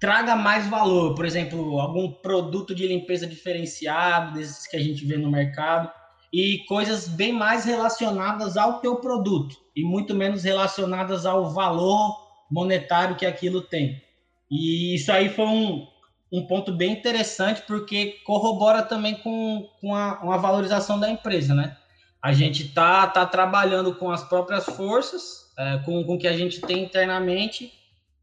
traga 0.00 0.34
mais 0.34 0.66
valor, 0.66 1.14
por 1.14 1.24
exemplo, 1.24 1.78
algum 1.78 2.10
produto 2.10 2.74
de 2.74 2.88
limpeza 2.88 3.24
diferenciado, 3.24 4.34
desses 4.34 4.66
que 4.66 4.76
a 4.76 4.80
gente 4.80 5.04
vê 5.06 5.16
no 5.16 5.30
mercado 5.30 5.88
e 6.32 6.64
coisas 6.66 7.06
bem 7.06 7.32
mais 7.32 7.64
relacionadas 7.64 8.56
ao 8.56 8.80
teu 8.80 8.96
produto 8.96 9.54
e 9.76 9.84
muito 9.84 10.14
menos 10.14 10.42
relacionadas 10.42 11.26
ao 11.26 11.52
valor 11.52 12.16
monetário 12.50 13.16
que 13.16 13.26
aquilo 13.26 13.60
tem. 13.60 14.02
E 14.50 14.94
isso 14.94 15.12
aí 15.12 15.28
foi 15.28 15.46
um, 15.46 15.86
um 16.32 16.46
ponto 16.46 16.72
bem 16.72 16.92
interessante 16.92 17.62
porque 17.66 18.20
corrobora 18.24 18.82
também 18.82 19.16
com, 19.16 19.68
com 19.80 19.94
a, 19.94 20.20
uma 20.22 20.38
valorização 20.38 20.98
da 20.98 21.10
empresa, 21.10 21.54
né? 21.54 21.76
A 22.22 22.32
gente 22.32 22.68
tá, 22.72 23.06
tá 23.06 23.26
trabalhando 23.26 23.94
com 23.96 24.10
as 24.10 24.24
próprias 24.24 24.64
forças, 24.64 25.52
é, 25.58 25.78
com, 25.84 26.02
com 26.04 26.14
o 26.14 26.18
que 26.18 26.28
a 26.28 26.36
gente 26.36 26.60
tem 26.60 26.84
internamente 26.84 27.72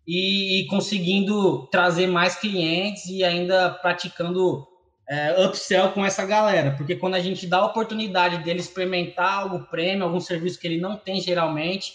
e, 0.08 0.62
e 0.62 0.68
conseguindo 0.68 1.68
trazer 1.68 2.08
mais 2.08 2.36
clientes 2.36 3.06
e 3.06 3.24
ainda 3.24 3.70
praticando 3.70 4.66
é, 5.08 5.46
upsell 5.46 5.92
com 5.92 6.06
essa 6.06 6.26
galera, 6.26 6.72
porque 6.78 6.96
quando 6.96 7.16
a 7.16 7.20
gente 7.20 7.46
dá 7.46 7.58
a 7.58 7.66
oportunidade 7.66 8.44
dele 8.44 8.60
experimentar 8.60 9.40
algo 9.40 9.66
prêmio, 9.66 10.04
algum 10.04 10.20
serviço 10.20 10.60
que 10.60 10.68
ele 10.68 10.80
não 10.80 10.96
tem 10.96 11.20
geralmente, 11.20 11.94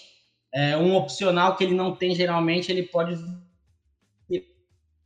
é, 0.52 0.76
um 0.76 0.94
opcional 0.94 1.56
que 1.56 1.64
ele 1.64 1.74
não 1.74 1.94
tem 1.94 2.14
geralmente, 2.14 2.70
ele 2.70 2.84
pode 2.84 3.16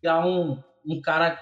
virar 0.03 0.27
um, 0.27 0.63
um 0.87 1.01
cara 1.01 1.39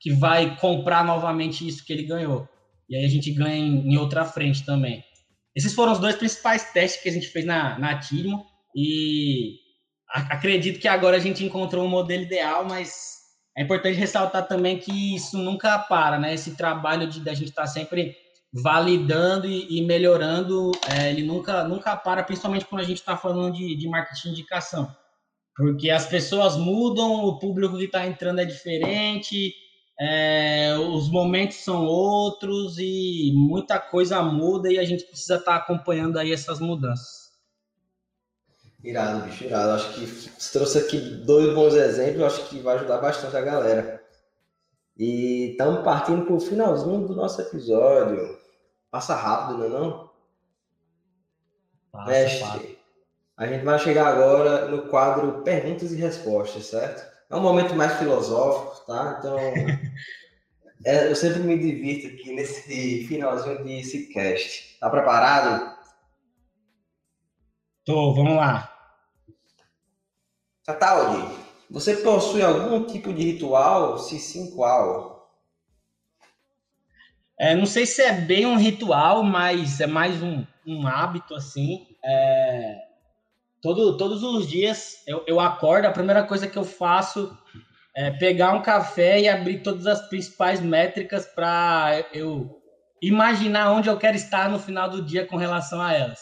que 0.00 0.12
vai 0.12 0.56
comprar 0.56 1.04
novamente 1.04 1.66
isso 1.66 1.84
que 1.84 1.92
ele 1.92 2.04
ganhou. 2.04 2.48
E 2.88 2.96
aí 2.96 3.04
a 3.04 3.08
gente 3.08 3.32
ganha 3.32 3.56
em, 3.56 3.92
em 3.92 3.96
outra 3.96 4.24
frente 4.24 4.64
também. 4.64 5.04
Esses 5.54 5.74
foram 5.74 5.92
os 5.92 5.98
dois 5.98 6.16
principais 6.16 6.72
testes 6.72 7.02
que 7.02 7.08
a 7.08 7.12
gente 7.12 7.28
fez 7.28 7.44
na, 7.44 7.78
na 7.78 7.98
Tidmo 7.98 8.44
e 8.76 9.56
acredito 10.08 10.78
que 10.78 10.88
agora 10.88 11.16
a 11.16 11.20
gente 11.20 11.44
encontrou 11.44 11.84
um 11.84 11.88
modelo 11.88 12.22
ideal, 12.22 12.64
mas 12.64 13.18
é 13.56 13.62
importante 13.62 13.98
ressaltar 13.98 14.46
também 14.46 14.78
que 14.78 15.16
isso 15.16 15.36
nunca 15.36 15.78
para, 15.78 16.18
né? 16.18 16.32
Esse 16.32 16.54
trabalho 16.54 17.08
de 17.08 17.28
a 17.28 17.34
gente 17.34 17.48
estar 17.48 17.62
tá 17.62 17.68
sempre 17.68 18.14
validando 18.52 19.46
e, 19.46 19.78
e 19.78 19.84
melhorando, 19.84 20.70
é, 20.88 21.10
ele 21.10 21.22
nunca, 21.22 21.64
nunca 21.64 21.96
para, 21.96 22.22
principalmente 22.22 22.64
quando 22.64 22.82
a 22.82 22.84
gente 22.84 22.98
está 22.98 23.16
falando 23.16 23.52
de, 23.52 23.76
de 23.76 23.88
marketing 23.88 24.28
de 24.28 24.40
indicação. 24.40 24.94
Porque 25.58 25.90
as 25.90 26.06
pessoas 26.06 26.56
mudam, 26.56 27.24
o 27.24 27.36
público 27.36 27.76
que 27.76 27.86
está 27.86 28.06
entrando 28.06 28.40
é 28.40 28.44
diferente, 28.44 29.52
é, 29.98 30.76
os 30.78 31.10
momentos 31.10 31.56
são 31.56 31.84
outros 31.84 32.78
e 32.78 33.32
muita 33.34 33.80
coisa 33.80 34.22
muda 34.22 34.72
e 34.72 34.78
a 34.78 34.84
gente 34.84 35.02
precisa 35.02 35.34
estar 35.34 35.50
tá 35.50 35.56
acompanhando 35.56 36.16
aí 36.16 36.32
essas 36.32 36.60
mudanças. 36.60 37.32
Irado, 38.84 39.24
bicho, 39.26 39.42
irado. 39.42 39.72
Acho 39.72 39.94
que 39.94 40.06
você 40.06 40.52
trouxe 40.56 40.78
aqui 40.78 41.00
dois 41.00 41.52
bons 41.52 41.74
exemplos, 41.74 42.22
acho 42.22 42.48
que 42.48 42.60
vai 42.60 42.76
ajudar 42.76 42.98
bastante 42.98 43.36
a 43.36 43.40
galera. 43.40 44.00
E 44.96 45.50
estamos 45.50 45.82
partindo 45.82 46.24
para 46.24 46.34
o 46.34 46.40
finalzinho 46.40 47.04
do 47.04 47.16
nosso 47.16 47.40
episódio. 47.42 48.38
Passa 48.92 49.16
rápido, 49.16 49.58
não 49.58 49.66
é 49.66 49.68
não? 49.68 50.10
Passa, 51.90 52.10
Mestre, 52.12 52.40
passa. 52.40 52.77
A 53.38 53.46
gente 53.46 53.64
vai 53.64 53.78
chegar 53.78 54.08
agora 54.08 54.66
no 54.66 54.88
quadro 54.88 55.42
Perguntas 55.44 55.92
e 55.92 55.96
Respostas, 55.96 56.66
certo? 56.66 57.08
É 57.30 57.36
um 57.36 57.40
momento 57.40 57.72
mais 57.72 57.96
filosófico, 57.96 58.84
tá? 58.84 59.16
Então, 59.16 59.38
é, 60.84 61.08
eu 61.08 61.14
sempre 61.14 61.38
me 61.44 61.56
divirto 61.56 62.08
aqui 62.08 62.32
nesse 62.32 63.06
finalzinho 63.06 63.64
de 63.64 63.84
Cicast. 63.84 64.76
Tá 64.80 64.90
preparado? 64.90 65.72
Tô, 67.84 68.12
vamos 68.12 68.34
lá. 68.34 68.74
Cataldi, 70.66 71.32
você 71.70 71.98
possui 71.98 72.42
algum 72.42 72.84
tipo 72.86 73.12
de 73.12 73.22
ritual? 73.22 73.98
Se 73.98 74.18
sim, 74.18 74.50
qual? 74.50 75.30
É, 77.38 77.54
não 77.54 77.66
sei 77.66 77.86
se 77.86 78.02
é 78.02 78.12
bem 78.12 78.46
um 78.46 78.56
ritual, 78.56 79.22
mas 79.22 79.80
é 79.80 79.86
mais 79.86 80.20
um, 80.20 80.44
um 80.66 80.88
hábito 80.88 81.36
assim. 81.36 81.86
É, 82.04 82.87
todo, 83.62 83.96
todos 83.96 84.22
os 84.22 84.48
dias 84.48 85.02
eu, 85.06 85.24
eu 85.26 85.40
acordo, 85.40 85.86
a 85.86 85.92
primeira 85.92 86.22
coisa 86.24 86.46
que 86.46 86.56
eu 86.56 86.64
faço 86.64 87.36
é 87.94 88.10
pegar 88.12 88.52
um 88.52 88.62
café 88.62 89.20
e 89.20 89.28
abrir 89.28 89.62
todas 89.62 89.86
as 89.86 90.08
principais 90.08 90.60
métricas 90.60 91.26
para 91.26 92.06
eu 92.12 92.58
imaginar 93.02 93.72
onde 93.72 93.88
eu 93.88 93.96
quero 93.96 94.16
estar 94.16 94.48
no 94.48 94.58
final 94.58 94.88
do 94.88 95.04
dia 95.04 95.26
com 95.26 95.36
relação 95.36 95.80
a 95.80 95.92
elas. 95.92 96.20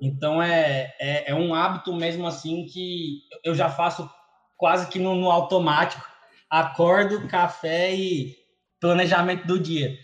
Então 0.00 0.42
é, 0.42 0.94
é, 1.00 1.30
é, 1.30 1.34
um 1.34 1.54
hábito 1.54 1.94
mesmo 1.94 2.26
assim 2.26 2.66
que 2.66 3.20
eu 3.44 3.54
já 3.54 3.68
faço 3.68 4.08
quase 4.56 4.88
que 4.88 4.98
no, 4.98 5.14
no, 5.14 5.30
automático. 5.30 6.06
Acordo, 6.50 7.28
café 7.28 7.94
e 7.94 8.34
planejamento 8.80 9.46
do 9.46 9.58
dia. 9.58 9.96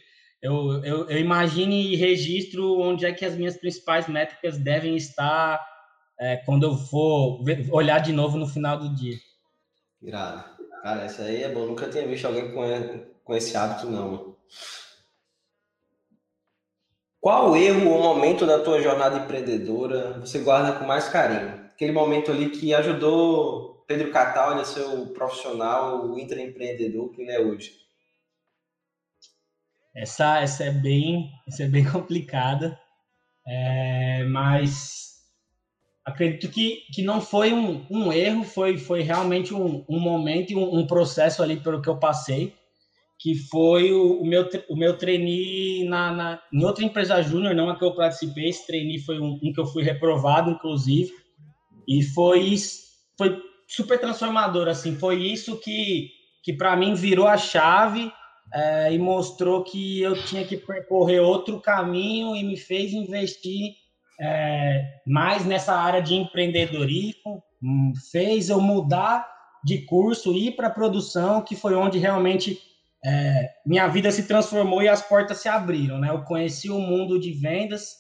Eu, 0.43 0.85
eu, 0.85 1.09
eu, 1.09 1.19
imagino 1.19 1.73
e 1.73 1.97
registro 1.97 2.79
onde 2.79 3.07
é 3.07 3.12
que 3.12 3.25
as 3.25 3.35
minhas 3.35 3.57
principais 3.57 4.07
métricas 4.07 4.59
devem 4.59 4.95
estar 4.95 5.65
é, 6.19 6.37
quando 6.39 6.65
eu 6.65 6.77
for 6.77 7.41
olhar 7.73 7.99
de 7.99 8.12
novo 8.12 8.37
no 8.37 8.47
final 8.47 8.79
do 8.79 8.95
dia. 8.95 9.17
Irado. 10.01 10.45
Cara, 10.83 11.07
isso 11.07 11.23
aí 11.23 11.43
é 11.43 11.49
bom. 11.53 11.67
Nunca 11.67 11.89
tinha 11.89 12.07
visto 12.07 12.27
alguém 12.27 12.53
com, 12.53 12.62
com 13.25 13.35
esse 13.35 13.57
hábito, 13.57 13.91
não. 13.91 14.37
Qual 17.21 17.57
erro 17.57 17.91
ou 17.91 18.03
momento 18.03 18.47
da 18.47 18.62
tua 18.62 18.83
jornada 18.83 19.17
empreendedora 19.17 20.21
você 20.21 20.41
guarda 20.41 20.79
com 20.79 20.85
mais 20.85 21.09
carinho? 21.09 21.65
Aquele 21.73 21.91
momento 21.91 22.31
ali 22.31 22.51
que 22.51 22.75
ajudou 22.75 23.83
Pedro 23.87 24.11
Cataldi 24.11 24.61
a 24.61 24.65
ser 24.65 24.83
o 24.83 25.07
profissional, 25.07 26.07
o 26.07 26.19
intraempreendedor 26.19 27.11
que 27.11 27.23
ele 27.23 27.33
é 27.33 27.41
hoje. 27.41 27.73
Essa, 29.97 30.41
essa 30.41 30.65
é 30.65 30.71
bem, 30.71 31.31
essa 31.49 31.62
é 31.62 31.67
bem 31.67 31.85
complicada, 31.91 32.79
é, 33.47 34.25
mas 34.25 35.14
acredito 36.05 36.49
que, 36.49 36.83
que 36.93 37.03
não 37.03 37.21
foi 37.21 37.53
um, 37.53 37.87
um 37.91 38.13
erro, 38.13 38.45
foi, 38.45 38.77
foi 38.77 39.03
realmente 39.03 39.55
um, 39.55 39.85
um 39.89 39.99
momento 39.99 40.53
e 40.53 40.57
um, 40.57 40.79
um 40.79 40.87
processo 40.87 41.43
ali 41.43 41.57
pelo 41.57 41.81
que 41.81 41.89
eu 41.89 41.99
passei 41.99 42.55
que 43.25 43.35
foi 43.35 43.91
o, 43.91 44.21
o, 44.21 44.27
meu, 44.27 44.47
o 44.69 44.77
meu 44.77 44.99
trainee 44.99 45.89
na, 45.89 46.13
na, 46.13 46.43
em 46.53 46.63
outra 46.63 46.85
empresa 46.85 47.23
júnior, 47.23 47.55
não 47.55 47.71
a 47.71 47.79
que 47.79 47.83
eu 47.83 47.95
participei, 47.95 48.51
esse 48.51 48.67
trainee 48.67 48.99
foi 48.99 49.19
um, 49.19 49.41
um, 49.43 49.51
que 49.51 49.59
eu 49.59 49.67
fui 49.67 49.83
reprovado, 49.83 50.51
inclusive, 50.51 51.11
e 51.89 52.03
foi, 52.03 52.55
foi 53.17 53.43
super 53.67 53.99
transformador, 53.99 54.69
assim, 54.69 54.97
foi 54.97 55.23
isso 55.23 55.59
que, 55.59 56.11
que 56.43 56.53
para 56.53 56.77
mim 56.77 56.95
virou 56.95 57.27
a 57.27 57.39
chave 57.39 58.13
é, 58.53 58.93
e 58.93 58.99
mostrou 58.99 59.65
que 59.65 60.03
eu 60.03 60.23
tinha 60.25 60.45
que 60.45 60.59
percorrer 60.59 61.21
outro 61.21 61.59
caminho 61.61 62.37
e 62.37 62.43
me 62.43 62.59
fez 62.59 62.93
investir 62.93 63.75
é, 64.21 65.01
mais 65.07 65.45
nessa 65.45 65.75
área 65.75 66.01
de 66.01 66.15
empreendedorismo, 66.15 67.43
hum, 67.62 67.93
fez 68.11 68.49
eu 68.49 68.61
mudar 68.61 69.29
de 69.65 69.79
curso, 69.79 70.35
ir 70.35 70.53
para 70.53 70.71
produção, 70.71 71.41
que 71.41 71.57
foi 71.57 71.75
onde 71.75 71.99
realmente 71.99 72.59
é, 73.05 73.51
minha 73.67 73.87
vida 73.89 74.11
se 74.11 74.27
transformou 74.27 74.83
e 74.83 74.89
as 74.89 75.03
portas 75.03 75.39
se 75.39 75.49
abriram, 75.49 75.99
né? 75.99 76.11
Eu 76.11 76.23
conheci 76.23 76.71
o 76.71 76.79
mundo 76.79 77.19
de 77.19 77.33
vendas, 77.33 77.97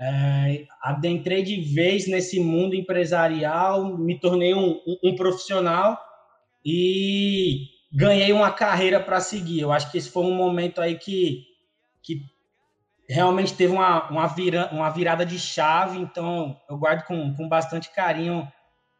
é, 0.00 0.64
adentrei 0.82 1.42
de 1.42 1.60
vez 1.74 2.08
nesse 2.08 2.40
mundo 2.40 2.74
empresarial, 2.74 3.96
me 3.96 4.18
tornei 4.18 4.54
um, 4.54 4.80
um, 5.04 5.14
profissional 5.14 5.98
e 6.64 7.66
ganhei 7.92 8.32
uma 8.32 8.50
carreira 8.50 8.98
para 8.98 9.20
seguir. 9.20 9.60
Eu 9.60 9.70
acho 9.70 9.90
que 9.90 9.98
esse 9.98 10.10
foi 10.10 10.24
um 10.24 10.34
momento 10.34 10.80
aí 10.80 10.98
que 10.98 11.44
realmente 13.12 13.54
teve 13.54 13.72
uma, 13.72 14.08
uma, 14.08 14.26
vira, 14.26 14.68
uma 14.72 14.90
virada 14.90 15.24
de 15.24 15.38
chave, 15.38 15.98
então 15.98 16.56
eu 16.68 16.78
guardo 16.78 17.04
com, 17.04 17.34
com 17.34 17.48
bastante 17.48 17.92
carinho 17.92 18.46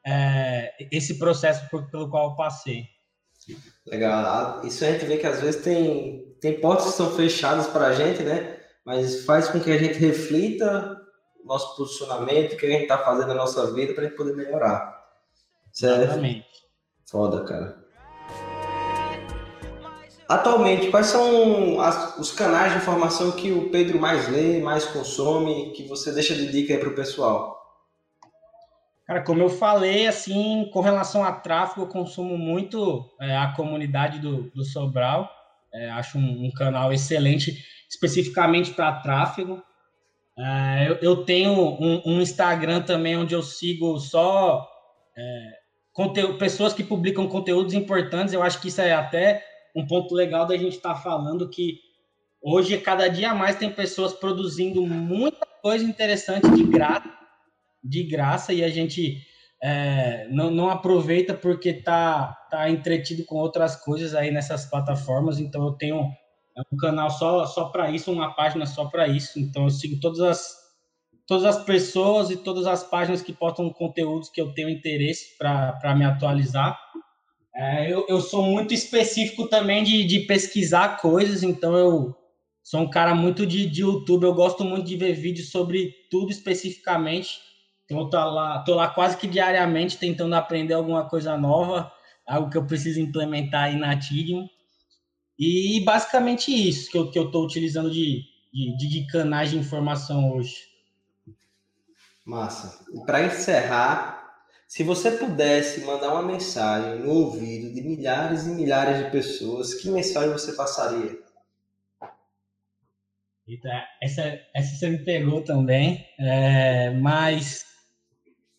é, 0.06 0.72
esse 0.90 1.18
processo 1.18 1.68
por, 1.70 1.90
pelo 1.90 2.08
qual 2.10 2.30
eu 2.30 2.36
passei. 2.36 2.86
Legal. 3.86 4.64
Isso 4.64 4.84
a 4.84 4.92
gente 4.92 5.04
vê 5.04 5.16
que 5.16 5.26
às 5.26 5.40
vezes 5.40 5.62
tem 5.62 6.32
tem 6.42 6.60
portas 6.60 6.86
que 6.86 6.92
são 6.92 7.14
fechadas 7.14 7.68
para 7.68 7.86
a 7.86 7.92
gente, 7.92 8.24
né? 8.24 8.58
Mas 8.84 9.24
faz 9.24 9.48
com 9.48 9.60
que 9.60 9.70
a 9.70 9.78
gente 9.78 9.96
reflita 9.98 11.00
nosso 11.44 11.76
posicionamento, 11.76 12.54
o 12.54 12.56
que 12.56 12.66
a 12.66 12.70
gente 12.70 12.82
está 12.82 12.98
fazendo 12.98 13.28
na 13.28 13.34
nossa 13.34 13.72
vida 13.72 13.94
para 13.94 14.04
a 14.04 14.06
gente 14.08 14.16
poder 14.16 14.34
melhorar. 14.34 15.00
Certo? 15.72 16.02
Exatamente. 16.02 16.48
Foda, 17.08 17.44
cara. 17.44 17.81
Atualmente, 20.28 20.90
quais 20.90 21.06
são 21.06 21.80
as, 21.80 22.18
os 22.18 22.32
canais 22.32 22.72
de 22.72 22.78
informação 22.78 23.32
que 23.32 23.52
o 23.52 23.70
Pedro 23.70 24.00
mais 24.00 24.28
lê, 24.28 24.60
mais 24.60 24.84
consome, 24.84 25.72
que 25.72 25.86
você 25.86 26.12
deixa 26.12 26.34
de 26.34 26.50
dica 26.50 26.72
aí 26.72 26.78
para 26.78 26.88
o 26.88 26.94
pessoal? 26.94 27.60
Cara, 29.06 29.22
como 29.22 29.42
eu 29.42 29.50
falei, 29.50 30.06
assim, 30.06 30.70
com 30.72 30.80
relação 30.80 31.24
a 31.24 31.32
tráfego, 31.32 31.82
eu 31.82 31.88
consumo 31.88 32.38
muito 32.38 33.04
é, 33.20 33.36
a 33.36 33.52
comunidade 33.52 34.20
do, 34.20 34.50
do 34.52 34.64
Sobral. 34.64 35.28
É, 35.74 35.90
acho 35.90 36.18
um, 36.18 36.46
um, 36.46 36.50
canal 36.50 36.92
excelente, 36.92 37.64
especificamente 37.90 38.72
para 38.72 39.00
tráfego. 39.00 39.62
É, 40.38 40.88
eu, 40.88 40.94
eu, 41.02 41.24
tenho 41.24 41.52
um, 41.52 42.02
um, 42.06 42.20
Instagram 42.20 42.82
também 42.82 43.16
onde 43.16 43.34
eu 43.34 43.42
sigo 43.42 43.98
só 43.98 44.66
é, 45.16 45.22
conteúdo, 45.92 46.38
pessoas 46.38 46.72
que 46.72 46.84
publicam 46.84 47.28
conteúdos 47.28 47.74
importantes. 47.74 48.32
Eu 48.32 48.42
acho 48.42 48.60
que 48.60 48.68
isso 48.68 48.80
é 48.80 48.92
até 48.92 49.44
um 49.74 49.86
ponto 49.86 50.14
legal 50.14 50.46
da 50.46 50.56
gente 50.56 50.76
estar 50.76 50.94
tá 50.94 51.00
falando 51.00 51.48
que 51.48 51.78
hoje, 52.42 52.76
cada 52.78 53.08
dia 53.08 53.34
mais, 53.34 53.56
tem 53.56 53.70
pessoas 53.70 54.12
produzindo 54.12 54.84
muita 54.84 55.46
coisa 55.62 55.84
interessante 55.84 56.50
de 56.50 56.64
graça, 56.64 57.10
de 57.82 58.02
graça 58.04 58.52
e 58.52 58.64
a 58.64 58.68
gente 58.68 59.22
é, 59.62 60.26
não, 60.28 60.50
não, 60.50 60.68
aproveita 60.68 61.34
porque 61.34 61.72
tá, 61.72 62.36
tá 62.50 62.68
entretido 62.68 63.24
com 63.24 63.36
outras 63.36 63.76
coisas 63.76 64.12
aí 64.12 64.32
nessas 64.32 64.66
plataformas. 64.66 65.38
Então, 65.38 65.64
eu 65.64 65.72
tenho 65.72 66.10
um 66.72 66.76
canal 66.76 67.08
só, 67.10 67.46
só 67.46 67.66
para 67.66 67.88
isso, 67.90 68.10
uma 68.10 68.34
página 68.34 68.66
só 68.66 68.86
para 68.86 69.06
isso. 69.06 69.38
Então, 69.38 69.64
eu 69.64 69.70
sigo 69.70 70.00
todas 70.00 70.20
as, 70.20 70.56
todas 71.28 71.44
as 71.44 71.64
pessoas 71.64 72.30
e 72.30 72.36
todas 72.36 72.66
as 72.66 72.82
páginas 72.82 73.22
que 73.22 73.32
postam 73.32 73.70
conteúdos 73.70 74.28
que 74.28 74.40
eu 74.40 74.52
tenho 74.52 74.68
interesse 74.68 75.38
para 75.38 75.94
me 75.94 76.04
atualizar. 76.04 76.76
É, 77.55 77.92
eu, 77.92 78.07
eu 78.09 78.20
sou 78.20 78.42
muito 78.42 78.72
específico 78.72 79.46
também 79.46 79.84
de, 79.84 80.05
de 80.05 80.20
pesquisar 80.20 81.00
coisas, 81.00 81.42
então 81.42 81.76
eu 81.76 82.16
sou 82.62 82.80
um 82.80 82.90
cara 82.90 83.14
muito 83.14 83.46
de, 83.46 83.66
de 83.66 83.82
YouTube. 83.82 84.24
Eu 84.24 84.34
gosto 84.34 84.64
muito 84.64 84.86
de 84.86 84.96
ver 84.96 85.12
vídeos 85.12 85.50
sobre 85.50 85.94
tudo 86.11 86.30
especificamente. 86.30 87.40
Então, 87.84 87.98
eu 88.00 88.09
tô 88.09 88.16
lá, 88.16 88.59
tô 88.61 88.74
lá 88.74 88.88
quase 88.88 89.16
que 89.16 89.26
diariamente 89.26 89.98
tentando 89.98 90.34
aprender 90.34 90.74
alguma 90.74 91.09
coisa 91.09 91.36
nova, 91.36 91.92
algo 92.26 92.48
que 92.48 92.57
eu 92.57 92.66
preciso 92.66 93.00
implementar 93.00 93.64
aí 93.64 93.76
na 93.76 93.98
Tidium. 93.98 94.48
E 95.38 95.82
basicamente 95.84 96.50
isso 96.50 96.90
que 96.90 96.96
eu 96.96 97.07
estou 97.07 97.28
que 97.28 97.36
eu 97.36 97.40
utilizando 97.42 97.90
de, 97.90 98.22
de, 98.53 98.88
de 98.88 99.07
canais 99.09 99.50
de 99.50 99.59
informação 99.59 100.32
hoje. 100.32 100.57
Massa. 102.24 102.84
E 102.94 103.05
para 103.05 103.26
encerrar, 103.26 104.21
se 104.72 104.82
você 104.82 105.10
pudesse 105.10 105.82
mandar 105.84 106.14
uma 106.14 106.22
mensagem 106.22 107.00
no 107.00 107.10
ouvido 107.10 107.74
de 107.74 107.82
milhares 107.82 108.46
e 108.46 108.54
milhares 108.54 109.04
de 109.04 109.10
pessoas, 109.10 109.74
que 109.74 109.90
mensagem 109.90 110.30
você 110.30 110.54
passaria? 110.54 111.18
Eita, 113.46 113.68
essa, 114.02 114.40
essa 114.54 114.74
você 114.74 114.88
me 114.88 115.04
pegou 115.04 115.42
também, 115.44 116.06
é, 116.18 116.88
mas 116.88 117.66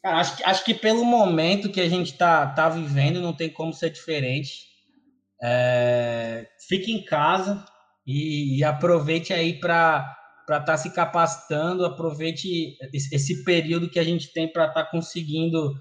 cara, 0.04 0.18
acho, 0.20 0.38
que, 0.38 0.44
acho 0.44 0.64
que 0.64 0.76
pelo 0.76 1.04
momento 1.04 1.72
que 1.72 1.82
a 1.82 1.90
gente 1.90 2.12
está 2.12 2.46
tá 2.46 2.70
vivendo, 2.70 3.20
não 3.20 3.34
tem 3.34 3.50
como 3.50 3.74
ser 3.74 3.90
diferente. 3.90 4.68
É, 5.42 6.48
fique 6.68 6.92
em 6.92 7.04
casa 7.04 7.66
e, 8.06 8.60
e 8.60 8.64
aproveite 8.64 9.34
aí 9.34 9.60
para 9.60 10.16
estar 10.44 10.62
tá 10.62 10.78
se 10.78 10.94
capacitando, 10.94 11.84
aproveite 11.84 12.78
esse 12.94 13.44
período 13.44 13.90
que 13.90 13.98
a 13.98 14.04
gente 14.04 14.32
tem 14.32 14.48
para 14.48 14.68
estar 14.68 14.84
tá 14.84 14.92
conseguindo 14.92 15.74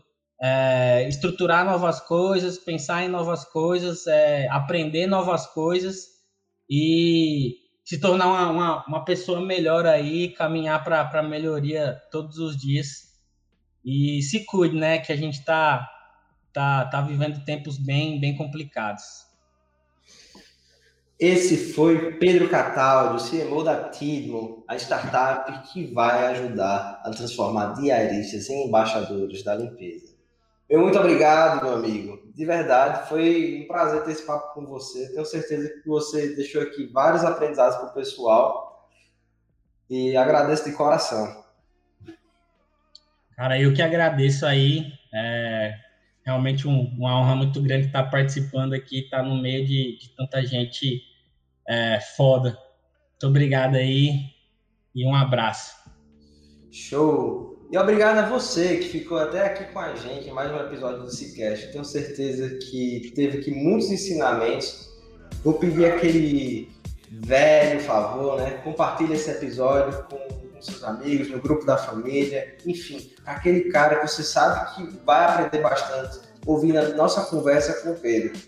é, 0.43 1.07
estruturar 1.09 1.65
novas 1.65 2.01
coisas, 2.01 2.59
pensar 2.59 3.05
em 3.05 3.09
novas 3.09 3.45
coisas, 3.45 4.09
é, 4.09 4.49
aprender 4.49 5.07
novas 5.07 5.47
coisas 5.47 6.09
e 6.69 7.59
se 7.85 8.01
tornar 8.01 8.27
uma, 8.27 8.51
uma, 8.51 8.87
uma 8.87 9.05
pessoa 9.05 9.41
melhor 9.41 9.87
aí, 9.87 10.31
caminhar 10.35 10.83
para 10.83 11.09
a 11.09 11.23
melhoria 11.23 11.97
todos 12.11 12.39
os 12.39 12.57
dias. 12.57 13.13
E 13.85 14.21
se 14.23 14.45
cuide, 14.45 14.77
né? 14.77 14.99
Que 14.99 15.13
a 15.13 15.17
gente 15.17 15.39
está 15.39 15.89
tá, 16.53 16.87
tá 16.87 17.01
vivendo 17.01 17.45
tempos 17.45 17.79
bem, 17.79 18.21
bem 18.21 18.37
complicados. 18.37 19.05
Esse 21.21 21.73
foi 21.73 22.19
Pedro 22.19 22.49
Cataldo, 22.49 23.23
CMO 23.23 23.63
da 23.63 23.91
Tidmo, 23.91 24.65
a 24.67 24.75
startup 24.75 25.73
que 25.73 25.87
vai 25.87 26.27
ajudar 26.33 27.01
a 27.05 27.11
transformar 27.11 27.75
diaristas 27.75 28.51
em 28.51 28.67
embaixadores 28.67 29.45
da 29.45 29.55
limpeza. 29.55 30.12
Meu 30.73 30.81
muito 30.81 30.99
obrigado, 30.99 31.63
meu 31.63 31.75
amigo. 31.75 32.33
De 32.35 32.47
verdade, 32.47 33.07
foi 33.07 33.61
um 33.63 33.67
prazer 33.67 34.05
ter 34.05 34.13
esse 34.13 34.27
papo 34.27 34.55
com 34.55 34.65
você. 34.65 35.13
Tenho 35.13 35.27
certeza 35.27 35.69
que 35.69 35.87
você 35.87 36.35
deixou 36.35 36.63
aqui 36.63 36.87
vários 36.87 37.23
aprendizados 37.23 37.77
para 37.77 37.89
o 37.89 37.93
pessoal. 37.93 38.89
E 39.91 40.17
agradeço 40.17 40.65
de 40.65 40.75
coração. 40.75 41.45
Cara, 43.37 43.61
eu 43.61 43.75
que 43.75 43.83
agradeço 43.83 44.47
aí. 44.47 44.91
É 45.13 45.75
realmente 46.25 46.67
um, 46.67 46.85
uma 46.97 47.21
honra 47.21 47.37
muito 47.37 47.61
grande 47.61 47.89
estar 47.89 48.05
participando 48.05 48.73
aqui, 48.73 49.01
estar 49.01 49.23
no 49.23 49.43
meio 49.43 49.67
de, 49.67 49.99
de 49.99 50.09
tanta 50.17 50.43
gente 50.43 51.03
é, 51.69 52.01
foda. 52.17 52.59
Muito 53.11 53.27
obrigado 53.27 53.75
aí 53.75 54.31
e 54.95 55.05
um 55.05 55.15
abraço. 55.15 55.77
Show! 56.71 57.52
E 57.73 57.79
obrigado 57.79 58.19
a 58.19 58.29
você 58.29 58.77
que 58.77 58.89
ficou 58.91 59.17
até 59.17 59.47
aqui 59.47 59.65
com 59.73 59.79
a 59.79 59.95
gente 59.95 60.31
mais 60.31 60.53
um 60.53 60.59
episódio 60.59 61.05
do 61.05 61.11
Cicast. 61.11 61.73
Tenho 61.73 61.87
certeza 61.87 62.51
que 62.59 63.11
teve 63.15 63.39
aqui 63.39 63.51
muitos 63.51 63.91
ensinamentos. 63.91 64.91
Vou 65.43 65.55
pedir 65.55 65.87
aquele 65.87 66.71
velho 67.11 67.81
favor, 67.81 68.37
né? 68.37 68.61
Compartilhe 68.63 69.15
esse 69.15 69.31
episódio 69.31 70.05
com, 70.05 70.19
com 70.19 70.61
seus 70.61 70.85
amigos, 70.85 71.31
no 71.31 71.41
grupo 71.41 71.65
da 71.65 71.79
família, 71.79 72.59
enfim, 72.67 73.11
aquele 73.25 73.73
cara 73.73 74.01
que 74.01 74.07
você 74.07 74.23
sabe 74.23 74.75
que 74.75 74.99
vai 75.07 75.25
aprender 75.25 75.63
bastante 75.63 76.21
ouvindo 76.45 76.77
a 76.77 76.89
nossa 76.91 77.23
conversa 77.23 77.73
com 77.81 77.93
o 77.93 77.95
Pedro. 77.95 78.39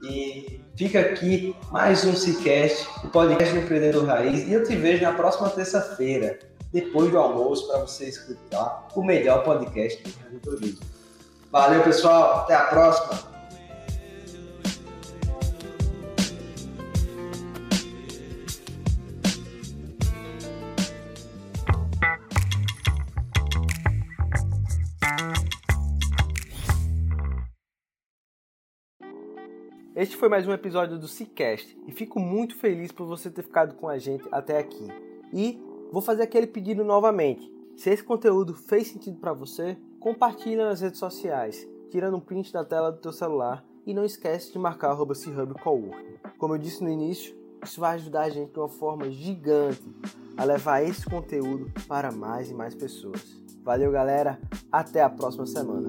E 0.00 0.60
fica 0.76 1.00
aqui 1.00 1.56
mais 1.72 2.04
um 2.04 2.14
Cicast, 2.14 2.86
o 3.02 3.08
podcast 3.08 3.52
do 3.52 3.62
Empreendedor 3.62 4.06
Raiz, 4.06 4.46
e 4.46 4.52
eu 4.52 4.62
te 4.62 4.76
vejo 4.76 5.02
na 5.02 5.12
próxima 5.12 5.50
terça-feira 5.50 6.49
depois 6.72 7.10
do 7.10 7.18
almoço 7.18 7.66
para 7.66 7.80
você 7.80 8.08
escutar 8.08 8.88
o 8.94 9.02
melhor 9.02 9.42
podcast 9.42 10.02
do 10.02 10.08
empreendedorismo. 10.08 10.86
Valeu, 11.50 11.82
pessoal. 11.82 12.40
Até 12.40 12.54
a 12.54 12.64
próxima. 12.64 13.30
Este 29.96 30.16
foi 30.16 30.30
mais 30.30 30.46
um 30.46 30.52
episódio 30.52 30.98
do 30.98 31.06
Cicast 31.06 31.76
e 31.86 31.92
fico 31.92 32.18
muito 32.18 32.56
feliz 32.56 32.90
por 32.90 33.06
você 33.06 33.28
ter 33.28 33.42
ficado 33.42 33.74
com 33.74 33.86
a 33.86 33.98
gente 33.98 34.26
até 34.32 34.56
aqui. 34.56 34.88
E 35.30 35.60
Vou 35.92 36.00
fazer 36.00 36.22
aquele 36.22 36.46
pedido 36.46 36.84
novamente. 36.84 37.52
Se 37.76 37.90
esse 37.90 38.02
conteúdo 38.02 38.54
fez 38.54 38.88
sentido 38.88 39.18
para 39.18 39.32
você, 39.32 39.76
compartilha 39.98 40.64
nas 40.64 40.80
redes 40.80 40.98
sociais, 40.98 41.66
tirando 41.90 42.16
um 42.16 42.20
print 42.20 42.52
da 42.52 42.64
tela 42.64 42.92
do 42.92 42.98
teu 42.98 43.12
celular 43.12 43.64
e 43.84 43.92
não 43.92 44.04
esquece 44.04 44.52
de 44.52 44.58
marcar 44.58 44.92
o 44.92 44.96
Como 46.38 46.54
eu 46.54 46.58
disse 46.58 46.84
no 46.84 46.90
início, 46.90 47.34
isso 47.64 47.80
vai 47.80 47.96
ajudar 47.96 48.22
a 48.22 48.30
gente 48.30 48.52
de 48.52 48.58
uma 48.58 48.68
forma 48.68 49.10
gigante 49.10 49.82
a 50.36 50.44
levar 50.44 50.82
esse 50.82 51.04
conteúdo 51.04 51.70
para 51.88 52.12
mais 52.12 52.50
e 52.50 52.54
mais 52.54 52.74
pessoas. 52.74 53.40
Valeu, 53.62 53.90
galera. 53.90 54.40
Até 54.70 55.02
a 55.02 55.10
próxima 55.10 55.46
semana. 55.46 55.88